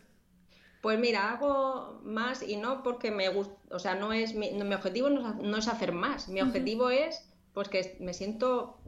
Pues 0.81 0.97
mira, 0.97 1.31
hago 1.31 1.99
más 2.03 2.41
y 2.41 2.55
no 2.55 2.83
porque 2.83 3.11
me 3.11 3.27
gusta, 3.29 3.53
o 3.69 3.79
sea, 3.79 3.95
no 3.95 4.13
es 4.13 4.33
mi, 4.33 4.51
mi 4.51 4.73
objetivo 4.73 5.09
no 5.09 5.57
es, 5.57 5.67
hacer 5.67 5.91
más, 5.91 6.29
mi 6.29 6.41
objetivo 6.41 6.89
es 6.89 7.29
pues 7.53 7.67
que 7.67 7.97
me 7.99 8.13
siento 8.13 8.79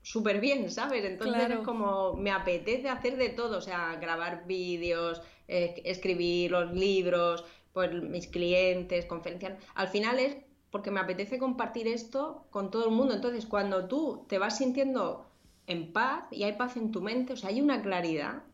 súper 0.00 0.40
bien, 0.40 0.70
¿sabes? 0.70 1.04
Entonces 1.04 1.50
es 1.50 1.58
como 1.58 2.14
me 2.14 2.30
apetece 2.30 2.88
hacer 2.88 3.16
de 3.16 3.28
todo, 3.28 3.58
o 3.58 3.60
sea, 3.60 3.96
grabar 3.96 4.46
vídeos, 4.46 5.20
eh, 5.52 5.82
escribir 5.84 6.50
los 6.50 6.72
libros, 6.72 7.44
pues 7.74 7.92
mis 8.02 8.26
clientes, 8.26 9.04
conferencias. 9.04 9.58
Al 9.74 9.88
final 9.88 10.18
es 10.18 10.36
porque 10.70 10.90
me 10.90 11.00
apetece 11.00 11.38
compartir 11.38 11.86
esto 11.86 12.46
con 12.50 12.70
todo 12.70 12.86
el 12.86 12.92
mundo. 12.92 13.12
Entonces, 13.12 13.44
cuando 13.44 13.86
tú 13.86 14.24
te 14.28 14.38
vas 14.38 14.56
sintiendo 14.56 15.26
en 15.66 15.92
paz 15.92 16.24
y 16.30 16.44
hay 16.44 16.54
paz 16.54 16.76
en 16.78 16.90
tu 16.90 17.02
mente, 17.02 17.34
o 17.34 17.36
sea, 17.36 17.50
hay 17.50 17.60
una 17.60 17.82
claridad 17.82 18.44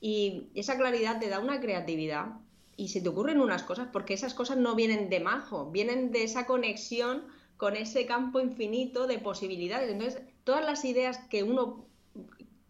y 0.00 0.50
esa 0.54 0.78
claridad 0.78 1.18
te 1.18 1.28
da 1.28 1.40
una 1.40 1.60
creatividad 1.60 2.36
y 2.76 2.88
se 2.88 3.00
te 3.00 3.08
ocurren 3.08 3.40
unas 3.40 3.64
cosas 3.64 3.88
porque 3.92 4.14
esas 4.14 4.34
cosas 4.34 4.56
no 4.56 4.76
vienen 4.76 5.10
de 5.10 5.18
majo, 5.18 5.70
vienen 5.72 6.12
de 6.12 6.22
esa 6.22 6.46
conexión 6.46 7.24
con 7.56 7.74
ese 7.74 8.06
campo 8.06 8.38
infinito 8.40 9.08
de 9.08 9.18
posibilidades. 9.18 9.90
Entonces, 9.90 10.22
todas 10.44 10.64
las 10.64 10.84
ideas 10.84 11.18
que 11.28 11.42
uno 11.42 11.86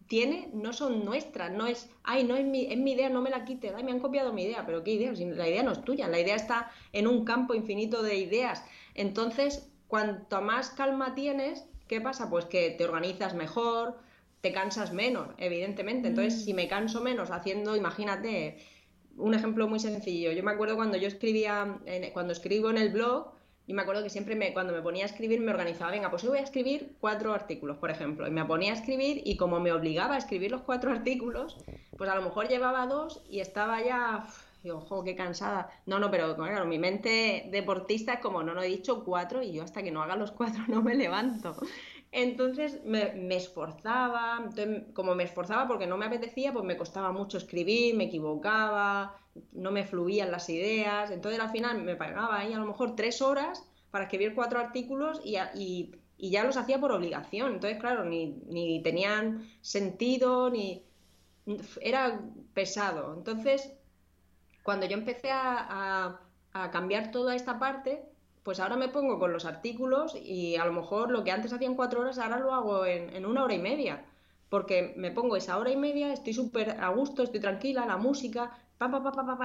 tiene 0.07 0.49
no 0.53 0.73
son 0.73 1.03
nuestras, 1.03 1.51
no 1.51 1.65
es, 1.65 1.89
ay, 2.03 2.23
no 2.23 2.35
es 2.35 2.45
mi, 2.45 2.65
es 2.71 2.77
mi 2.77 2.91
idea, 2.91 3.09
no 3.09 3.21
me 3.21 3.29
la 3.29 3.45
quites, 3.45 3.73
ay, 3.75 3.83
me 3.83 3.91
han 3.91 3.99
copiado 3.99 4.33
mi 4.33 4.43
idea, 4.43 4.65
pero 4.65 4.83
¿qué 4.83 4.91
idea? 4.91 5.11
la 5.11 5.47
idea 5.47 5.63
no 5.63 5.71
es 5.71 5.83
tuya, 5.83 6.07
la 6.07 6.19
idea 6.19 6.35
está 6.35 6.71
en 6.93 7.07
un 7.07 7.25
campo 7.25 7.53
infinito 7.53 8.03
de 8.03 8.15
ideas. 8.17 8.63
Entonces, 8.93 9.69
cuanto 9.87 10.41
más 10.41 10.69
calma 10.69 11.15
tienes, 11.15 11.65
¿qué 11.87 12.01
pasa? 12.01 12.29
Pues 12.29 12.45
que 12.45 12.71
te 12.71 12.83
organizas 12.83 13.33
mejor, 13.33 13.97
te 14.41 14.51
cansas 14.51 14.93
menos, 14.93 15.29
evidentemente. 15.37 16.09
Entonces, 16.09 16.41
mm. 16.41 16.45
si 16.45 16.53
me 16.53 16.67
canso 16.67 17.01
menos 17.01 17.31
haciendo, 17.31 17.75
imagínate, 17.75 18.57
un 19.17 19.33
ejemplo 19.33 19.67
muy 19.67 19.79
sencillo. 19.79 20.31
Yo 20.31 20.43
me 20.43 20.51
acuerdo 20.51 20.75
cuando 20.75 20.97
yo 20.97 21.07
escribía, 21.07 21.79
cuando 22.13 22.33
escribo 22.33 22.69
en 22.69 22.77
el 22.77 22.89
blog, 22.89 23.34
y 23.67 23.73
me 23.73 23.81
acuerdo 23.81 24.03
que 24.03 24.09
siempre 24.09 24.35
me, 24.35 24.53
cuando 24.53 24.73
me 24.73 24.81
ponía 24.81 25.03
a 25.03 25.07
escribir 25.07 25.41
me 25.41 25.51
organizaba, 25.51 25.91
venga, 25.91 26.09
pues 26.09 26.23
hoy 26.23 26.29
voy 26.29 26.39
a 26.39 26.43
escribir 26.43 26.95
cuatro 26.99 27.33
artículos, 27.33 27.77
por 27.77 27.89
ejemplo, 27.89 28.27
y 28.27 28.31
me 28.31 28.45
ponía 28.45 28.73
a 28.73 28.75
escribir 28.75 29.21
y 29.25 29.37
como 29.37 29.59
me 29.59 29.71
obligaba 29.71 30.15
a 30.15 30.17
escribir 30.17 30.51
los 30.51 30.61
cuatro 30.61 30.91
artículos, 30.93 31.57
pues 31.95 32.09
a 32.09 32.15
lo 32.15 32.21
mejor 32.21 32.47
llevaba 32.47 32.85
dos 32.87 33.23
y 33.29 33.39
estaba 33.39 33.81
ya, 33.83 34.27
ojo, 34.69 35.03
qué 35.03 35.15
cansada. 35.15 35.69
No, 35.85 35.99
no, 35.99 36.11
pero 36.11 36.35
claro, 36.35 36.65
mi 36.65 36.77
mente 36.77 37.47
deportista 37.51 38.13
es 38.13 38.19
como, 38.19 38.43
no, 38.43 38.53
no 38.53 38.61
he 38.61 38.67
dicho 38.67 39.03
cuatro 39.03 39.41
y 39.41 39.53
yo 39.53 39.63
hasta 39.63 39.81
que 39.81 39.91
no 39.91 40.03
haga 40.03 40.15
los 40.15 40.31
cuatro 40.31 40.63
no 40.67 40.81
me 40.81 40.95
levanto. 40.95 41.55
Entonces 42.11 42.81
me, 42.85 43.35
esforzaba, 43.35 44.49
como 44.93 45.15
me 45.15 45.23
esforzaba 45.23 45.67
porque 45.67 45.87
no 45.87 45.97
me 45.97 46.05
apetecía, 46.05 46.53
pues 46.53 46.63
me 46.63 46.77
costaba 46.77 47.11
mucho 47.11 47.37
escribir, 47.37 47.95
me 47.95 48.05
equivocaba, 48.05 49.17
no 49.51 49.71
me 49.71 49.85
fluían 49.85 50.31
las 50.31 50.49
ideas, 50.49 51.11
entonces 51.11 51.39
al 51.39 51.49
final 51.49 51.83
me 51.83 51.95
pagaba 51.95 52.39
ahí 52.39 52.53
a 52.53 52.59
lo 52.59 52.65
mejor 52.65 52.95
tres 52.95 53.21
horas 53.21 53.63
para 53.91 54.05
escribir 54.05 54.35
cuatro 54.35 54.59
artículos 54.59 55.21
y, 55.23 55.37
y, 55.55 55.91
ya 56.17 56.43
los 56.43 56.57
hacía 56.57 56.79
por 56.79 56.91
obligación, 56.91 57.53
entonces 57.53 57.79
claro, 57.79 58.05
ni, 58.05 58.41
ni 58.47 58.81
tenían 58.81 59.49
sentido, 59.61 60.49
ni 60.49 60.83
era 61.81 62.19
pesado. 62.53 63.13
Entonces, 63.15 63.71
cuando 64.63 64.85
yo 64.85 64.97
empecé 64.97 65.31
a, 65.31 66.19
a, 66.53 66.71
cambiar 66.71 67.11
toda 67.11 67.35
esta 67.35 67.59
parte, 67.59 68.03
pues 68.43 68.59
ahora 68.59 68.75
me 68.75 68.89
pongo 68.89 69.19
con 69.19 69.31
los 69.33 69.45
artículos 69.45 70.15
y 70.15 70.55
a 70.55 70.65
lo 70.65 70.73
mejor 70.73 71.11
lo 71.11 71.23
que 71.23 71.31
antes 71.31 71.53
hacía 71.53 71.67
en 71.67 71.75
cuatro 71.75 72.01
horas, 72.01 72.17
ahora 72.17 72.39
lo 72.39 72.53
hago 72.53 72.85
en, 72.85 73.15
en 73.15 73.25
una 73.25 73.43
hora 73.43 73.53
y 73.53 73.59
media. 73.59 74.05
Porque 74.49 74.93
me 74.95 75.11
pongo 75.11 75.35
esa 75.35 75.57
hora 75.57 75.71
y 75.71 75.75
media, 75.77 76.13
estoy 76.13 76.33
súper 76.33 76.71
a 76.79 76.89
gusto, 76.89 77.23
estoy 77.23 77.39
tranquila, 77.39 77.85
la 77.85 77.97
música, 77.97 78.57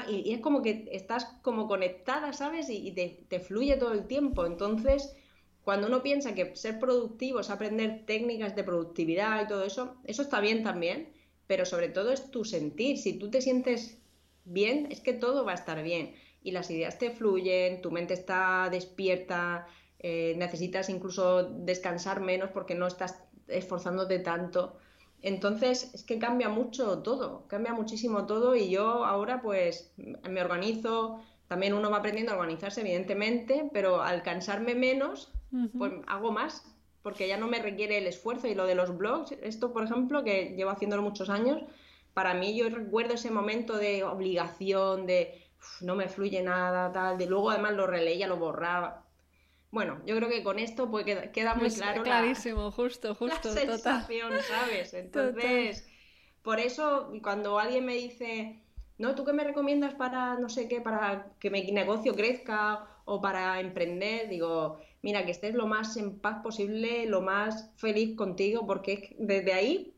y, 0.08 0.32
es 0.32 0.40
como 0.40 0.62
que 0.62 0.88
estás 0.92 1.24
como 1.42 1.68
conectada, 1.68 2.32
¿sabes? 2.32 2.68
Y, 2.68 2.92
te, 2.92 3.24
te, 3.28 3.40
fluye 3.40 3.76
todo 3.76 3.92
el 3.92 4.06
tiempo. 4.06 4.44
Entonces, 4.44 5.14
cuando 5.62 5.86
uno 5.86 6.02
piensa 6.02 6.34
que 6.34 6.56
ser 6.56 6.78
productivo 6.78 7.40
es 7.40 7.50
aprender 7.50 8.04
técnicas 8.06 8.56
de 8.56 8.64
productividad 8.64 9.42
y 9.42 9.48
todo 9.48 9.64
eso, 9.64 9.96
eso 10.04 10.22
está 10.22 10.40
bien 10.40 10.62
también, 10.62 11.12
pero 11.46 11.64
sobre 11.64 11.88
todo 11.88 12.12
es 12.12 12.30
tu 12.30 12.44
sentir. 12.44 12.98
Si 12.98 13.18
tú 13.18 13.30
te 13.30 13.40
sientes 13.40 13.98
bien, 14.44 14.88
es 14.90 15.00
que 15.00 15.12
todo 15.12 15.44
va 15.44 15.52
a 15.52 15.56
estar 15.56 15.82
bien. 15.82 16.14
Y 16.42 16.52
las 16.52 16.70
ideas 16.70 16.98
te 16.98 17.10
fluyen, 17.10 17.82
tu 17.82 17.90
mente 17.90 18.14
está 18.14 18.68
despierta, 18.70 19.66
eh, 19.98 20.34
necesitas 20.38 20.88
incluso 20.88 21.44
descansar 21.44 22.20
menos 22.20 22.50
porque 22.50 22.74
no 22.74 22.86
estás 22.86 23.22
esforzándote 23.46 24.18
tanto. 24.18 24.78
Entonces, 25.22 25.90
es 25.94 26.04
que 26.04 26.18
cambia 26.18 26.48
mucho 26.48 27.00
todo, 27.00 27.46
cambia 27.46 27.74
muchísimo 27.74 28.26
todo 28.26 28.56
y 28.56 28.70
yo 28.70 29.04
ahora 29.04 29.42
pues 29.42 29.92
me 29.96 30.40
organizo, 30.40 31.20
también 31.46 31.74
uno 31.74 31.90
va 31.90 31.98
aprendiendo 31.98 32.32
a 32.32 32.36
organizarse 32.36 32.80
evidentemente, 32.80 33.68
pero 33.72 34.02
al 34.02 34.22
cansarme 34.22 34.74
menos, 34.74 35.32
pues 35.76 35.92
hago 36.06 36.32
más, 36.32 36.64
porque 37.02 37.28
ya 37.28 37.36
no 37.36 37.48
me 37.48 37.60
requiere 37.60 37.98
el 37.98 38.06
esfuerzo 38.06 38.46
y 38.46 38.54
lo 38.54 38.66
de 38.66 38.74
los 38.74 38.96
blogs, 38.96 39.32
esto 39.42 39.72
por 39.72 39.84
ejemplo, 39.84 40.24
que 40.24 40.54
llevo 40.56 40.70
haciéndolo 40.70 41.02
muchos 41.02 41.28
años, 41.28 41.62
para 42.14 42.34
mí 42.34 42.56
yo 42.56 42.68
recuerdo 42.68 43.14
ese 43.14 43.30
momento 43.30 43.76
de 43.76 44.04
obligación, 44.04 45.06
de 45.06 45.42
no 45.80 45.94
me 45.94 46.08
fluye 46.08 46.42
nada, 46.42 46.92
tal, 46.92 47.18
de 47.18 47.26
luego 47.26 47.50
además 47.50 47.74
lo 47.74 47.86
releía, 47.86 48.26
lo 48.26 48.36
borraba. 48.36 49.06
Bueno, 49.70 50.00
yo 50.04 50.16
creo 50.16 50.28
que 50.28 50.42
con 50.42 50.58
esto 50.58 50.90
pues 50.90 51.04
queda, 51.32 51.54
muy 51.54 51.70
claro. 51.70 52.02
Clarísimo, 52.02 52.70
justo, 52.72 53.14
justo. 53.14 53.54
La 53.54 53.60
sensación, 53.60 54.32
¿sabes? 54.48 54.94
Entonces, 54.94 55.88
por 56.42 56.58
eso 56.58 57.12
cuando 57.22 57.58
alguien 57.58 57.84
me 57.84 57.94
dice, 57.94 58.62
no, 58.98 59.14
¿tú 59.14 59.24
qué 59.24 59.32
me 59.32 59.44
recomiendas 59.44 59.94
para, 59.94 60.36
no 60.36 60.48
sé 60.48 60.68
qué, 60.68 60.80
para 60.80 61.32
que 61.38 61.50
mi 61.50 61.70
negocio 61.70 62.14
crezca 62.14 62.86
o 63.04 63.20
para 63.20 63.60
emprender? 63.60 64.28
Digo, 64.28 64.80
mira, 65.02 65.24
que 65.24 65.30
estés 65.30 65.54
lo 65.54 65.66
más 65.66 65.96
en 65.96 66.18
paz 66.18 66.42
posible, 66.42 67.06
lo 67.06 67.20
más 67.20 67.70
feliz 67.76 68.16
contigo, 68.16 68.66
porque 68.66 69.14
desde 69.18 69.52
ahí 69.52 69.94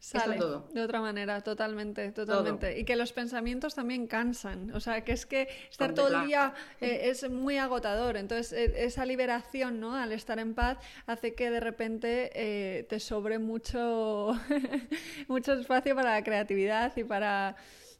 Sale 0.00 0.38
de 0.72 0.82
otra 0.82 1.00
manera, 1.00 1.40
totalmente, 1.40 2.12
totalmente. 2.12 2.78
Y 2.78 2.84
que 2.84 2.94
los 2.94 3.12
pensamientos 3.12 3.74
también 3.74 4.06
cansan. 4.06 4.70
O 4.74 4.80
sea, 4.80 5.02
que 5.04 5.12
es 5.12 5.26
que 5.26 5.48
estar 5.70 5.92
todo 5.92 6.20
el 6.20 6.28
día 6.28 6.54
eh, 6.80 7.00
es 7.04 7.28
muy 7.28 7.58
agotador. 7.58 8.16
Entonces, 8.16 8.52
e, 8.52 8.84
esa 8.84 9.04
liberación, 9.04 9.80
¿no? 9.80 9.96
Al 9.96 10.12
estar 10.12 10.38
en 10.38 10.54
paz, 10.54 10.78
hace 11.06 11.34
que 11.34 11.50
de 11.50 11.58
repente 11.58 12.30
eh, 12.34 12.84
te 12.84 13.00
sobre 13.00 13.40
mucho, 13.40 14.38
mucho 15.28 15.54
espacio 15.54 15.96
para 15.96 16.12
la 16.12 16.22
creatividad 16.22 16.96
y 16.96 17.02
para 17.02 17.56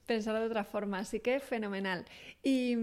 pensar 0.09 0.37
de 0.37 0.47
otra 0.47 0.64
forma. 0.64 0.99
Así 0.99 1.21
que 1.21 1.38
fenomenal. 1.38 2.05
Y, 2.42 2.75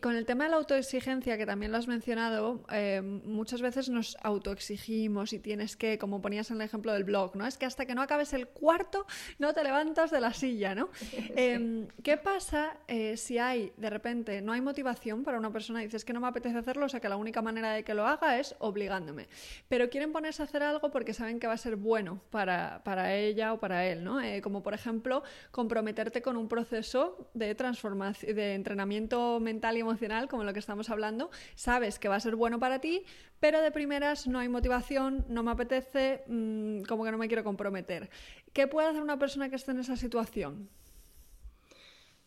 con 0.00 0.14
el 0.14 0.26
tema 0.26 0.44
de 0.44 0.50
la 0.50 0.56
autoexigencia, 0.56 1.36
que 1.36 1.46
también 1.46 1.72
lo 1.72 1.78
has 1.78 1.88
mencionado, 1.88 2.64
eh, 2.70 3.00
muchas 3.02 3.60
veces 3.60 3.88
nos 3.88 4.16
autoexigimos 4.22 5.32
y 5.32 5.40
tienes 5.40 5.76
que, 5.76 5.98
como 5.98 6.22
ponías 6.22 6.50
en 6.50 6.56
el 6.56 6.62
ejemplo 6.62 6.92
del 6.92 7.04
blog, 7.04 7.34
¿no? 7.34 7.46
Es 7.46 7.58
que 7.58 7.66
hasta 7.66 7.86
que 7.86 7.94
no 7.94 8.02
acabes 8.02 8.32
el 8.32 8.46
cuarto 8.46 9.06
no 9.38 9.52
te 9.54 9.64
levantas 9.64 10.10
de 10.10 10.20
la 10.20 10.32
silla, 10.32 10.74
¿no? 10.74 10.90
Em, 11.36 11.88
¿Qué 12.02 12.16
pasa 12.16 12.76
eh, 12.86 13.16
si 13.16 13.38
hay, 13.38 13.72
de 13.76 13.90
repente, 13.90 14.42
no 14.42 14.52
hay 14.52 14.60
motivación 14.60 15.24
para 15.24 15.38
una 15.38 15.50
persona 15.50 15.82
y 15.82 15.86
dices 15.86 16.04
que 16.04 16.12
no 16.12 16.20
me 16.20 16.28
apetece 16.28 16.58
hacerlo, 16.58 16.86
o 16.86 16.88
sea 16.88 17.00
que 17.00 17.08
la 17.08 17.16
única 17.16 17.40
manera 17.40 17.72
de 17.72 17.82
que 17.82 17.94
lo 17.94 18.06
haga 18.06 18.38
es 18.38 18.54
obligándome? 18.58 19.28
Pero 19.68 19.88
quieren 19.88 20.12
ponerse 20.12 20.42
a 20.42 20.44
hacer 20.44 20.62
algo 20.62 20.90
porque 20.90 21.14
saben 21.14 21.40
que 21.40 21.46
va 21.46 21.54
a 21.54 21.58
ser 21.58 21.76
bueno 21.76 22.20
para, 22.30 22.82
para 22.84 23.14
ella 23.14 23.54
o 23.54 23.58
para 23.58 23.86
él, 23.86 24.04
¿no? 24.04 24.20
Eh, 24.20 24.42
como 24.42 24.62
por 24.62 24.74
ejemplo, 24.74 25.22
comprometerte 25.50 26.20
con 26.20 26.36
un 26.36 26.48
proceso 26.58 27.30
de 27.34 27.54
transformación, 27.54 28.34
de 28.34 28.54
entrenamiento 28.54 29.38
mental 29.38 29.76
y 29.76 29.80
emocional, 29.80 30.28
como 30.28 30.42
lo 30.42 30.52
que 30.52 30.58
estamos 30.58 30.90
hablando, 30.90 31.30
sabes 31.54 32.00
que 32.00 32.08
va 32.08 32.16
a 32.16 32.20
ser 32.20 32.34
bueno 32.34 32.58
para 32.58 32.80
ti, 32.80 33.04
pero 33.38 33.60
de 33.60 33.70
primeras 33.70 34.26
no 34.26 34.40
hay 34.40 34.48
motivación, 34.48 35.24
no 35.28 35.44
me 35.44 35.52
apetece, 35.52 36.24
mm, 36.26 36.82
como 36.82 37.04
que 37.04 37.12
no 37.12 37.18
me 37.18 37.28
quiero 37.28 37.44
comprometer. 37.44 38.10
¿Qué 38.52 38.66
puede 38.66 38.88
hacer 38.88 39.02
una 39.02 39.20
persona 39.20 39.48
que 39.48 39.56
esté 39.56 39.70
en 39.70 39.78
esa 39.78 39.96
situación? 39.96 40.68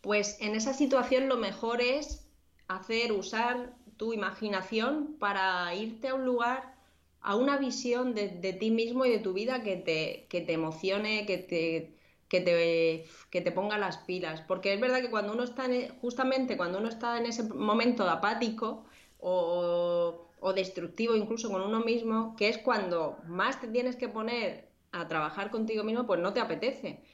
Pues 0.00 0.38
en 0.40 0.54
esa 0.54 0.72
situación 0.72 1.28
lo 1.28 1.36
mejor 1.36 1.82
es 1.82 2.26
hacer, 2.68 3.12
usar 3.12 3.74
tu 3.98 4.14
imaginación 4.14 5.16
para 5.18 5.74
irte 5.74 6.08
a 6.08 6.14
un 6.14 6.24
lugar, 6.24 6.74
a 7.20 7.36
una 7.36 7.58
visión 7.58 8.14
de, 8.14 8.56
ti 8.58 8.70
mismo 8.70 9.04
y 9.04 9.10
de 9.10 9.18
tu 9.18 9.34
vida 9.34 9.62
que 9.62 9.76
te, 9.76 10.26
que 10.30 10.40
te 10.40 10.54
emocione, 10.54 11.26
que 11.26 11.36
te, 11.36 12.01
que 12.32 12.40
te, 12.40 13.04
que 13.28 13.42
te 13.42 13.52
ponga 13.52 13.76
las 13.76 13.98
pilas. 13.98 14.40
Porque 14.40 14.72
es 14.72 14.80
verdad 14.80 15.02
que 15.02 15.10
cuando 15.10 15.34
uno 15.34 15.42
está, 15.42 15.66
en, 15.66 15.90
justamente 16.00 16.56
cuando 16.56 16.78
uno 16.78 16.88
está 16.88 17.18
en 17.18 17.26
ese 17.26 17.42
momento 17.42 18.08
apático 18.08 18.86
o, 19.20 20.30
o 20.40 20.52
destructivo 20.54 21.14
incluso 21.14 21.50
con 21.50 21.60
uno 21.60 21.80
mismo, 21.80 22.34
que 22.34 22.48
es 22.48 22.56
cuando 22.56 23.18
más 23.28 23.60
te 23.60 23.68
tienes 23.68 23.96
que 23.96 24.08
poner 24.08 24.70
a 24.92 25.06
trabajar 25.08 25.50
contigo 25.50 25.84
mismo, 25.84 26.06
pues 26.06 26.20
no 26.20 26.32
te 26.32 26.40
apetece. 26.40 27.04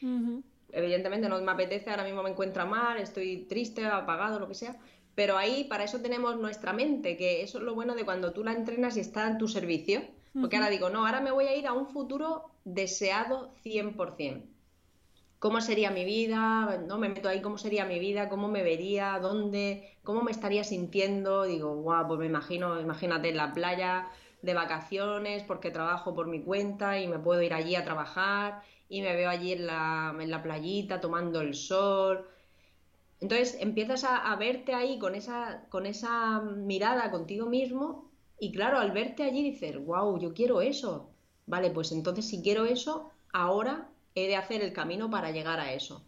Evidentemente 0.71 1.29
no 1.29 1.41
me 1.41 1.51
apetece, 1.51 1.91
ahora 1.91 2.05
mismo 2.05 2.23
me 2.23 2.31
encuentra 2.31 2.65
mal, 2.65 2.99
estoy 2.99 3.39
triste, 3.49 3.85
apagado, 3.87 4.39
lo 4.39 4.47
que 4.47 4.55
sea. 4.55 4.77
Pero 5.17 5.37
ahí, 5.37 5.65
para 5.65 5.83
eso 5.83 6.01
tenemos 6.01 6.39
nuestra 6.39 6.73
mente, 6.73 7.17
que 7.17 7.43
eso 7.43 7.59
es 7.59 7.65
lo 7.65 7.75
bueno 7.75 7.97
de 7.97 8.05
cuando 8.05 8.33
tú 8.33 8.45
la 8.45 8.53
entrenas 8.53 8.97
y 8.97 9.01
está 9.01 9.27
en 9.27 9.39
tu 9.39 9.49
servicio. 9.49 10.01
Porque 10.41 10.57
ahora 10.57 10.71
digo, 10.71 10.91
no, 10.91 11.05
ahora 11.05 11.21
me 11.21 11.33
voy 11.33 11.47
a 11.47 11.57
ir 11.57 11.67
a 11.67 11.73
un 11.73 11.89
futuro 11.89 12.53
deseado 12.65 13.53
100%. 13.65 14.58
¿Cómo 15.39 15.61
sería 15.61 15.91
mi 15.91 16.05
vida? 16.05 16.79
¿No? 16.87 16.99
Me 16.99 17.09
meto 17.09 17.29
ahí, 17.29 17.41
¿cómo 17.41 17.59
sería 17.59 17.85
mi 17.85 17.99
vida? 17.99 18.29
¿Cómo 18.29 18.49
me 18.49 18.63
vería? 18.63 19.19
¿Dónde? 19.21 19.97
¿Cómo 20.03 20.23
me 20.23 20.31
estaría 20.31 20.65
sintiendo? 20.65 21.45
Digo, 21.45 21.77
guau, 21.77 22.09
pues 22.09 22.19
me 22.21 22.27
imagino, 22.27 22.81
imagínate 22.81 23.29
en 23.29 23.37
la 23.37 23.53
playa 23.53 24.09
de 24.43 24.55
vacaciones 24.55 25.43
porque 25.45 25.71
trabajo 25.71 26.15
por 26.15 26.27
mi 26.27 26.43
cuenta 26.43 26.99
y 27.01 27.09
me 27.09 27.19
puedo 27.19 27.43
ir 27.43 27.55
allí 27.55 27.75
a 27.77 27.85
trabajar 27.85 28.63
y 28.89 29.03
me 29.03 29.15
veo 29.17 29.31
allí 29.31 29.53
en 29.53 29.67
la, 29.67 30.15
en 30.19 30.31
la 30.31 30.43
playita 30.43 31.01
tomando 31.01 31.41
el 31.41 31.55
sol 31.55 32.27
entonces 33.21 33.57
empiezas 33.61 34.05
a, 34.05 34.35
verte 34.37 34.75
ahí 34.75 34.99
con 34.99 35.15
esa, 35.15 35.65
con 35.71 35.87
esa 35.87 36.41
mirada 36.41 37.11
contigo 37.11 37.47
mismo 37.47 38.11
y 38.39 38.53
claro, 38.53 38.79
al 38.79 38.93
verte 38.93 39.25
allí 39.25 39.43
dices, 39.43 39.85
wow, 39.85 40.19
yo 40.21 40.33
quiero 40.33 40.61
eso. 40.61 41.11
Vale, 41.47 41.71
pues 41.71 41.91
entonces 41.91 42.29
si 42.29 42.43
quiero 42.43 42.65
eso, 42.67 43.11
ahora 43.33 43.89
he 44.25 44.29
de 44.29 44.37
hacer 44.37 44.63
el 44.63 44.73
camino 44.73 45.11
para 45.11 45.31
llegar 45.31 45.61
a 45.61 45.73
eso. 45.73 46.05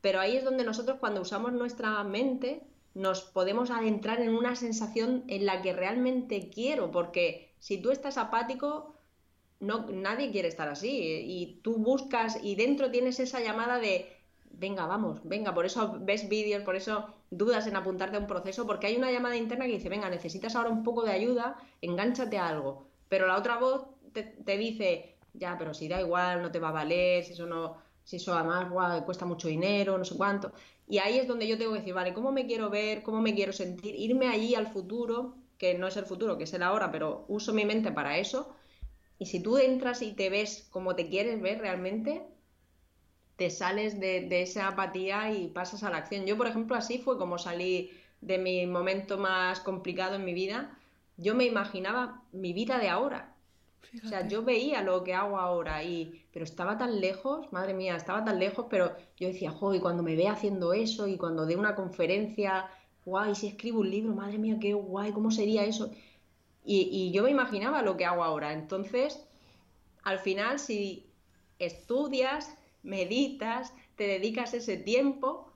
Pero 0.00 0.20
ahí 0.20 0.36
es 0.36 0.44
donde 0.44 0.64
nosotros 0.64 0.98
cuando 0.98 1.20
usamos 1.20 1.52
nuestra 1.52 2.02
mente 2.04 2.62
nos 2.94 3.22
podemos 3.22 3.70
adentrar 3.70 4.20
en 4.20 4.34
una 4.34 4.56
sensación 4.56 5.24
en 5.28 5.46
la 5.46 5.62
que 5.62 5.72
realmente 5.72 6.50
quiero, 6.50 6.90
porque 6.90 7.52
si 7.58 7.78
tú 7.78 7.90
estás 7.90 8.18
apático, 8.18 8.94
no, 9.60 9.86
nadie 9.90 10.30
quiere 10.32 10.48
estar 10.48 10.68
así 10.68 10.90
y 10.90 11.60
tú 11.62 11.76
buscas 11.76 12.42
y 12.42 12.56
dentro 12.56 12.90
tienes 12.90 13.20
esa 13.20 13.40
llamada 13.40 13.78
de 13.78 14.10
venga, 14.50 14.86
vamos, 14.86 15.20
venga, 15.24 15.54
por 15.54 15.64
eso 15.66 15.96
ves 16.00 16.28
vídeos, 16.28 16.62
por 16.62 16.76
eso 16.76 17.14
dudas 17.30 17.66
en 17.66 17.76
apuntarte 17.76 18.16
a 18.16 18.20
un 18.20 18.26
proceso, 18.26 18.66
porque 18.66 18.88
hay 18.88 18.96
una 18.96 19.12
llamada 19.12 19.36
interna 19.36 19.66
que 19.66 19.72
dice, 19.72 19.88
venga, 19.88 20.10
necesitas 20.10 20.56
ahora 20.56 20.70
un 20.70 20.82
poco 20.82 21.02
de 21.04 21.12
ayuda, 21.12 21.56
engánchate 21.80 22.38
a 22.38 22.48
algo. 22.48 22.86
Pero 23.08 23.26
la 23.26 23.38
otra 23.38 23.58
voz 23.58 23.86
te, 24.12 24.58
dice, 24.58 25.09
ya, 25.34 25.56
pero 25.58 25.74
si 25.74 25.88
da 25.88 26.00
igual, 26.00 26.42
no 26.42 26.50
te 26.50 26.58
va 26.58 26.68
a 26.68 26.72
valer, 26.72 27.24
si 27.24 27.32
eso 27.32 27.46
no, 27.46 27.76
si 28.04 28.16
eso 28.16 28.34
además 28.34 29.02
cuesta 29.04 29.24
mucho 29.26 29.48
dinero, 29.48 29.96
no 29.98 30.04
sé 30.04 30.16
cuánto. 30.16 30.52
Y 30.88 30.98
ahí 30.98 31.18
es 31.18 31.28
donde 31.28 31.46
yo 31.46 31.56
tengo 31.56 31.72
que 31.72 31.78
decir, 31.78 31.94
vale, 31.94 32.12
¿cómo 32.12 32.32
me 32.32 32.46
quiero 32.46 32.70
ver? 32.70 33.02
¿Cómo 33.02 33.20
me 33.20 33.34
quiero 33.34 33.52
sentir? 33.52 33.94
Irme 33.94 34.28
allí 34.28 34.54
al 34.54 34.66
futuro, 34.66 35.36
que 35.58 35.74
no 35.74 35.86
es 35.86 35.96
el 35.96 36.06
futuro, 36.06 36.36
que 36.36 36.44
es 36.44 36.52
el 36.54 36.62
ahora, 36.62 36.90
pero 36.90 37.24
uso 37.28 37.52
mi 37.52 37.64
mente 37.64 37.92
para 37.92 38.18
eso. 38.18 38.54
Y 39.18 39.26
si 39.26 39.40
tú 39.42 39.58
entras 39.58 40.02
y 40.02 40.12
te 40.12 40.30
ves 40.30 40.66
como 40.70 40.96
te 40.96 41.08
quieres 41.08 41.40
ver 41.40 41.60
realmente, 41.60 42.26
te 43.36 43.50
sales 43.50 44.00
de, 44.00 44.42
esa 44.42 44.68
apatía 44.68 45.32
y 45.32 45.48
pasas 45.48 45.82
a 45.82 45.90
la 45.90 45.98
acción. 45.98 46.26
Yo, 46.26 46.36
por 46.36 46.46
ejemplo, 46.46 46.76
así 46.76 46.98
fue 46.98 47.18
como 47.18 47.38
salí 47.38 47.90
de 48.20 48.38
mi 48.38 48.66
momento 48.66 49.16
más 49.16 49.60
complicado 49.60 50.16
en 50.16 50.24
mi 50.24 50.34
vida. 50.34 50.76
Yo 51.16 51.34
me 51.34 51.44
imaginaba 51.44 52.22
mi 52.32 52.52
vida 52.52 52.78
de 52.78 52.88
ahora. 52.88 53.34
O 54.04 54.08
sea, 54.08 54.26
yo 54.28 54.42
veía 54.42 54.82
lo 54.82 55.02
que 55.02 55.14
hago 55.14 55.38
ahora 55.38 55.82
y 55.82 56.24
pero 56.32 56.44
estaba 56.44 56.78
tan 56.78 57.00
lejos, 57.00 57.52
madre 57.52 57.74
mía, 57.74 57.96
estaba 57.96 58.24
tan 58.24 58.38
lejos, 58.38 58.66
pero 58.70 58.94
yo 59.16 59.28
decía, 59.28 59.50
joder, 59.50 59.80
cuando 59.80 60.02
me 60.02 60.14
ve 60.14 60.28
haciendo 60.28 60.72
eso 60.72 61.08
y 61.08 61.16
cuando 61.16 61.44
dé 61.44 61.56
una 61.56 61.74
conferencia, 61.74 62.70
guay, 63.04 63.34
si 63.34 63.48
escribo 63.48 63.80
un 63.80 63.90
libro, 63.90 64.14
madre 64.14 64.38
mía, 64.38 64.58
qué 64.60 64.74
guay, 64.74 65.12
¿cómo 65.12 65.30
sería 65.30 65.64
eso? 65.64 65.90
Y, 66.64 66.88
y 66.92 67.10
yo 67.12 67.24
me 67.24 67.30
imaginaba 67.30 67.82
lo 67.82 67.96
que 67.96 68.04
hago 68.04 68.22
ahora. 68.22 68.52
Entonces, 68.52 69.24
al 70.04 70.20
final, 70.20 70.58
si 70.58 71.10
estudias, 71.58 72.56
meditas, 72.82 73.74
te 73.96 74.06
dedicas 74.06 74.54
ese 74.54 74.76
tiempo, 74.76 75.52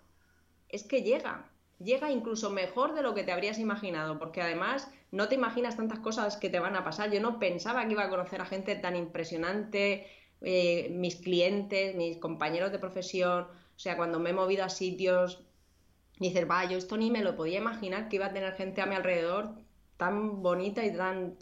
es 0.68 0.82
que 0.82 1.02
llega, 1.02 1.50
llega 1.78 2.10
incluso 2.10 2.50
mejor 2.50 2.94
de 2.94 3.02
lo 3.02 3.14
que 3.14 3.22
te 3.22 3.32
habrías 3.32 3.58
imaginado, 3.58 4.18
porque 4.18 4.42
además 4.42 4.90
no 5.14 5.28
te 5.28 5.36
imaginas 5.36 5.76
tantas 5.76 6.00
cosas 6.00 6.36
que 6.36 6.50
te 6.50 6.58
van 6.58 6.74
a 6.74 6.84
pasar. 6.84 7.10
Yo 7.10 7.20
no 7.20 7.38
pensaba 7.38 7.86
que 7.86 7.92
iba 7.92 8.04
a 8.04 8.10
conocer 8.10 8.40
a 8.40 8.46
gente 8.46 8.74
tan 8.74 8.96
impresionante, 8.96 10.06
eh, 10.40 10.88
mis 10.90 11.16
clientes, 11.16 11.94
mis 11.94 12.18
compañeros 12.18 12.72
de 12.72 12.80
profesión, 12.80 13.44
o 13.44 13.78
sea, 13.78 13.96
cuando 13.96 14.18
me 14.18 14.30
he 14.30 14.32
movido 14.32 14.64
a 14.64 14.68
sitios, 14.68 15.44
dices, 16.18 16.48
va, 16.50 16.64
yo 16.64 16.76
esto 16.78 16.96
ni 16.96 17.10
me 17.10 17.22
lo 17.22 17.36
podía 17.36 17.58
imaginar 17.58 18.08
que 18.08 18.16
iba 18.16 18.26
a 18.26 18.32
tener 18.32 18.54
gente 18.54 18.80
a 18.82 18.86
mi 18.86 18.96
alrededor 18.96 19.54
tan 19.96 20.42
bonita 20.42 20.84
y 20.84 20.96
tan 20.96 21.36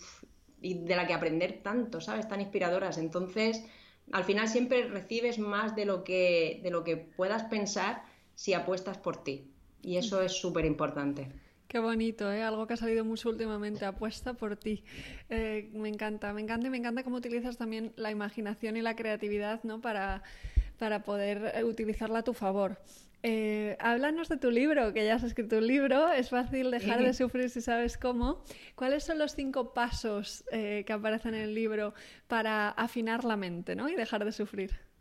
y 0.61 0.75
de 0.75 0.95
la 0.95 1.07
que 1.07 1.15
aprender 1.15 1.61
tanto, 1.63 2.01
¿sabes? 2.01 2.29
Tan 2.29 2.41
inspiradoras. 2.41 2.99
Entonces, 2.99 3.65
al 4.13 4.25
final 4.25 4.49
siempre 4.49 4.87
recibes 4.89 5.39
más 5.39 5.75
de 5.75 5.87
lo 5.87 6.05
que, 6.05 6.61
de 6.63 6.71
lo 6.71 6.85
que 6.85 6.97
puedas 6.97 7.45
pensar 7.45 8.05
si 8.35 8.55
apuestas 8.55 8.99
por 8.99 9.25
ti. 9.25 9.51
Y 9.83 9.97
eso 9.97 10.23
es 10.23 10.33
súper 10.33 10.65
importante. 10.65 11.33
Qué 11.73 11.79
bonito, 11.79 12.31
¿eh? 12.31 12.43
algo 12.43 12.67
que 12.67 12.75
ha 12.75 12.77
salido 12.77 13.03
mucho 13.03 13.31
últimamente, 13.31 13.87
apuesta 13.87 14.35
por 14.35 14.57
ti. 14.57 14.85
Eh, 15.31 15.71
me 15.73 15.89
encanta, 15.89 16.35
me 16.35 16.43
encanta 16.43 16.67
y 16.67 16.71
me 16.71 16.77
encanta 16.77 17.03
cómo 17.03 17.17
utilizas 17.17 17.57
también 17.57 17.95
la 17.97 18.11
imaginación 18.11 18.77
y 18.77 18.83
la 18.83 18.95
creatividad 18.95 19.65
¿no? 19.65 19.81
para, 19.81 20.23
para 20.79 21.03
poder 21.03 21.51
eh, 21.55 21.65
utilizarla 21.65 22.19
a 22.19 22.25
tu 22.25 22.35
favor. 22.35 22.77
Eh, 23.23 23.79
háblanos 23.81 24.29
de 24.29 24.37
tu 24.37 24.51
libro, 24.51 24.93
que 24.93 25.07
ya 25.07 25.15
has 25.15 25.23
escrito 25.23 25.57
un 25.57 25.67
libro, 25.67 26.13
es 26.13 26.29
fácil 26.29 26.71
dejar 26.71 27.03
de 27.03 27.15
sufrir 27.15 27.49
si 27.49 27.63
sabes 27.63 27.97
cómo. 27.97 28.45
¿Cuáles 28.75 29.05
son 29.05 29.19
los 29.19 29.35
cinco 29.35 29.73
pasos 29.73 30.45
eh, 30.53 30.85
que 30.87 30.93
aparecen 30.93 31.35
en 31.35 31.41
el 31.41 31.55
libro 31.55 31.95
para 32.29 32.69
afinar 32.69 33.25
la 33.25 33.39
mente 33.39 33.75
¿no? 33.77 33.89
y 33.89 33.95
dejar 33.95 34.27
de 34.27 34.33
sufrir? 34.33 34.92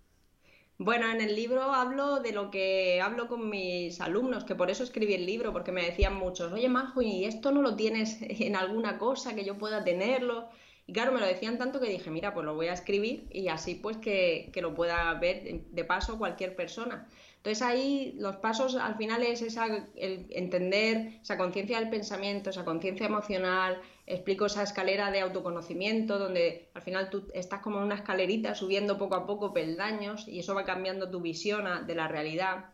Bueno, 0.84 1.12
en 1.12 1.22
el 1.22 1.36
libro 1.36 1.62
hablo 1.62 2.22
de 2.22 2.32
lo 2.32 2.50
que 2.50 3.02
hablo 3.02 3.28
con 3.28 3.52
mis 3.52 4.02
alumnos, 4.02 4.46
que 4.46 4.56
por 4.56 4.72
eso 4.72 4.84
escribí 4.84 5.14
el 5.14 5.28
libro, 5.28 5.54
porque 5.54 5.72
me 5.72 5.86
decían 5.86 6.16
muchos, 6.16 6.52
oye 6.52 6.70
Majo, 6.70 7.04
¿y 7.04 7.26
esto 7.26 7.52
no 7.52 7.62
lo 7.62 7.76
tienes 7.76 8.18
en 8.22 8.56
alguna 8.56 8.98
cosa 8.98 9.36
que 9.36 9.46
yo 9.46 9.60
pueda 9.60 9.84
tenerlo? 9.84 10.50
Y 10.88 10.94
claro, 10.94 11.12
me 11.12 11.20
lo 11.20 11.28
decían 11.28 11.60
tanto 11.60 11.80
que 11.80 11.88
dije, 11.88 12.10
mira, 12.10 12.34
pues 12.34 12.48
lo 12.48 12.56
voy 12.56 12.66
a 12.66 12.74
escribir 12.74 13.28
y 13.30 13.48
así 13.50 13.76
pues 13.76 13.98
que, 13.98 14.50
que 14.54 14.64
lo 14.64 14.74
pueda 14.74 15.14
ver 15.14 15.62
de 15.70 15.84
paso 15.86 16.18
cualquier 16.18 16.56
persona. 16.56 17.08
Entonces 17.38 17.62
ahí 17.62 18.16
los 18.18 18.38
pasos 18.38 18.76
al 18.76 18.96
final 18.98 19.22
es 19.22 19.44
esa, 19.44 19.88
el 19.96 20.26
entender 20.32 21.20
esa 21.22 21.38
conciencia 21.38 21.80
del 21.80 21.92
pensamiento, 21.92 22.50
esa 22.50 22.66
conciencia 22.66 23.06
emocional, 23.06 23.80
explico 24.14 24.46
esa 24.46 24.64
escalera 24.64 25.10
de 25.12 25.22
autoconocimiento 25.22 26.20
donde 26.20 26.70
al 26.74 26.82
final 26.82 27.10
tú 27.10 27.28
estás 27.34 27.62
como 27.62 27.78
en 27.78 27.84
una 27.86 27.96
escalerita 27.96 28.56
subiendo 28.56 28.98
poco 28.98 29.16
a 29.16 29.26
poco 29.26 29.54
peldaños 29.54 30.28
y 30.28 30.40
eso 30.40 30.54
va 30.54 30.66
cambiando 30.66 31.10
tu 31.10 31.22
visión 31.22 31.66
de 31.88 31.96
la 31.96 32.08
realidad. 32.08 32.66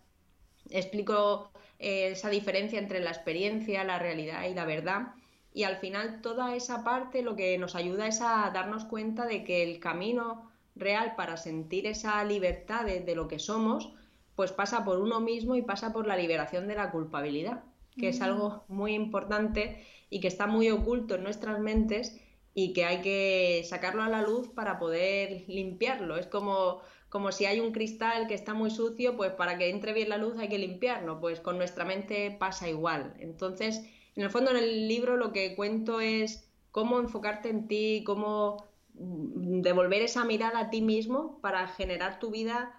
Explico 0.70 1.52
eh, 1.80 2.10
esa 2.12 2.30
diferencia 2.30 2.80
entre 2.80 3.00
la 3.00 3.12
experiencia, 3.12 3.84
la 3.84 4.00
realidad 4.00 4.48
y 4.50 4.54
la 4.54 4.66
verdad. 4.66 5.14
Y 5.54 5.64
al 5.64 5.78
final 5.78 6.22
toda 6.22 6.56
esa 6.56 6.84
parte 6.84 7.22
lo 7.22 7.36
que 7.36 7.58
nos 7.58 7.76
ayuda 7.76 8.08
es 8.08 8.22
a 8.22 8.50
darnos 8.54 8.86
cuenta 8.86 9.26
de 9.26 9.44
que 9.44 9.64
el 9.64 9.80
camino 9.80 10.52
real 10.76 11.16
para 11.16 11.38
sentir 11.38 11.88
esa 11.88 12.24
libertad 12.24 12.86
de 12.86 13.16
lo 13.16 13.28
que 13.28 13.40
somos, 13.40 13.94
pues 14.36 14.52
pasa 14.52 14.86
por 14.86 15.00
uno 15.00 15.20
mismo 15.20 15.56
y 15.56 15.64
pasa 15.64 15.92
por 15.92 16.06
la 16.06 16.16
liberación 16.16 16.68
de 16.68 16.76
la 16.76 16.92
culpabilidad, 16.92 17.64
que 18.00 18.10
es 18.10 18.22
algo 18.22 18.66
muy 18.68 18.94
importante 18.94 19.84
y 20.10 20.20
que 20.20 20.28
está 20.28 20.48
muy 20.48 20.70
oculto 20.70 21.16
en 21.16 21.24
nuestras 21.24 21.60
mentes 21.60 22.20
y 22.54 22.74
que 22.74 22.86
hay 22.86 23.02
que 23.02 23.64
sacarlo 23.66 24.02
a 24.02 24.10
la 24.10 24.22
luz 24.22 24.48
para 24.50 24.80
poder 24.80 25.44
limpiarlo. 25.48 26.18
Es 26.18 26.28
como, 26.28 26.82
como 27.10 27.32
si 27.32 27.46
hay 27.46 27.60
un 27.60 27.72
cristal 27.72 28.28
que 28.28 28.34
está 28.34 28.54
muy 28.54 28.72
sucio, 28.72 29.16
pues 29.16 29.32
para 29.32 29.58
que 29.58 29.70
entre 29.70 29.94
bien 29.94 30.10
la 30.10 30.18
luz 30.18 30.38
hay 30.40 30.50
que 30.50 30.58
limpiarlo, 30.58 31.20
pues 31.20 31.40
con 31.40 31.58
nuestra 31.58 31.86
mente 31.86 32.36
pasa 32.40 32.68
igual. 32.68 33.14
Entonces, 33.20 33.84
en 34.16 34.24
el 34.24 34.30
fondo 34.32 34.52
en 34.52 34.58
el 34.58 34.88
libro 34.88 35.18
lo 35.18 35.32
que 35.32 35.56
cuento 35.56 36.00
es 36.00 36.50
cómo 36.72 37.00
enfocarte 37.00 37.50
en 37.50 37.68
ti, 37.68 38.04
cómo 38.06 38.66
devolver 38.94 40.02
esa 40.02 40.26
mirada 40.26 40.60
a 40.60 40.70
ti 40.72 40.82
mismo 40.82 41.40
para 41.42 41.68
generar 41.68 42.20
tu 42.20 42.32
vida 42.32 42.74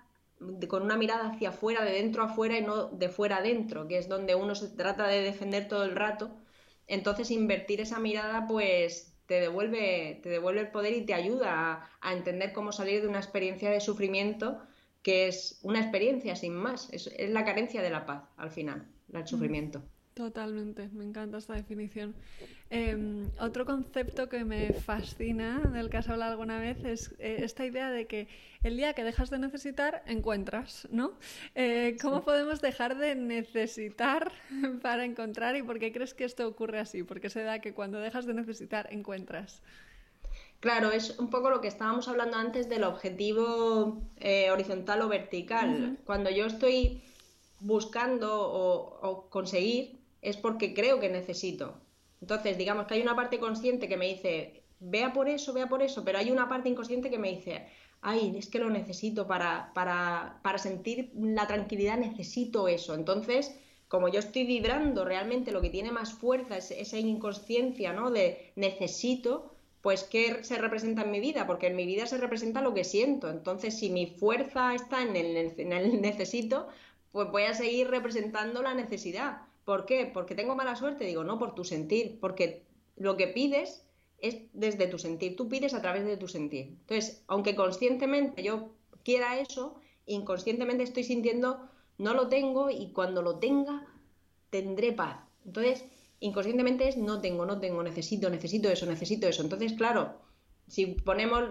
con 0.68 0.82
una 0.82 0.96
mirada 0.96 1.30
hacia 1.30 1.50
afuera, 1.50 1.84
de 1.84 1.92
dentro 1.92 2.22
a 2.22 2.26
afuera 2.26 2.58
y 2.58 2.62
no 2.62 2.86
de 2.86 3.08
fuera 3.08 3.38
adentro, 3.38 3.88
que 3.88 3.98
es 3.98 4.08
donde 4.08 4.34
uno 4.34 4.54
se 4.54 4.68
trata 4.68 5.06
de 5.06 5.22
defender 5.22 5.68
todo 5.68 5.84
el 5.84 5.96
rato. 5.96 6.30
Entonces 6.88 7.30
invertir 7.30 7.80
esa 7.80 8.00
mirada 8.00 8.46
pues 8.48 9.14
te 9.26 9.40
devuelve, 9.40 10.20
te 10.22 10.30
devuelve 10.30 10.62
el 10.62 10.70
poder 10.70 10.94
y 10.94 11.04
te 11.04 11.14
ayuda 11.14 11.88
a, 12.00 12.12
entender 12.12 12.52
cómo 12.52 12.72
salir 12.72 13.02
de 13.02 13.08
una 13.08 13.18
experiencia 13.18 13.70
de 13.70 13.80
sufrimiento 13.80 14.58
que 15.02 15.28
es 15.28 15.60
una 15.62 15.80
experiencia 15.80 16.34
sin 16.34 16.54
más, 16.54 16.88
es, 16.92 17.10
la 17.28 17.44
carencia 17.44 17.82
de 17.82 17.90
la 17.90 18.06
paz 18.06 18.24
al 18.36 18.50
final, 18.50 18.88
el 19.12 19.22
mm. 19.22 19.82
Totalmente, 20.18 20.88
me 20.94 21.04
encanta 21.04 21.38
esta 21.38 21.54
definición. 21.54 22.12
Em, 22.70 23.30
otro 23.38 23.64
concepto 23.64 24.28
que 24.28 24.44
me 24.44 24.72
fascina, 24.72 25.60
del 25.72 25.88
que 25.90 25.98
has 25.98 26.08
hablado 26.08 26.32
alguna 26.32 26.58
vez, 26.58 26.84
es 26.84 27.14
eh, 27.20 27.36
esta 27.44 27.64
idea 27.64 27.92
de 27.92 28.08
que 28.08 28.26
el 28.64 28.76
día 28.76 28.94
que 28.94 29.04
dejas 29.04 29.30
de 29.30 29.38
necesitar, 29.38 30.02
encuentras, 30.06 30.88
¿no? 30.90 31.12
Eh, 31.54 31.96
¿Cómo 32.02 32.24
podemos 32.24 32.60
dejar 32.60 32.98
de 32.98 33.14
necesitar 33.14 34.32
para 34.82 35.04
encontrar 35.04 35.54
y 35.54 35.62
por 35.62 35.78
qué 35.78 35.92
crees 35.92 36.14
que 36.14 36.24
esto 36.24 36.48
ocurre 36.48 36.80
así? 36.80 37.04
Porque 37.04 37.30
se 37.30 37.44
da 37.44 37.60
que 37.60 37.72
cuando 37.72 38.00
dejas 38.00 38.26
de 38.26 38.34
necesitar, 38.34 38.88
encuentras. 38.90 39.62
Claro, 40.58 40.90
es 40.90 41.16
un 41.20 41.30
poco 41.30 41.48
lo 41.48 41.60
que 41.60 41.68
estábamos 41.68 42.08
hablando 42.08 42.38
antes 42.38 42.68
del 42.68 42.82
objetivo 42.82 44.02
eh, 44.16 44.50
horizontal 44.50 45.00
o 45.02 45.08
vertical. 45.08 45.96
Cuando 46.04 46.28
yo 46.28 46.46
estoy 46.46 47.04
buscando 47.60 48.28
o 48.40 49.30
conseguir, 49.30 49.97
es 50.22 50.36
porque 50.36 50.74
creo 50.74 51.00
que 51.00 51.08
necesito. 51.08 51.74
Entonces, 52.20 52.58
digamos 52.58 52.86
que 52.86 52.94
hay 52.94 53.02
una 53.02 53.16
parte 53.16 53.38
consciente 53.38 53.88
que 53.88 53.96
me 53.96 54.08
dice, 54.08 54.62
vea 54.80 55.12
por 55.12 55.28
eso, 55.28 55.52
vea 55.52 55.68
por 55.68 55.82
eso, 55.82 56.04
pero 56.04 56.18
hay 56.18 56.30
una 56.30 56.48
parte 56.48 56.68
inconsciente 56.68 57.10
que 57.10 57.18
me 57.18 57.30
dice, 57.30 57.68
ay, 58.00 58.34
es 58.36 58.48
que 58.48 58.58
lo 58.58 58.70
necesito 58.70 59.26
para, 59.26 59.72
para, 59.74 60.40
para 60.42 60.58
sentir 60.58 61.10
la 61.14 61.46
tranquilidad, 61.46 61.98
necesito 61.98 62.68
eso. 62.68 62.94
Entonces, 62.94 63.54
como 63.88 64.08
yo 64.08 64.20
estoy 64.20 64.44
vibrando 64.44 65.04
realmente 65.04 65.52
lo 65.52 65.60
que 65.60 65.70
tiene 65.70 65.92
más 65.92 66.12
fuerza, 66.12 66.56
es 66.58 66.70
esa 66.70 66.98
inconsciencia, 66.98 67.92
¿no? 67.92 68.10
De 68.10 68.52
necesito, 68.56 69.54
pues 69.80 70.04
¿qué 70.04 70.44
se 70.44 70.58
representa 70.58 71.02
en 71.02 71.10
mi 71.10 71.20
vida? 71.20 71.46
Porque 71.46 71.68
en 71.68 71.76
mi 71.76 71.86
vida 71.86 72.06
se 72.06 72.18
representa 72.18 72.60
lo 72.60 72.74
que 72.74 72.84
siento. 72.84 73.30
Entonces, 73.30 73.78
si 73.78 73.90
mi 73.90 74.06
fuerza 74.06 74.74
está 74.74 75.02
en 75.02 75.16
el, 75.16 75.36
en 75.58 75.72
el 75.72 76.00
necesito, 76.00 76.68
pues 77.12 77.30
voy 77.30 77.44
a 77.44 77.54
seguir 77.54 77.88
representando 77.88 78.62
la 78.62 78.74
necesidad. 78.74 79.47
¿Por 79.68 79.84
qué? 79.84 80.06
Porque 80.06 80.34
tengo 80.34 80.54
mala 80.54 80.76
suerte. 80.76 81.04
Digo, 81.04 81.24
no, 81.24 81.38
por 81.38 81.54
tu 81.54 81.62
sentir. 81.62 82.18
Porque 82.20 82.64
lo 82.96 83.18
que 83.18 83.26
pides 83.26 83.86
es 84.16 84.38
desde 84.54 84.86
tu 84.86 84.98
sentir. 84.98 85.36
Tú 85.36 85.46
pides 85.50 85.74
a 85.74 85.82
través 85.82 86.06
de 86.06 86.16
tu 86.16 86.26
sentir. 86.26 86.68
Entonces, 86.68 87.22
aunque 87.26 87.54
conscientemente 87.54 88.42
yo 88.42 88.70
quiera 89.04 89.38
eso, 89.38 89.78
inconscientemente 90.06 90.84
estoy 90.84 91.04
sintiendo, 91.04 91.68
no 91.98 92.14
lo 92.14 92.28
tengo 92.28 92.70
y 92.70 92.92
cuando 92.92 93.20
lo 93.20 93.40
tenga, 93.40 93.86
tendré 94.48 94.92
paz. 94.92 95.18
Entonces, 95.44 95.84
inconscientemente 96.18 96.88
es 96.88 96.96
no 96.96 97.20
tengo, 97.20 97.44
no 97.44 97.60
tengo, 97.60 97.82
necesito, 97.82 98.30
necesito 98.30 98.70
eso, 98.70 98.86
necesito 98.86 99.28
eso. 99.28 99.42
Entonces, 99.42 99.74
claro, 99.74 100.14
si 100.66 100.86
ponemos 100.86 101.42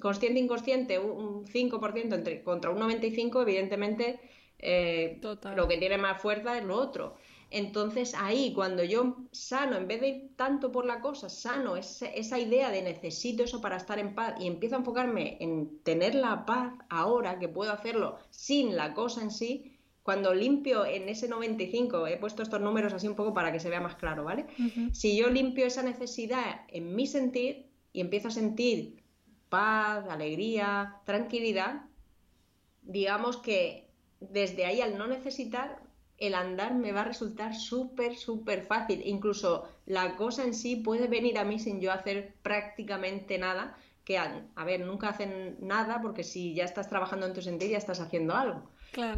consciente 0.00 0.36
e 0.36 0.42
inconsciente 0.42 0.98
un 0.98 1.46
5% 1.46 2.12
entre, 2.12 2.42
contra 2.42 2.72
un 2.72 2.80
95%, 2.80 3.40
evidentemente 3.42 4.18
eh, 4.58 5.20
lo 5.54 5.68
que 5.68 5.78
tiene 5.78 5.96
más 5.96 6.20
fuerza 6.20 6.58
es 6.58 6.64
lo 6.64 6.74
otro. 6.74 7.14
Entonces 7.52 8.14
ahí, 8.18 8.54
cuando 8.54 8.82
yo 8.82 9.16
sano, 9.30 9.76
en 9.76 9.86
vez 9.86 10.00
de 10.00 10.08
ir 10.08 10.30
tanto 10.36 10.72
por 10.72 10.86
la 10.86 11.00
cosa, 11.00 11.28
sano 11.28 11.76
esa, 11.76 12.38
idea 12.38 12.70
de 12.70 12.80
necesito 12.80 13.44
eso 13.44 13.60
para 13.60 13.76
estar 13.76 13.98
en 13.98 14.14
paz 14.14 14.34
y 14.40 14.46
empiezo 14.46 14.76
a 14.76 14.78
enfocarme 14.78 15.36
en 15.40 15.78
tener 15.82 16.14
la 16.14 16.46
paz 16.46 16.72
ahora, 16.88 17.38
que 17.38 17.48
puedo 17.48 17.70
hacerlo 17.70 18.18
sin 18.30 18.74
la 18.74 18.94
cosa 18.94 19.20
en 19.20 19.30
sí, 19.30 19.76
cuando 20.02 20.34
limpio 20.34 20.86
en 20.86 21.10
ese 21.10 21.28
95, 21.28 22.06
he 22.06 22.16
puesto 22.16 22.42
estos 22.42 22.60
números 22.60 22.94
así 22.94 23.06
un 23.06 23.14
poco 23.14 23.34
para 23.34 23.52
que 23.52 23.60
se 23.60 23.68
vea 23.68 23.80
más 23.80 23.96
claro, 23.96 24.24
¿vale? 24.24 24.46
Si 24.92 25.16
yo 25.16 25.28
limpio 25.28 25.66
esa 25.66 25.82
necesidad 25.82 26.62
en 26.68 26.96
mi 26.96 27.06
sentir 27.06 27.66
y 27.92 28.00
empiezo 28.00 28.28
a 28.28 28.32
sentir 28.32 29.02
paz, 29.50 30.06
alegría, 30.08 30.96
tranquilidad, 31.04 31.82
digamos 32.82 33.36
que 33.36 33.90
desde 34.20 34.64
ahí 34.64 34.80
al 34.80 34.96
no 34.96 35.06
necesitar 35.06 35.81
el 36.22 36.34
andar 36.34 36.74
me 36.74 36.92
va 36.92 37.00
a 37.00 37.04
resultar 37.04 37.56
súper, 37.56 38.16
súper 38.16 38.62
fácil. 38.62 39.02
Incluso 39.04 39.68
la 39.86 40.14
cosa 40.14 40.44
en 40.44 40.54
sí 40.54 40.76
puede 40.76 41.08
venir 41.08 41.36
a 41.36 41.44
mí 41.44 41.58
sin 41.58 41.80
yo 41.80 41.90
hacer 41.90 42.34
prácticamente 42.44 43.38
nada, 43.38 43.76
que 44.04 44.18
a, 44.18 44.46
ver, 44.64 44.80
nunca 44.80 45.08
hacen 45.08 45.56
nada 45.60 46.00
porque 46.00 46.22
si 46.22 46.54
ya 46.54 46.64
estás 46.64 46.88
trabajando 46.88 47.26
en 47.26 47.34
tu 47.34 47.42
sentido 47.42 47.72
ya 47.72 47.78
estás 47.78 47.98
haciendo 47.98 48.36
algo. 48.36 48.62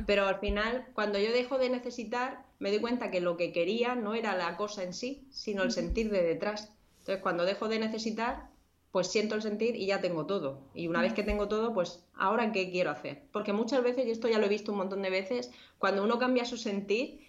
Pero 0.07 0.27
al 0.27 0.39
final, 0.39 0.87
cuando 0.95 1.19
yo 1.19 1.31
dejo 1.31 1.59
de 1.59 1.69
necesitar, 1.69 2.45
me 2.59 2.71
doy 2.71 2.81
cuenta 2.81 3.11
que 3.11 3.21
lo 3.21 3.37
que 3.37 3.53
quería 3.53 3.95
no 3.95 4.15
era 4.15 4.35
la 4.35 4.57
cosa 4.57 4.83
en 4.83 4.95
sí, 4.95 5.27
sino 5.31 5.63
el 5.63 5.73
sentir 5.73 6.11
de 6.11 6.23
detrás. 6.23 6.73
Entonces, 7.01 7.23
cuando 7.23 7.45
dejo 7.45 7.69
de 7.69 7.81
necesitar, 7.81 8.49
pues 8.95 9.09
siento 9.09 9.35
el 9.35 9.43
sentir 9.43 9.75
y 9.75 9.87
ya 9.87 10.01
tengo 10.01 10.25
todo. 10.25 10.71
Y 10.73 10.87
una 10.87 11.03
vez 11.03 11.15
que 11.15 11.25
tengo 11.25 11.49
todo, 11.49 11.75
pues 11.75 12.07
ahora 12.15 12.53
qué 12.53 12.71
quiero 12.71 12.93
hacer. 12.93 13.25
Porque 13.33 13.53
muchas 13.53 13.83
veces, 13.83 14.07
y 14.07 14.13
esto 14.13 14.29
ya 14.29 14.39
lo 14.39 14.47
he 14.47 14.49
visto 14.49 14.71
un 14.71 14.79
montón 14.79 15.03
de 15.03 15.11
veces, 15.11 15.51
cuando 15.79 16.05
uno 16.05 16.21
cambia 16.21 16.45
su 16.45 16.57
sentir, 16.57 17.27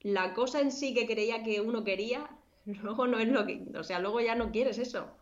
la 0.00 0.32
cosa 0.32 0.62
en 0.62 0.72
sí 0.72 0.94
que 0.94 1.06
creía 1.06 1.42
que 1.42 1.60
uno 1.60 1.84
quería, 1.84 2.30
luego 2.64 3.06
no 3.06 3.18
es 3.18 3.28
lo 3.28 3.44
que, 3.44 3.66
o 3.78 3.84
sea, 3.84 3.98
luego 3.98 4.22
ya 4.22 4.34
no 4.34 4.50
quieres 4.50 4.78
eso 4.78 5.14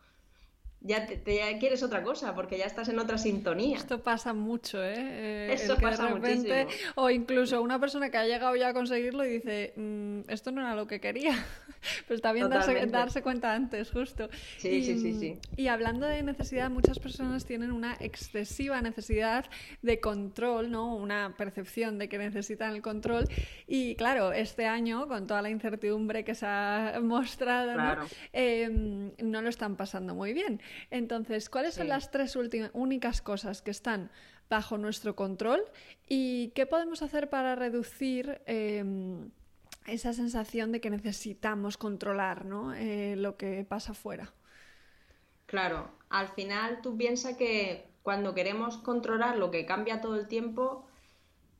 ya, 0.84 1.06
te, 1.06 1.22
quieres 1.58 1.82
otra 1.82 2.02
cosa 2.02 2.34
porque 2.34 2.58
ya 2.58 2.64
estás 2.64 2.88
en 2.88 2.98
otra 2.98 3.18
sintonía. 3.18 3.76
Esto 3.76 4.02
pasa 4.02 4.32
mucho, 4.32 4.82
¿eh? 4.82 4.94
eh 4.96 5.52
Eso 5.52 5.76
pasa 5.76 6.08
muchísimo. 6.08 6.54
O 6.96 7.08
incluso 7.10 7.62
una 7.62 7.78
persona 7.78 8.10
que 8.10 8.18
ha 8.18 8.26
llegado 8.26 8.56
ya 8.56 8.68
a 8.68 8.74
conseguirlo 8.74 9.24
y 9.24 9.28
dice, 9.28 9.74
mm, 9.76 10.20
esto 10.28 10.50
no 10.50 10.60
era 10.60 10.74
lo 10.74 10.86
que 10.86 11.00
quería. 11.00 11.44
Pero 12.06 12.16
está 12.16 12.32
bien 12.32 12.48
darse, 12.48 13.22
cuenta 13.22 13.54
antes, 13.54 13.90
justo. 13.90 14.28
Sí, 14.58 14.68
y, 14.68 14.84
sí, 14.84 14.98
sí, 14.98 15.14
sí. 15.14 15.38
Y 15.56 15.68
hablando 15.68 16.06
de 16.06 16.22
necesidad, 16.22 16.70
muchas 16.70 16.98
personas 16.98 17.44
tienen 17.44 17.72
una 17.72 17.96
excesiva 18.00 18.80
necesidad 18.82 19.46
de 19.82 20.00
control, 20.00 20.70
¿no? 20.70 20.96
Una 20.96 21.34
percepción 21.36 21.98
de 21.98 22.08
que 22.08 22.18
necesitan 22.18 22.74
el 22.74 22.82
control. 22.82 23.28
Y 23.66 23.94
claro, 23.96 24.32
este 24.32 24.66
año, 24.66 25.06
con 25.06 25.26
toda 25.26 25.42
la 25.42 25.50
incertidumbre 25.50 26.24
que 26.24 26.34
se 26.34 26.46
ha 26.46 26.98
mostrado, 27.02 27.76
¿no? 27.76 28.06
Em, 28.32 29.12
no 29.22 29.42
lo 29.42 29.48
están 29.48 29.76
pasando 29.76 30.14
muy 30.14 30.32
bien. 30.32 30.60
Entonces, 30.90 31.48
¿cuáles 31.48 31.74
son 31.74 31.88
las 31.88 32.10
tres 32.10 32.36
únicas 32.72 33.22
cosas 33.22 33.62
que 33.62 33.70
están 33.70 34.10
bajo 34.48 34.78
nuestro 34.78 35.16
control 35.16 35.62
y 36.08 36.48
qué 36.54 36.66
podemos 36.66 37.02
hacer 37.02 37.30
para 37.30 37.54
reducir 37.54 38.42
em, 38.46 39.30
esa 39.86 40.12
sensación 40.12 40.72
de 40.72 40.80
que 40.80 40.90
necesitamos 40.90 41.76
controlar 41.76 42.44
eh, 42.76 43.14
lo 43.16 43.36
que 43.36 43.64
pasa 43.68 43.92
afuera? 43.92 44.32
Claro, 45.46 45.90
al 46.10 46.28
final 46.28 46.80
tú 46.82 46.96
piensas 46.96 47.36
que 47.36 47.86
cuando 48.02 48.34
queremos 48.34 48.78
controlar 48.78 49.36
lo 49.36 49.50
que 49.50 49.66
cambia 49.66 50.00
todo 50.00 50.16
el 50.16 50.26
tiempo, 50.26 50.86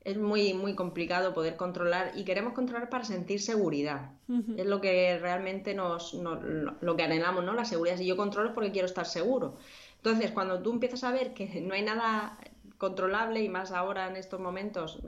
es 0.05 0.17
muy, 0.17 0.53
muy 0.53 0.75
complicado 0.75 1.33
poder 1.33 1.55
controlar 1.55 2.11
y 2.15 2.25
queremos 2.25 2.53
controlar 2.53 2.89
para 2.89 3.05
sentir 3.05 3.41
seguridad. 3.41 4.11
Es 4.57 4.65
lo 4.65 4.81
que 4.81 5.17
realmente 5.19 5.73
nos, 5.73 6.13
lo 6.13 6.95
que 6.97 7.03
anhelamos, 7.03 7.43
¿no? 7.43 7.53
La 7.53 7.65
seguridad. 7.65 7.97
Si 7.97 8.05
yo 8.05 8.17
controlo 8.17 8.49
es 8.49 8.55
porque 8.55 8.71
quiero 8.71 8.87
estar 8.87 9.05
seguro. 9.05 9.57
Entonces, 9.97 10.31
cuando 10.31 10.61
tú 10.61 10.71
empiezas 10.71 11.03
a 11.03 11.11
ver 11.11 11.33
que 11.33 11.61
no 11.61 11.73
hay 11.73 11.83
nada 11.83 12.37
controlable 12.77 13.41
y 13.41 13.47
más 13.47 13.71
ahora 13.71 14.09
en 14.09 14.17
estos 14.17 14.41
momentos, 14.41 15.01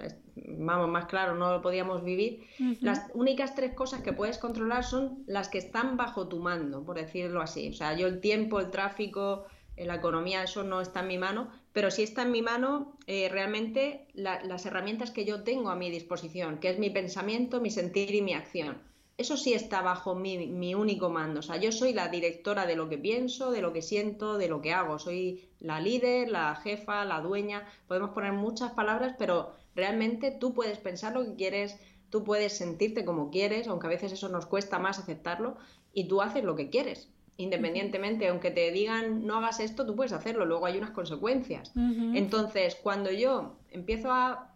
vamos, 0.48 0.88
más 0.88 1.08
claro, 1.08 1.36
no 1.36 1.52
lo 1.52 1.62
podíamos 1.62 2.06
vivir, 2.06 2.46
las 2.80 3.08
únicas 3.14 3.54
tres 3.54 3.74
cosas 3.74 4.02
que 4.02 4.14
puedes 4.14 4.38
controlar 4.38 4.86
son 4.86 5.24
las 5.28 5.50
que 5.50 5.58
están 5.58 5.98
bajo 5.98 6.30
tu 6.30 6.40
mando, 6.40 6.86
por 6.86 6.96
decirlo 6.96 7.42
así. 7.42 7.68
O 7.68 7.74
sea, 7.74 7.94
yo 7.94 8.08
el 8.08 8.22
tiempo, 8.22 8.62
el 8.62 8.72
tráfico, 8.72 9.46
la 9.76 9.96
economía, 9.96 10.44
eso 10.44 10.64
no 10.64 10.80
está 10.80 11.02
en 11.02 11.08
mi 11.08 11.18
mano, 11.18 11.50
pero 11.76 11.92
sí 11.92 12.04
está 12.04 12.22
en 12.22 12.32
mi 12.32 12.42
mano 12.42 12.96
eh, 13.06 13.28
realmente 13.28 14.08
las 14.14 14.66
herramientas 14.66 15.12
que 15.12 15.26
yo 15.26 15.44
tengo 15.44 15.70
a 15.70 15.76
mi 15.76 15.90
disposición, 15.90 16.58
que 16.60 16.70
es 16.70 16.80
mi 16.80 16.90
pensamiento, 16.90 17.60
mi 17.60 17.70
sentir 17.70 18.16
y 18.16 18.22
mi 18.22 18.34
acción. 18.34 18.82
Eso 19.18 19.36
sí 19.36 19.54
está 19.54 19.82
bajo 19.82 20.16
mi, 20.16 20.48
mi, 20.48 20.74
único 20.74 21.10
mando. 21.10 21.42
O 21.42 21.44
sea, 21.44 21.58
yo 21.58 21.74
soy 21.74 21.92
la 21.92 22.08
directora 22.08 22.66
de 22.66 22.78
lo 22.78 22.88
que 22.88 22.98
pienso, 22.98 23.52
de 23.52 23.62
lo 23.62 23.74
que 23.74 23.82
siento, 23.82 24.38
de 24.38 24.48
lo 24.48 24.62
que 24.62 24.72
hago. 24.72 25.00
Soy 25.00 25.50
la 25.60 25.82
líder, 25.82 26.30
la 26.30 26.56
jefa, 26.56 27.04
la 27.04 27.20
dueña. 27.20 27.68
Podemos 27.90 28.12
poner 28.12 28.32
muchas 28.32 28.72
palabras, 28.72 29.14
pero 29.20 29.52
realmente 29.76 30.32
tú 30.32 30.54
puedes 30.54 30.78
pensar 30.78 31.12
lo 31.12 31.26
que 31.26 31.36
quieres, 31.36 31.78
tú 32.10 32.24
puedes 32.24 32.56
sentirte 32.56 33.04
como 33.04 33.32
quieres, 33.32 33.68
aunque 33.68 33.88
a 33.88 33.90
veces 33.90 34.14
eso 34.14 34.30
nos 34.30 34.46
cuesta 34.46 34.80
más 34.80 34.98
aceptarlo, 34.98 35.58
y 35.92 36.08
tú 36.08 36.22
haces 36.22 36.46
lo 36.46 36.56
que 36.56 36.70
quieres 36.70 37.10
independientemente, 37.38 38.28
aunque 38.28 38.52
te 38.52 38.72
digan 38.72 39.26
no 39.26 39.38
hagas 39.38 39.60
esto, 39.60 39.86
tú 39.86 39.96
puedes 39.96 40.14
hacerlo, 40.14 40.46
luego 40.46 40.66
hay 40.66 40.78
unas 40.78 40.92
consecuencias. 40.92 41.72
Entonces, 41.76 42.76
cuando 42.76 43.12
yo 43.12 43.58
empiezo 43.72 44.12
a 44.12 44.54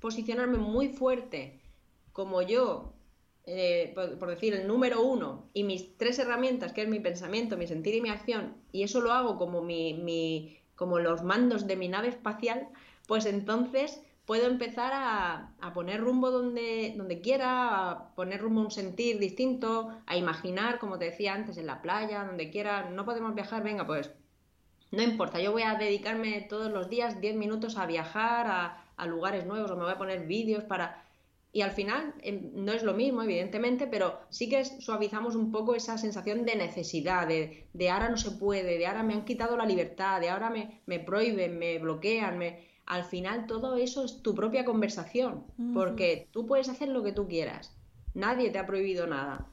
posicionarme 0.00 0.58
muy 0.58 0.88
fuerte 0.88 1.60
como 2.12 2.42
yo, 2.42 2.92
eh, 3.46 3.92
por, 3.94 4.28
decir, 4.28 4.54
el 4.54 4.66
número 4.66 5.02
uno, 5.02 5.48
y 5.54 5.64
mis 5.64 5.96
tres 5.96 6.18
herramientas, 6.18 6.72
que 6.72 6.82
es 6.82 6.88
mi 6.88 7.00
pensamiento, 7.00 7.56
mi 7.56 7.66
sentir 7.66 7.94
y 7.94 8.00
mi 8.00 8.10
acción, 8.10 8.54
y 8.72 8.82
eso 8.82 9.00
lo 9.00 9.12
hago 9.12 9.38
como, 9.38 9.62
mi, 9.62 9.94
mi 9.94 10.58
como 10.74 10.98
los 10.98 11.22
mandos 11.22 11.66
de 11.66 11.76
mi 11.76 11.88
nave 11.88 12.08
espacial, 12.08 12.68
pues 13.06 13.26
entonces 13.26 14.02
puedo 14.30 14.46
empezar 14.46 14.92
a, 14.94 15.72
poner 15.74 16.00
rumbo 16.00 16.30
donde, 16.30 16.94
donde 16.96 17.20
quiera, 17.20 17.90
a 17.90 18.14
poner 18.14 18.40
rumbo 18.40 18.60
a 18.60 18.64
un 18.66 18.70
sentir 18.70 19.18
distinto, 19.18 19.90
a 20.06 20.16
imaginar, 20.16 20.78
como 20.78 21.00
te 21.00 21.06
decía 21.06 21.34
antes, 21.34 21.56
en 21.56 21.66
la 21.66 21.82
playa, 21.82 22.22
donde 22.22 22.48
quiera. 22.48 22.90
No 22.90 23.04
podemos 23.04 23.34
viajar, 23.34 23.64
venga, 23.64 23.84
pues 23.88 24.12
no 24.92 25.02
importa, 25.02 25.40
yo 25.40 25.50
voy 25.50 25.62
a 25.62 25.74
dedicarme 25.74 26.42
todos 26.42 26.70
los 26.70 26.88
días 26.88 27.20
10 27.20 27.34
minutos 27.34 27.76
a 27.76 27.86
viajar 27.86 28.46
a, 28.46 28.84
a 28.96 29.06
lugares 29.06 29.46
nuevos 29.46 29.68
o 29.68 29.76
me 29.76 29.82
voy 29.82 29.94
a 29.94 29.98
poner 29.98 30.24
vídeos 30.28 30.62
para... 30.62 31.04
Y 31.52 31.62
al 31.62 31.72
final 31.72 32.14
em, 32.22 32.52
no 32.54 32.72
es 32.72 32.84
lo 32.84 32.94
mismo, 32.94 33.24
evidentemente, 33.24 33.88
pero 33.88 34.20
sí 34.28 34.48
que 34.48 34.64
suavizamos 34.64 35.34
un 35.34 35.50
poco 35.50 35.74
esa 35.74 35.98
sensación 35.98 36.44
de 36.44 36.54
necesidad, 36.54 37.26
de, 37.26 37.66
de, 37.72 37.90
ahora 37.90 38.08
no 38.08 38.16
se 38.16 38.30
puede, 38.30 38.78
de 38.78 38.86
ahora 38.86 39.02
me 39.02 39.14
han 39.14 39.24
quitado 39.24 39.56
la 39.56 39.66
libertad, 39.66 40.20
de 40.20 40.30
ahora 40.30 40.50
me, 40.50 40.82
me 40.86 41.00
prohíben, 41.00 41.58
me 41.58 41.80
bloquean, 41.80 42.38
me... 42.38 42.69
Al 42.90 43.04
final 43.04 43.46
todo 43.46 43.76
eso 43.76 44.04
es 44.04 44.20
tu 44.20 44.34
propia 44.34 44.64
conversación, 44.64 45.44
porque 45.74 46.28
tú 46.32 46.44
puedes 46.44 46.68
hacer 46.68 46.88
lo 46.88 47.04
que 47.04 47.12
tú 47.12 47.28
quieras, 47.28 47.72
nadie 48.14 48.50
te 48.50 48.58
ha 48.58 48.66
prohibido 48.66 49.06
nada. 49.06 49.46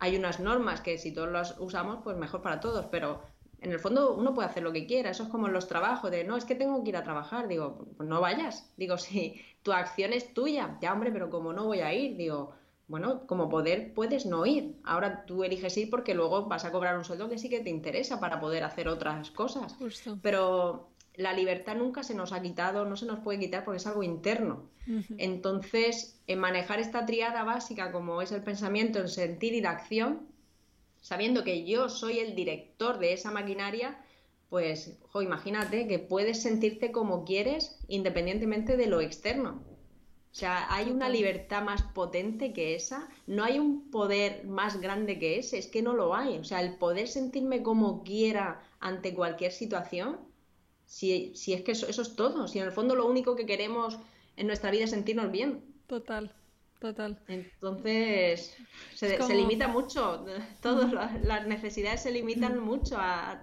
Hay 0.00 0.16
unas 0.16 0.40
normas 0.40 0.80
que 0.80 0.98
si 0.98 1.14
todos 1.14 1.30
las 1.30 1.54
usamos, 1.60 2.00
pues 2.02 2.16
mejor 2.16 2.42
para 2.42 2.58
todos, 2.58 2.86
pero 2.86 3.22
en 3.60 3.70
el 3.70 3.78
fondo 3.78 4.16
uno 4.16 4.34
puede 4.34 4.48
hacer 4.48 4.64
lo 4.64 4.72
que 4.72 4.84
quiera, 4.84 5.10
eso 5.10 5.22
es 5.22 5.28
como 5.28 5.46
en 5.46 5.52
los 5.52 5.68
trabajos, 5.68 6.10
de 6.10 6.24
no, 6.24 6.36
es 6.36 6.44
que 6.44 6.56
tengo 6.56 6.82
que 6.82 6.88
ir 6.88 6.96
a 6.96 7.04
trabajar, 7.04 7.46
digo, 7.46 7.86
pues 7.96 8.08
no 8.08 8.20
vayas, 8.20 8.68
digo, 8.76 8.98
si 8.98 9.40
tu 9.62 9.72
acción 9.72 10.12
es 10.12 10.34
tuya, 10.34 10.76
ya 10.82 10.92
hombre, 10.92 11.12
pero 11.12 11.30
como 11.30 11.52
no 11.52 11.66
voy 11.66 11.82
a 11.82 11.94
ir, 11.94 12.16
digo, 12.16 12.52
bueno, 12.88 13.28
como 13.28 13.48
poder 13.48 13.94
puedes 13.94 14.26
no 14.26 14.44
ir, 14.44 14.74
ahora 14.82 15.24
tú 15.24 15.44
eliges 15.44 15.76
ir 15.76 15.88
porque 15.88 16.14
luego 16.14 16.46
vas 16.46 16.64
a 16.64 16.72
cobrar 16.72 16.98
un 16.98 17.04
sueldo 17.04 17.28
que 17.28 17.38
sí 17.38 17.48
que 17.48 17.60
te 17.60 17.70
interesa 17.70 18.18
para 18.18 18.40
poder 18.40 18.64
hacer 18.64 18.88
otras 18.88 19.30
cosas, 19.30 19.76
pero 20.20 20.88
la 21.16 21.32
libertad 21.32 21.76
nunca 21.76 22.02
se 22.02 22.14
nos 22.14 22.32
ha 22.32 22.42
quitado, 22.42 22.84
no 22.84 22.96
se 22.96 23.06
nos 23.06 23.20
puede 23.20 23.38
quitar 23.38 23.64
porque 23.64 23.78
es 23.78 23.86
algo 23.86 24.02
interno. 24.02 24.68
Entonces, 25.18 26.20
en 26.26 26.38
manejar 26.38 26.78
esta 26.78 27.06
triada 27.06 27.42
básica 27.42 27.90
como 27.90 28.22
es 28.22 28.30
el 28.30 28.42
pensamiento, 28.42 29.00
el 29.00 29.08
sentir 29.08 29.54
y 29.54 29.60
la 29.60 29.70
acción, 29.70 30.28
sabiendo 31.00 31.42
que 31.42 31.64
yo 31.64 31.88
soy 31.88 32.20
el 32.20 32.34
director 32.34 32.98
de 32.98 33.12
esa 33.12 33.30
maquinaria, 33.30 33.98
pues 34.48 34.96
imagínate 35.14 35.88
que 35.88 35.98
puedes 35.98 36.42
sentirte 36.42 36.92
como 36.92 37.24
quieres 37.24 37.78
independientemente 37.88 38.76
de 38.76 38.86
lo 38.86 39.00
externo. 39.00 39.62
O 40.36 40.38
sea, 40.38 40.66
hay 40.72 40.90
una 40.90 41.08
libertad 41.08 41.62
más 41.62 41.82
potente 41.82 42.52
que 42.52 42.74
esa, 42.74 43.08
no 43.26 43.42
hay 43.42 43.58
un 43.58 43.90
poder 43.90 44.44
más 44.44 44.80
grande 44.82 45.18
que 45.18 45.38
ese, 45.38 45.56
es 45.56 45.66
que 45.66 45.80
no 45.80 45.94
lo 45.94 46.14
hay. 46.14 46.36
O 46.36 46.44
sea, 46.44 46.60
el 46.60 46.76
poder 46.76 47.08
sentirme 47.08 47.62
como 47.62 48.04
quiera 48.04 48.60
ante 48.78 49.14
cualquier 49.14 49.50
situación, 49.50 50.18
si, 50.86 51.32
si 51.34 51.52
es 51.52 51.62
que 51.62 51.72
eso, 51.72 51.86
eso, 51.86 52.02
es 52.02 52.16
todo, 52.16 52.48
si 52.48 52.58
en 52.58 52.66
el 52.66 52.72
fondo 52.72 52.94
lo 52.94 53.06
único 53.06 53.36
que 53.36 53.46
queremos 53.46 53.98
en 54.36 54.46
nuestra 54.46 54.70
vida 54.70 54.84
es 54.84 54.90
sentirnos 54.90 55.30
bien. 55.30 55.62
Total. 55.86 56.32
Total. 56.78 57.18
Entonces, 57.26 58.54
se, 58.94 59.34
limita 59.34 59.66
mucho, 59.66 60.26
todas 60.62 60.92
las 61.24 61.46
necesidades 61.46 62.02
se 62.02 62.12
limitan 62.12 62.60
mucho 62.60 62.96
a, 62.98 63.40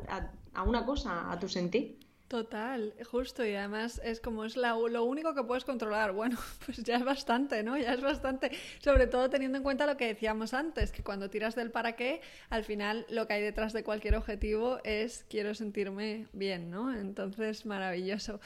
a 0.54 0.64
una 0.64 0.86
cosa, 0.86 1.32
a 1.32 1.40
tu 1.40 1.50
sentir. 1.50 2.03
Total, 2.34 2.96
justo, 3.12 3.46
y 3.46 3.54
además 3.54 4.02
es 4.04 4.20
como 4.20 4.44
es 4.44 4.58
lo 4.58 5.04
único 5.04 5.36
que 5.36 5.44
puedes 5.44 5.64
controlar. 5.64 6.14
Bueno, 6.24 6.38
pues 6.66 6.78
ya 6.78 6.96
es 6.96 7.04
bastante, 7.04 7.62
¿no? 7.62 7.78
Ya 7.78 7.94
es 7.94 8.02
bastante, 8.02 8.50
sobre 8.80 9.06
todo 9.06 9.30
teniendo 9.30 9.58
en 9.60 9.64
cuenta 9.64 9.86
lo 9.86 9.98
que 9.98 10.08
decíamos 10.08 10.56
antes, 10.56 10.92
que 10.92 11.04
cuando 11.04 11.30
tiras 11.30 11.54
del 11.54 11.70
para 11.70 11.96
qué, 11.96 12.22
al 12.50 12.64
final 12.64 13.06
lo 13.10 13.28
que 13.28 13.34
hay 13.34 13.42
detrás 13.44 13.72
de 13.74 13.84
cualquier 13.84 14.16
objetivo 14.16 14.80
es 14.84 15.26
quiero 15.30 15.54
sentirme 15.54 16.26
bien, 16.34 16.72
¿no? 16.72 16.96
Entonces, 16.96 17.68
maravilloso. 17.68 18.40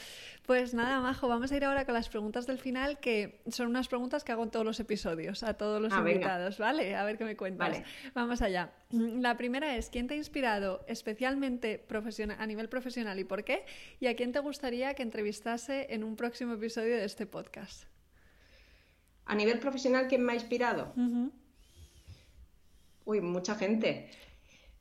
Pues 0.45 0.73
nada, 0.73 0.99
Majo, 0.99 1.29
vamos 1.29 1.51
a 1.51 1.55
ir 1.55 1.63
ahora 1.63 1.85
con 1.85 1.93
las 1.93 2.09
preguntas 2.09 2.45
del 2.47 2.57
final, 2.57 2.99
que 2.99 3.41
son 3.49 3.67
unas 3.67 3.87
preguntas 3.87 4.23
que 4.23 4.33
hago 4.33 4.43
en 4.43 4.49
todos 4.49 4.65
los 4.65 4.79
episodios, 4.81 5.43
a 5.43 5.53
todos 5.53 5.81
los 5.81 5.93
ah, 5.93 5.99
invitados, 5.99 6.57
¿vale? 6.57 6.95
A 6.95 7.05
ver 7.05 7.17
qué 7.17 7.23
me 7.23 7.37
cuentas. 7.37 7.69
Vale. 7.69 7.85
Vamos 8.13 8.41
allá. 8.41 8.71
La 8.89 9.35
primera 9.35 9.75
es, 9.75 9.89
¿quién 9.89 10.07
te 10.07 10.13
ha 10.13 10.17
inspirado 10.17 10.83
especialmente 10.87 11.85
a 12.37 12.45
nivel 12.47 12.69
profesional 12.69 13.19
y 13.19 13.25
por 13.25 13.43
qué? 13.43 13.65
¿Y 13.99 14.07
a 14.07 14.15
quién 14.15 14.31
te 14.31 14.39
gustaría 14.39 14.93
que 14.93 15.03
entrevistase 15.03 15.87
en 15.93 16.03
un 16.03 16.15
próximo 16.15 16.53
episodio 16.53 16.95
de 16.95 17.05
este 17.05 17.25
podcast? 17.25 17.83
A 19.25 19.35
nivel 19.35 19.59
profesional, 19.59 20.07
¿quién 20.07 20.23
me 20.23 20.31
ha 20.31 20.35
inspirado? 20.35 20.93
Uy, 23.05 23.21
mucha 23.21 23.55
gente. 23.55 24.09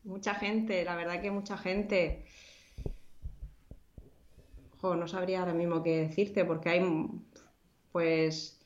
Mucha 0.05 0.35
gente, 0.35 0.85
la 0.85 0.95
verdad 0.95 1.21
que 1.21 1.31
mucha 1.31 1.59
gente. 1.59 2.25
no 4.83 5.09
sabría 5.09 5.41
ahora 5.41 5.53
mismo 5.53 5.83
qué 5.83 5.97
decirte 5.97 6.45
porque 6.45 6.69
hay, 6.69 6.81
pues, 7.91 8.61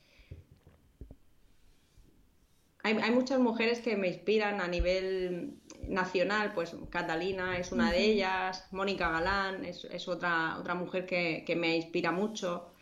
hay, 2.82 2.94
hay, 2.98 3.10
muchas 3.10 3.38
mujeres 3.38 3.80
que 3.80 3.96
me 3.96 4.08
inspiran 4.08 4.60
a 4.60 4.68
nivel 4.68 5.59
nacional, 5.88 6.52
pues 6.54 6.76
Catalina 6.90 7.58
es 7.58 7.72
una 7.72 7.90
de 7.90 8.04
ellas, 8.04 8.66
Mónica 8.70 9.10
Galán 9.10 9.64
es, 9.64 10.08
otra, 10.08 10.56
otra 10.58 10.74
mujer 10.74 11.06
que, 11.06 11.56
me 11.56 11.76
inspira 11.76 12.12
mucho. 12.12 12.72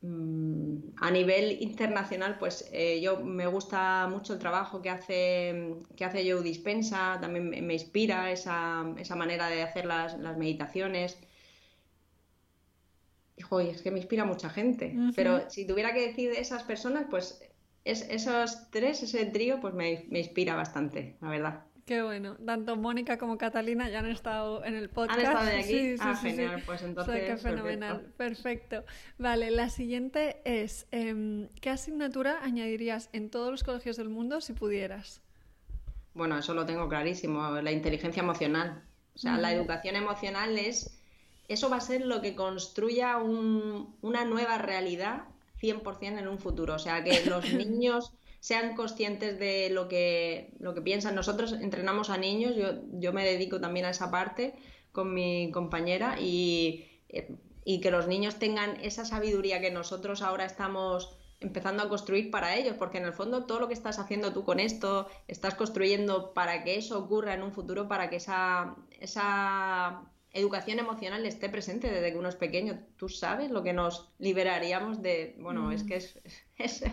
Mm, 0.00 0.94
a 0.96 1.10
nivel 1.10 1.62
internacional, 1.62 2.36
pues 2.38 2.68
eh, 2.72 3.00
yo 3.00 3.20
me 3.20 3.46
gusta 3.46 4.08
mucho 4.10 4.32
el 4.32 4.40
trabajo 4.40 4.82
que 4.82 4.90
hace, 4.90 5.76
que 5.96 6.04
hace 6.04 6.28
Joe 6.30 6.42
Dispensa, 6.42 7.18
también 7.20 7.50
me, 7.50 7.72
inspira 7.74 8.32
esa, 8.32 8.84
esa, 8.98 9.14
manera 9.14 9.48
de 9.48 9.62
hacer 9.62 9.84
las, 9.86 10.18
las 10.18 10.36
meditaciones. 10.36 11.18
Hijo, 13.36 13.60
es 13.60 13.82
que 13.82 13.90
me 13.90 13.98
inspira 13.98 14.24
mucha 14.24 14.50
gente, 14.50 14.94
pero 15.14 15.48
si 15.50 15.66
tuviera 15.66 15.94
que 15.94 16.08
decir 16.08 16.30
de 16.30 16.40
esas 16.40 16.64
personas, 16.64 17.06
pues 17.08 17.40
es, 17.84 18.08
esos 18.08 18.70
tres, 18.70 19.02
ese 19.02 19.24
trío, 19.26 19.60
pues 19.60 19.74
me, 19.74 20.06
inspira 20.10 20.54
bastante, 20.54 21.16
la 21.20 21.28
verdad. 21.28 21.64
Qué 21.84 22.02
bueno. 22.02 22.36
Tanto 22.36 22.76
Mónica 22.76 23.18
como 23.18 23.38
Catalina 23.38 23.90
ya 23.90 23.98
han 23.98 24.06
estado 24.06 24.64
en 24.64 24.76
el 24.76 24.88
podcast. 24.88 25.18
¿Han 25.18 25.26
estado 25.26 25.46
de 25.46 25.56
aquí? 25.56 25.96
Sí, 25.96 25.96
ah, 25.98 26.14
genial. 26.14 26.62
Pues 26.64 26.82
entonces. 26.82 27.24
qué 27.24 27.36
fenomenal. 27.36 28.12
Perfecto. 28.16 28.84
Vale, 29.18 29.50
la 29.50 29.68
siguiente 29.68 30.40
es: 30.44 30.86
em, 30.92 31.48
¿qué 31.60 31.70
asignatura 31.70 32.38
añadirías 32.44 33.10
en 33.12 33.30
todos 33.30 33.50
los 33.50 33.64
colegios 33.64 33.96
del 33.96 34.10
mundo 34.10 34.40
si 34.40 34.52
pudieras? 34.52 35.22
Bueno, 36.14 36.38
eso 36.38 36.54
lo 36.54 36.64
tengo 36.66 36.88
clarísimo. 36.88 37.50
La 37.60 37.72
inteligencia 37.72 38.22
emocional. 38.22 38.84
O 39.16 39.18
sea, 39.18 39.36
la 39.36 39.52
educación 39.52 39.96
emocional 39.96 40.56
es. 40.58 40.98
Eso 41.48 41.68
va 41.68 41.78
a 41.78 41.80
ser 41.80 42.06
lo 42.06 42.22
que 42.22 42.36
construya 42.36 43.18
una 43.18 44.24
nueva 44.24 44.58
realidad 44.58 45.24
100% 45.62 46.18
en 46.18 46.28
un 46.28 46.38
futuro. 46.38 46.74
O 46.74 46.78
sea, 46.78 47.04
que 47.04 47.24
los 47.26 47.52
niños 47.52 48.12
sean 48.40 48.74
conscientes 48.74 49.38
de 49.38 49.70
lo 49.70 49.88
que, 49.88 50.52
lo 50.58 50.74
que 50.74 50.82
piensan. 50.82 51.14
Nosotros 51.14 51.52
entrenamos 51.52 52.10
a 52.10 52.16
niños, 52.16 52.56
yo, 52.56 52.72
yo 52.92 53.12
me 53.12 53.24
dedico 53.24 53.60
también 53.60 53.86
a 53.86 53.90
esa 53.90 54.10
parte 54.10 54.54
con 54.90 55.14
mi 55.14 55.50
compañera 55.52 56.20
y, 56.20 56.86
eh, 57.08 57.36
y 57.64 57.80
que 57.80 57.90
los 57.90 58.08
niños 58.08 58.38
tengan 58.38 58.80
esa 58.80 59.04
sabiduría 59.04 59.60
que 59.60 59.70
nosotros 59.70 60.22
ahora 60.22 60.44
estamos 60.44 61.16
empezando 61.40 61.82
a 61.82 61.88
construir 61.88 62.30
para 62.30 62.56
ellos, 62.56 62.76
porque 62.78 62.98
en 62.98 63.04
el 63.04 63.12
fondo 63.12 63.46
todo 63.46 63.60
lo 63.60 63.68
que 63.68 63.74
estás 63.74 63.98
haciendo 63.98 64.32
tú 64.32 64.44
con 64.44 64.60
esto, 64.60 65.08
estás 65.28 65.54
construyendo 65.54 66.34
para 66.34 66.64
que 66.64 66.76
eso 66.76 66.98
ocurra 66.98 67.34
en 67.34 67.42
un 67.42 67.52
futuro, 67.52 67.88
para 67.88 68.10
que 68.10 68.16
esa, 68.16 68.76
esa 69.00 70.02
educación 70.32 70.78
emocional 70.78 71.26
esté 71.26 71.48
presente 71.48 71.90
desde 71.90 72.12
que 72.12 72.18
uno 72.18 72.28
es 72.28 72.36
pequeño. 72.36 72.80
Tú 72.96 73.08
sabes 73.08 73.50
lo 73.50 73.62
que 73.62 73.72
nos 73.72 74.08
liberaríamos 74.18 75.02
de, 75.02 75.36
bueno, 75.38 75.72
es 75.72 75.84
mm. 75.84 75.86
que 75.86 75.96
es, 75.96 76.84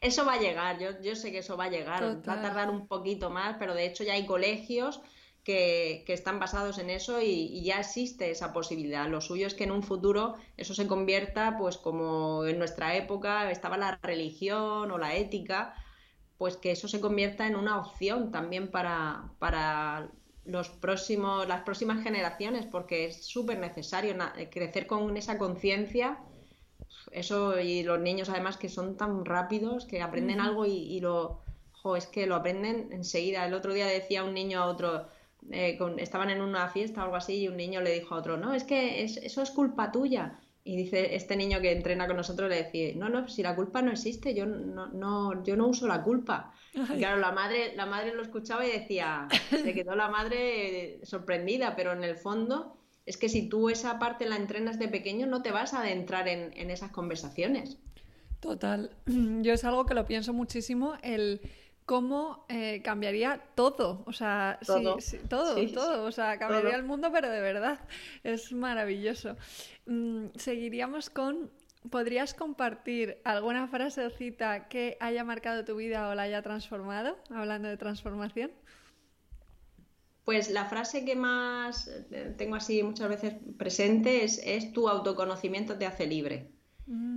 eso 0.00 0.24
va 0.24 0.34
a 0.34 0.40
llegar, 0.40 0.78
yo, 0.78 1.00
yo 1.02 1.14
sé 1.14 1.30
que 1.30 1.38
eso 1.38 1.56
va 1.56 1.64
a 1.64 1.70
llegar, 1.70 2.02
va 2.28 2.32
a 2.34 2.42
tardar 2.42 2.70
un 2.70 2.86
poquito 2.86 3.30
más, 3.30 3.56
pero 3.58 3.74
de 3.74 3.86
hecho 3.86 4.04
ya 4.04 4.14
hay 4.14 4.26
colegios 4.26 5.02
que, 5.44 6.02
que 6.06 6.12
están 6.12 6.40
basados 6.40 6.78
en 6.78 6.90
eso 6.90 7.20
y, 7.20 7.26
y, 7.26 7.64
ya 7.64 7.78
existe 7.78 8.30
esa 8.30 8.52
posibilidad. 8.52 9.08
Lo 9.08 9.20
suyo 9.20 9.46
es 9.46 9.54
que 9.54 9.64
en 9.64 9.70
un 9.70 9.82
futuro 9.82 10.34
eso 10.56 10.74
se 10.74 10.88
convierta, 10.88 11.56
pues 11.56 11.76
como 11.76 12.44
en 12.46 12.58
nuestra 12.58 12.96
época 12.96 13.50
estaba 13.50 13.76
la 13.76 13.96
religión 14.02 14.90
o 14.90 14.98
la 14.98 15.14
ética, 15.14 15.74
pues 16.38 16.56
que 16.56 16.72
eso 16.72 16.88
se 16.88 17.00
convierta 17.00 17.46
en 17.46 17.56
una 17.56 17.78
opción 17.78 18.32
también 18.32 18.70
para, 18.70 19.30
para 19.38 20.10
los 20.46 20.68
próximos, 20.68 21.46
las 21.48 21.62
próximas 21.62 22.02
generaciones, 22.02 22.66
porque 22.66 23.06
es 23.06 23.24
súper 23.24 23.58
necesario 23.58 24.14
crecer 24.50 24.86
con 24.86 25.16
esa 25.16 25.38
conciencia. 25.38 26.18
Eso, 27.10 27.58
y 27.60 27.82
los 27.82 28.00
niños 28.00 28.28
además 28.28 28.56
que 28.56 28.68
son 28.68 28.96
tan 28.96 29.24
rápidos, 29.24 29.84
que 29.84 30.02
aprenden 30.02 30.40
algo 30.40 30.66
y, 30.66 31.00
lo, 31.00 31.40
es 31.96 32.06
que 32.06 32.26
lo 32.26 32.36
aprenden 32.36 32.92
enseguida. 32.92 33.46
El 33.46 33.54
otro 33.54 33.72
día 33.72 33.86
decía 33.86 34.24
un 34.24 34.34
niño 34.34 34.60
a 34.60 34.66
otro, 34.66 35.06
eh, 35.50 35.78
estaban 35.98 36.30
en 36.30 36.40
una 36.40 36.68
fiesta 36.68 37.00
o 37.00 37.04
algo 37.04 37.16
así, 37.16 37.42
y 37.42 37.48
un 37.48 37.56
niño 37.56 37.80
le 37.80 37.92
dijo 37.92 38.14
a 38.14 38.18
otro, 38.18 38.36
no, 38.36 38.54
es 38.54 38.64
que 38.64 39.02
eso 39.02 39.42
es 39.42 39.50
culpa 39.50 39.92
tuya. 39.92 40.38
Y 40.66 40.76
dice 40.76 41.14
este 41.14 41.36
niño 41.36 41.60
que 41.60 41.70
entrena 41.70 42.08
con 42.08 42.16
nosotros, 42.16 42.50
le 42.50 42.64
decía, 42.64 42.92
no, 42.96 43.08
no, 43.08 43.28
si 43.28 43.40
la 43.40 43.54
culpa 43.54 43.82
no 43.82 43.92
existe, 43.92 44.34
yo 44.34 44.46
no, 44.46 44.88
no, 44.88 45.44
yo 45.44 45.56
no 45.56 45.68
uso 45.68 45.86
la 45.86 46.02
culpa. 46.02 46.52
Y 46.74 46.98
claro, 46.98 47.20
la 47.20 47.30
madre, 47.30 47.76
la 47.76 47.86
madre 47.86 48.12
lo 48.12 48.22
escuchaba 48.22 48.66
y 48.66 48.72
decía, 48.72 49.28
se 49.50 49.74
quedó 49.74 49.94
la 49.94 50.08
madre 50.08 50.98
sorprendida, 51.04 51.76
pero 51.76 51.92
en 51.92 52.02
el 52.02 52.16
fondo 52.16 52.76
es 53.06 53.16
que 53.16 53.28
si 53.28 53.48
tú 53.48 53.70
esa 53.70 54.00
parte 54.00 54.28
la 54.28 54.34
entrenas 54.34 54.80
de 54.80 54.88
pequeño, 54.88 55.28
no 55.28 55.40
te 55.40 55.52
vas 55.52 55.72
a 55.72 55.82
adentrar 55.82 56.26
en, 56.26 56.52
en 56.56 56.70
esas 56.70 56.90
conversaciones. 56.90 57.78
Total. 58.40 58.90
Yo 59.06 59.52
es 59.52 59.62
algo 59.62 59.86
que 59.86 59.94
lo 59.94 60.04
pienso 60.04 60.32
muchísimo, 60.32 60.94
el 61.02 61.40
cómo 61.86 62.44
eh, 62.48 62.82
cambiaría 62.84 63.40
todo. 63.54 64.02
O 64.06 64.12
sea, 64.12 64.58
todo, 64.66 64.98
todo, 65.30 65.54
todo. 65.72 66.04
O 66.04 66.12
sea, 66.12 66.38
cambiaría 66.38 66.74
el 66.74 66.82
mundo, 66.82 67.10
pero 67.12 67.30
de 67.30 67.40
verdad. 67.40 67.80
Es 68.24 68.52
maravilloso. 68.52 69.36
Mm, 69.86 70.26
seguiríamos 70.34 71.08
con. 71.08 71.50
¿Podrías 71.88 72.34
compartir 72.34 73.20
alguna 73.22 73.68
frase 73.68 74.04
o 74.04 74.10
cita 74.10 74.66
que 74.66 74.96
haya 74.98 75.22
marcado 75.22 75.64
tu 75.64 75.76
vida 75.76 76.08
o 76.08 76.16
la 76.16 76.22
haya 76.22 76.42
transformado? 76.42 77.16
Hablando 77.30 77.68
de 77.68 77.76
transformación. 77.76 78.50
Pues 80.24 80.50
la 80.50 80.64
frase 80.64 81.04
que 81.04 81.14
más 81.14 81.86
eh, 81.86 82.34
tengo 82.36 82.56
así 82.56 82.82
muchas 82.82 83.08
veces 83.08 83.34
presente 83.56 84.24
es, 84.24 84.40
es 84.44 84.72
tu 84.72 84.88
autoconocimiento 84.88 85.78
te 85.78 85.86
hace 85.86 86.08
libre. 86.08 86.55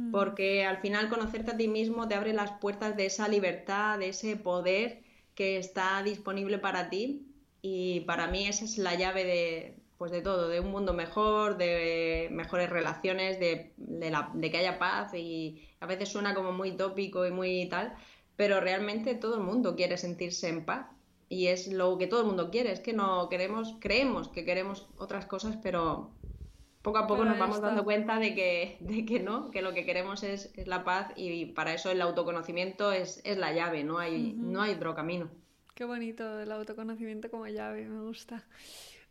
Mm. 0.10 0.12
Porque 0.12 0.66
al 0.66 0.78
final 0.78 1.10
conocerte 1.10 1.52
a 1.52 1.58
ti 1.58 1.68
mismo 1.68 2.08
te 2.08 2.16
abre 2.16 2.34
las 2.34 2.52
puertas 2.54 2.98
de 2.98 3.06
esa 3.06 3.28
libertad, 3.28 4.00
de 4.00 4.10
ese 4.10 4.36
poder 4.36 5.02
que 5.36 5.58
está 5.58 6.04
disponible 6.04 6.58
para 6.60 6.90
ti. 6.90 7.26
Y 7.62 8.02
para 8.02 8.28
mí 8.28 8.48
esa 8.48 8.66
es 8.66 8.78
la 8.78 8.96
llave 8.96 9.24
de, 9.26 9.78
pues 9.98 10.12
de 10.12 10.22
todo, 10.22 10.48
de 10.50 10.60
un 10.60 10.72
mundo 10.72 10.94
mejor, 10.94 11.58
de 11.58 12.30
mejores 12.32 12.70
relaciones, 12.70 13.40
de, 13.40 13.74
de 13.78 14.52
que 14.52 14.58
haya 14.58 14.80
paz. 14.80 15.14
Y 15.14 15.68
a 15.80 15.86
veces 15.86 16.10
suena 16.10 16.36
como 16.36 16.52
muy 16.52 16.72
tópico 16.76 17.26
y 17.26 17.32
muy 17.32 17.68
tal, 17.70 17.94
pero 18.36 18.60
realmente 18.62 19.16
todo 19.16 19.36
el 19.36 19.42
mundo 19.42 19.76
quiere 19.76 19.98
sentirse 19.98 20.50
en 20.50 20.66
paz. 20.66 20.88
Y 21.30 21.48
es 21.48 21.68
lo 21.72 21.98
que 21.98 22.08
todo 22.08 22.22
el 22.22 22.28
mundo 22.28 22.50
quiere, 22.50 22.72
es 22.72 22.80
que 22.80 22.94
no 22.94 23.30
queremos, 23.30 23.76
creemos 23.80 24.30
que 24.30 24.46
queremos 24.46 24.90
otras 24.98 25.26
cosas, 25.28 25.58
pero 25.62 26.12
poco 26.82 26.98
a 26.98 27.08
poco 27.08 27.26
nos 27.26 27.38
vamos 27.38 27.62
dando 27.62 27.84
cuenta 27.84 28.20
de 28.20 28.34
que, 28.34 28.78
de 28.80 29.06
que 29.06 29.20
no, 29.20 29.52
que 29.52 29.62
lo 29.62 29.74
que 29.74 29.86
queremos 29.86 30.24
es, 30.24 30.52
la 30.66 30.84
paz 30.84 31.12
y 31.16 31.48
para 31.48 31.74
eso 31.74 31.92
el 31.92 32.02
autoconocimiento 32.02 32.92
es, 32.92 33.22
la 33.26 33.52
llave, 33.52 33.84
no 33.84 34.00
hay, 34.00 34.34
no 34.34 34.62
hay 34.62 34.74
otro 34.74 34.96
camino. 34.96 35.30
Qué 35.74 35.86
bonito 35.86 36.40
el 36.40 36.52
autoconocimiento 36.52 37.30
como 37.30 37.48
llave, 37.48 37.86
me 37.86 38.02
gusta. 38.02 38.46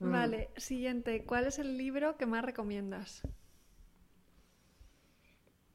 Mm. 0.01 0.13
Vale, 0.13 0.51
siguiente, 0.57 1.25
¿cuál 1.25 1.47
es 1.47 1.59
el 1.59 1.77
libro 1.77 2.17
que 2.17 2.27
más 2.27 2.45
recomiendas? 2.45 3.23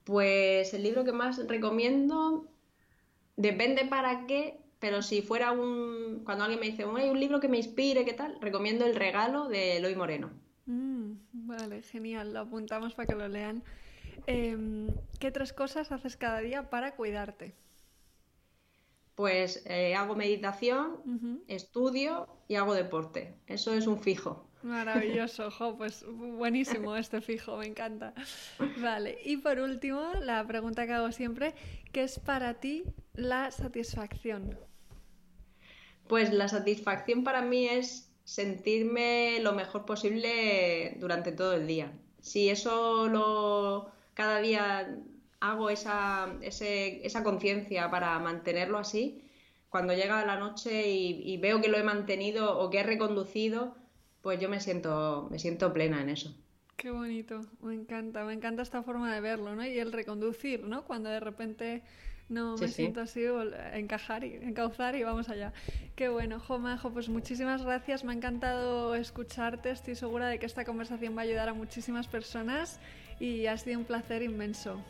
Pues 0.03 0.73
el 0.73 0.83
libro 0.83 1.03
que 1.03 1.13
más 1.13 1.47
recomiendo 1.47 2.47
depende 3.37 3.85
para 3.85 4.25
qué, 4.25 4.59
pero 4.79 5.01
si 5.01 5.21
fuera 5.21 5.51
un. 5.51 6.23
Cuando 6.25 6.43
alguien 6.43 6.59
me 6.59 6.67
dice, 6.67 6.85
hay 6.97 7.09
un 7.09 7.19
libro 7.19 7.39
que 7.39 7.47
me 7.47 7.57
inspire, 7.57 8.03
¿qué 8.03 8.13
tal? 8.13 8.37
Recomiendo 8.41 8.85
El 8.85 8.95
regalo 8.95 9.47
de 9.47 9.77
Eloy 9.77 9.95
Moreno. 9.95 10.42
Mm, 10.65 11.13
vale, 11.33 11.81
genial, 11.81 12.33
lo 12.33 12.41
apuntamos 12.41 12.93
para 12.93 13.07
que 13.07 13.15
lo 13.15 13.27
lean. 13.27 13.63
Em, 14.27 14.87
¿Qué 15.19 15.31
tres 15.31 15.53
cosas 15.53 15.91
haces 15.91 16.17
cada 16.17 16.39
día 16.39 16.69
para 16.69 16.95
cuidarte? 16.95 17.53
Pues 19.15 19.63
eh, 19.67 19.95
hago 19.95 20.15
meditación, 20.15 21.43
estudio 21.47 22.27
y 22.47 22.55
hago 22.55 22.73
deporte. 22.73 23.35
Eso 23.47 23.73
es 23.73 23.85
un 23.85 24.01
fijo. 24.01 24.49
Maravilloso, 24.63 25.51
jo, 25.57 25.77
pues 25.77 26.05
buenísimo 26.07 26.95
este 26.95 27.21
fijo, 27.21 27.57
me 27.57 27.67
encanta. 27.67 28.13
Vale, 28.77 29.19
y 29.23 29.37
por 29.37 29.59
último, 29.59 30.13
la 30.21 30.45
pregunta 30.47 30.87
que 30.87 30.93
hago 30.93 31.11
siempre, 31.11 31.53
¿qué 31.91 32.03
es 32.03 32.17
para 32.17 32.55
ti 32.55 32.85
la 33.13 33.51
satisfacción? 33.51 34.57
Pues 36.07 36.33
la 36.33 36.47
satisfacción 36.47 37.23
para 37.23 37.41
mí 37.41 37.67
es 37.67 38.12
sentirme 38.23 39.39
lo 39.41 39.53
mejor 39.53 39.85
posible 39.85 40.95
durante 40.99 41.31
todo 41.31 41.53
el 41.53 41.67
día. 41.67 41.91
Si 42.21 42.49
eso 42.49 43.07
lo 43.07 43.91
cada 44.13 44.39
día 44.39 44.95
hago 45.39 45.69
esa, 45.69 46.33
esa 46.41 47.23
conciencia 47.23 47.89
para 47.91 48.17
mantenerlo 48.19 48.77
así, 48.77 49.23
cuando 49.73 49.93
llega 49.93 50.25
la 50.25 50.37
noche 50.37 50.87
y, 50.89 51.37
veo 51.37 51.59
que 51.59 51.67
lo 51.67 51.77
he 51.77 51.83
mantenido 51.83 52.59
o 52.59 52.69
que 52.69 52.79
he 52.79 52.83
reconducido, 52.83 53.75
pues 54.21 54.39
yo 54.39 54.47
me 54.47 54.61
siento, 54.61 55.27
me 55.31 55.39
siento 55.39 55.73
plena 55.73 55.99
en 55.99 56.09
eso. 56.09 56.33
Qué 56.77 56.91
bonito, 56.91 57.41
me 57.61 57.73
encanta, 57.73 58.23
me 58.23 58.33
encanta 58.33 58.61
esta 58.61 58.83
forma 58.83 59.13
de 59.13 59.19
verlo, 59.19 59.55
¿no? 59.55 59.65
Y 59.65 59.79
el 59.79 59.91
reconducir, 59.91 60.63
¿no? 60.63 60.85
Cuando 60.85 61.09
de 61.09 61.19
repente 61.19 61.81
no, 62.33 62.57
me 62.57 62.67
siento 62.67 63.01
así, 63.01 63.23
encajar 63.73 64.23
y 64.23 64.35
encauzar 64.35 64.95
y 64.95 65.03
vamos 65.03 65.29
allá. 65.29 65.53
Qué 65.95 66.09
bueno, 66.09 66.39
Jomajo, 66.39 66.91
pues 66.91 67.09
muchísimas 67.09 67.63
gracias. 67.63 68.03
Me 68.03 68.11
ha 68.11 68.15
encantado 68.15 68.95
escucharte. 68.95 69.69
Estoy 69.69 69.95
segura 69.95 70.27
de 70.27 70.39
que 70.39 70.45
esta 70.45 70.65
conversación 70.65 71.15
va 71.15 71.21
a 71.21 71.25
ayudar 71.25 71.49
a 71.49 71.53
muchísimas 71.53 72.07
personas 72.07 72.79
y 73.19 73.45
ha 73.45 73.57
sido 73.57 73.79
un 73.79 73.85
placer 73.85 74.23
inmenso. 74.23 74.81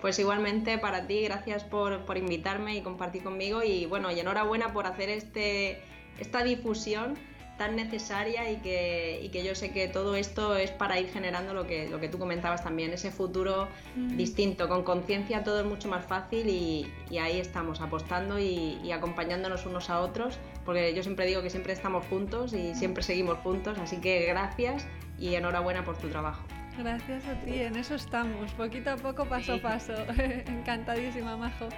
Pues 0.00 0.18
igualmente 0.18 0.78
para 0.78 1.06
ti, 1.06 1.22
gracias 1.22 1.64
por, 1.64 2.04
por 2.04 2.18
invitarme 2.18 2.76
y 2.76 2.82
compartir 2.82 3.22
conmigo 3.22 3.62
y 3.62 3.86
bueno, 3.86 4.10
y 4.10 4.20
enhorabuena 4.20 4.72
por 4.72 4.86
hacer 4.86 5.08
este, 5.08 5.80
esta 6.18 6.42
difusión 6.42 7.16
tan 7.58 7.76
necesaria 7.76 8.50
y 8.50 8.56
que, 8.56 9.28
que 9.32 9.44
yo 9.44 9.54
sé 9.54 9.70
que 9.70 9.88
todo 9.88 10.16
esto 10.16 10.56
es 10.56 10.70
para 10.70 10.98
ir 10.98 11.08
generando 11.08 11.54
lo 11.54 11.66
que, 11.66 11.88
lo 11.88 12.00
que 12.00 12.08
tú 12.08 12.18
comentabas 12.18 12.64
también, 12.64 12.92
ese 12.92 13.10
futuro 13.10 13.68
mm. 13.94 14.16
distinto, 14.16 14.68
con 14.68 14.82
conciencia 14.82 15.44
todo 15.44 15.60
es 15.60 15.66
mucho 15.66 15.88
más 15.88 16.04
fácil 16.04 16.48
y, 16.48 16.86
ahí 17.18 17.38
estamos 17.38 17.80
apostando 17.80 18.38
y, 18.38 18.90
acompañándonos 18.90 19.66
unos 19.66 19.90
a 19.90 20.00
otros, 20.00 20.38
porque 20.64 20.94
yo 20.94 21.02
siempre 21.02 21.26
digo 21.26 21.42
que 21.42 21.50
siempre 21.50 21.72
estamos 21.72 22.04
juntos 22.06 22.52
y 22.52 22.74
siempre 22.74 23.02
seguimos 23.02 23.38
juntos, 23.38 23.78
así 23.78 23.98
que 23.98 24.26
gracias 24.26 24.86
y 25.18 25.34
enhorabuena 25.34 25.84
por 25.84 25.96
tu 25.98 26.08
trabajo. 26.08 26.42
Gracias 26.76 27.26
a 27.26 27.34
ti, 27.40 27.60
en 27.60 27.76
eso 27.76 27.94
estamos, 27.94 28.50
poquito 28.52 28.90
a 28.90 28.96
poco, 28.96 29.26
paso 29.26 29.54
a 29.54 29.58
paso. 29.58 29.92
Encantadísima, 30.46 31.36
Majo. 31.36 31.68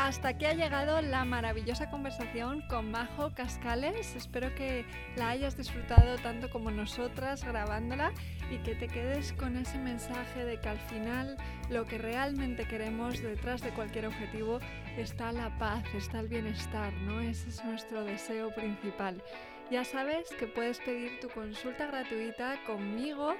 Hasta 0.00 0.28
aquí 0.28 0.46
ha 0.46 0.54
llegado 0.54 1.02
la 1.02 1.26
maravillosa 1.26 1.90
conversación 1.90 2.62
con 2.70 2.90
Majo 2.90 3.34
Cascales. 3.34 4.16
Espero 4.16 4.54
que 4.54 4.86
la 5.14 5.28
hayas 5.28 5.58
disfrutado 5.58 6.16
tanto 6.16 6.48
como 6.48 6.70
nosotras 6.70 7.44
grabándola 7.44 8.10
y 8.50 8.56
que 8.62 8.74
te 8.74 8.88
quedes 8.88 9.34
con 9.34 9.58
ese 9.58 9.76
mensaje 9.76 10.46
de 10.46 10.58
que 10.58 10.70
al 10.70 10.78
final 10.78 11.36
lo 11.68 11.84
que 11.84 11.98
realmente 11.98 12.66
queremos 12.66 13.20
detrás 13.20 13.60
de 13.60 13.72
cualquier 13.72 14.06
objetivo 14.06 14.58
está 14.96 15.32
la 15.32 15.58
paz, 15.58 15.84
está 15.94 16.20
el 16.20 16.28
bienestar, 16.28 16.94
¿no? 16.94 17.20
Ese 17.20 17.50
es 17.50 17.62
nuestro 17.62 18.02
deseo 18.02 18.54
principal. 18.54 19.22
Ya 19.70 19.84
sabes 19.84 20.30
que 20.38 20.46
puedes 20.46 20.78
pedir 20.78 21.20
tu 21.20 21.28
consulta 21.28 21.86
gratuita 21.86 22.56
conmigo 22.66 23.34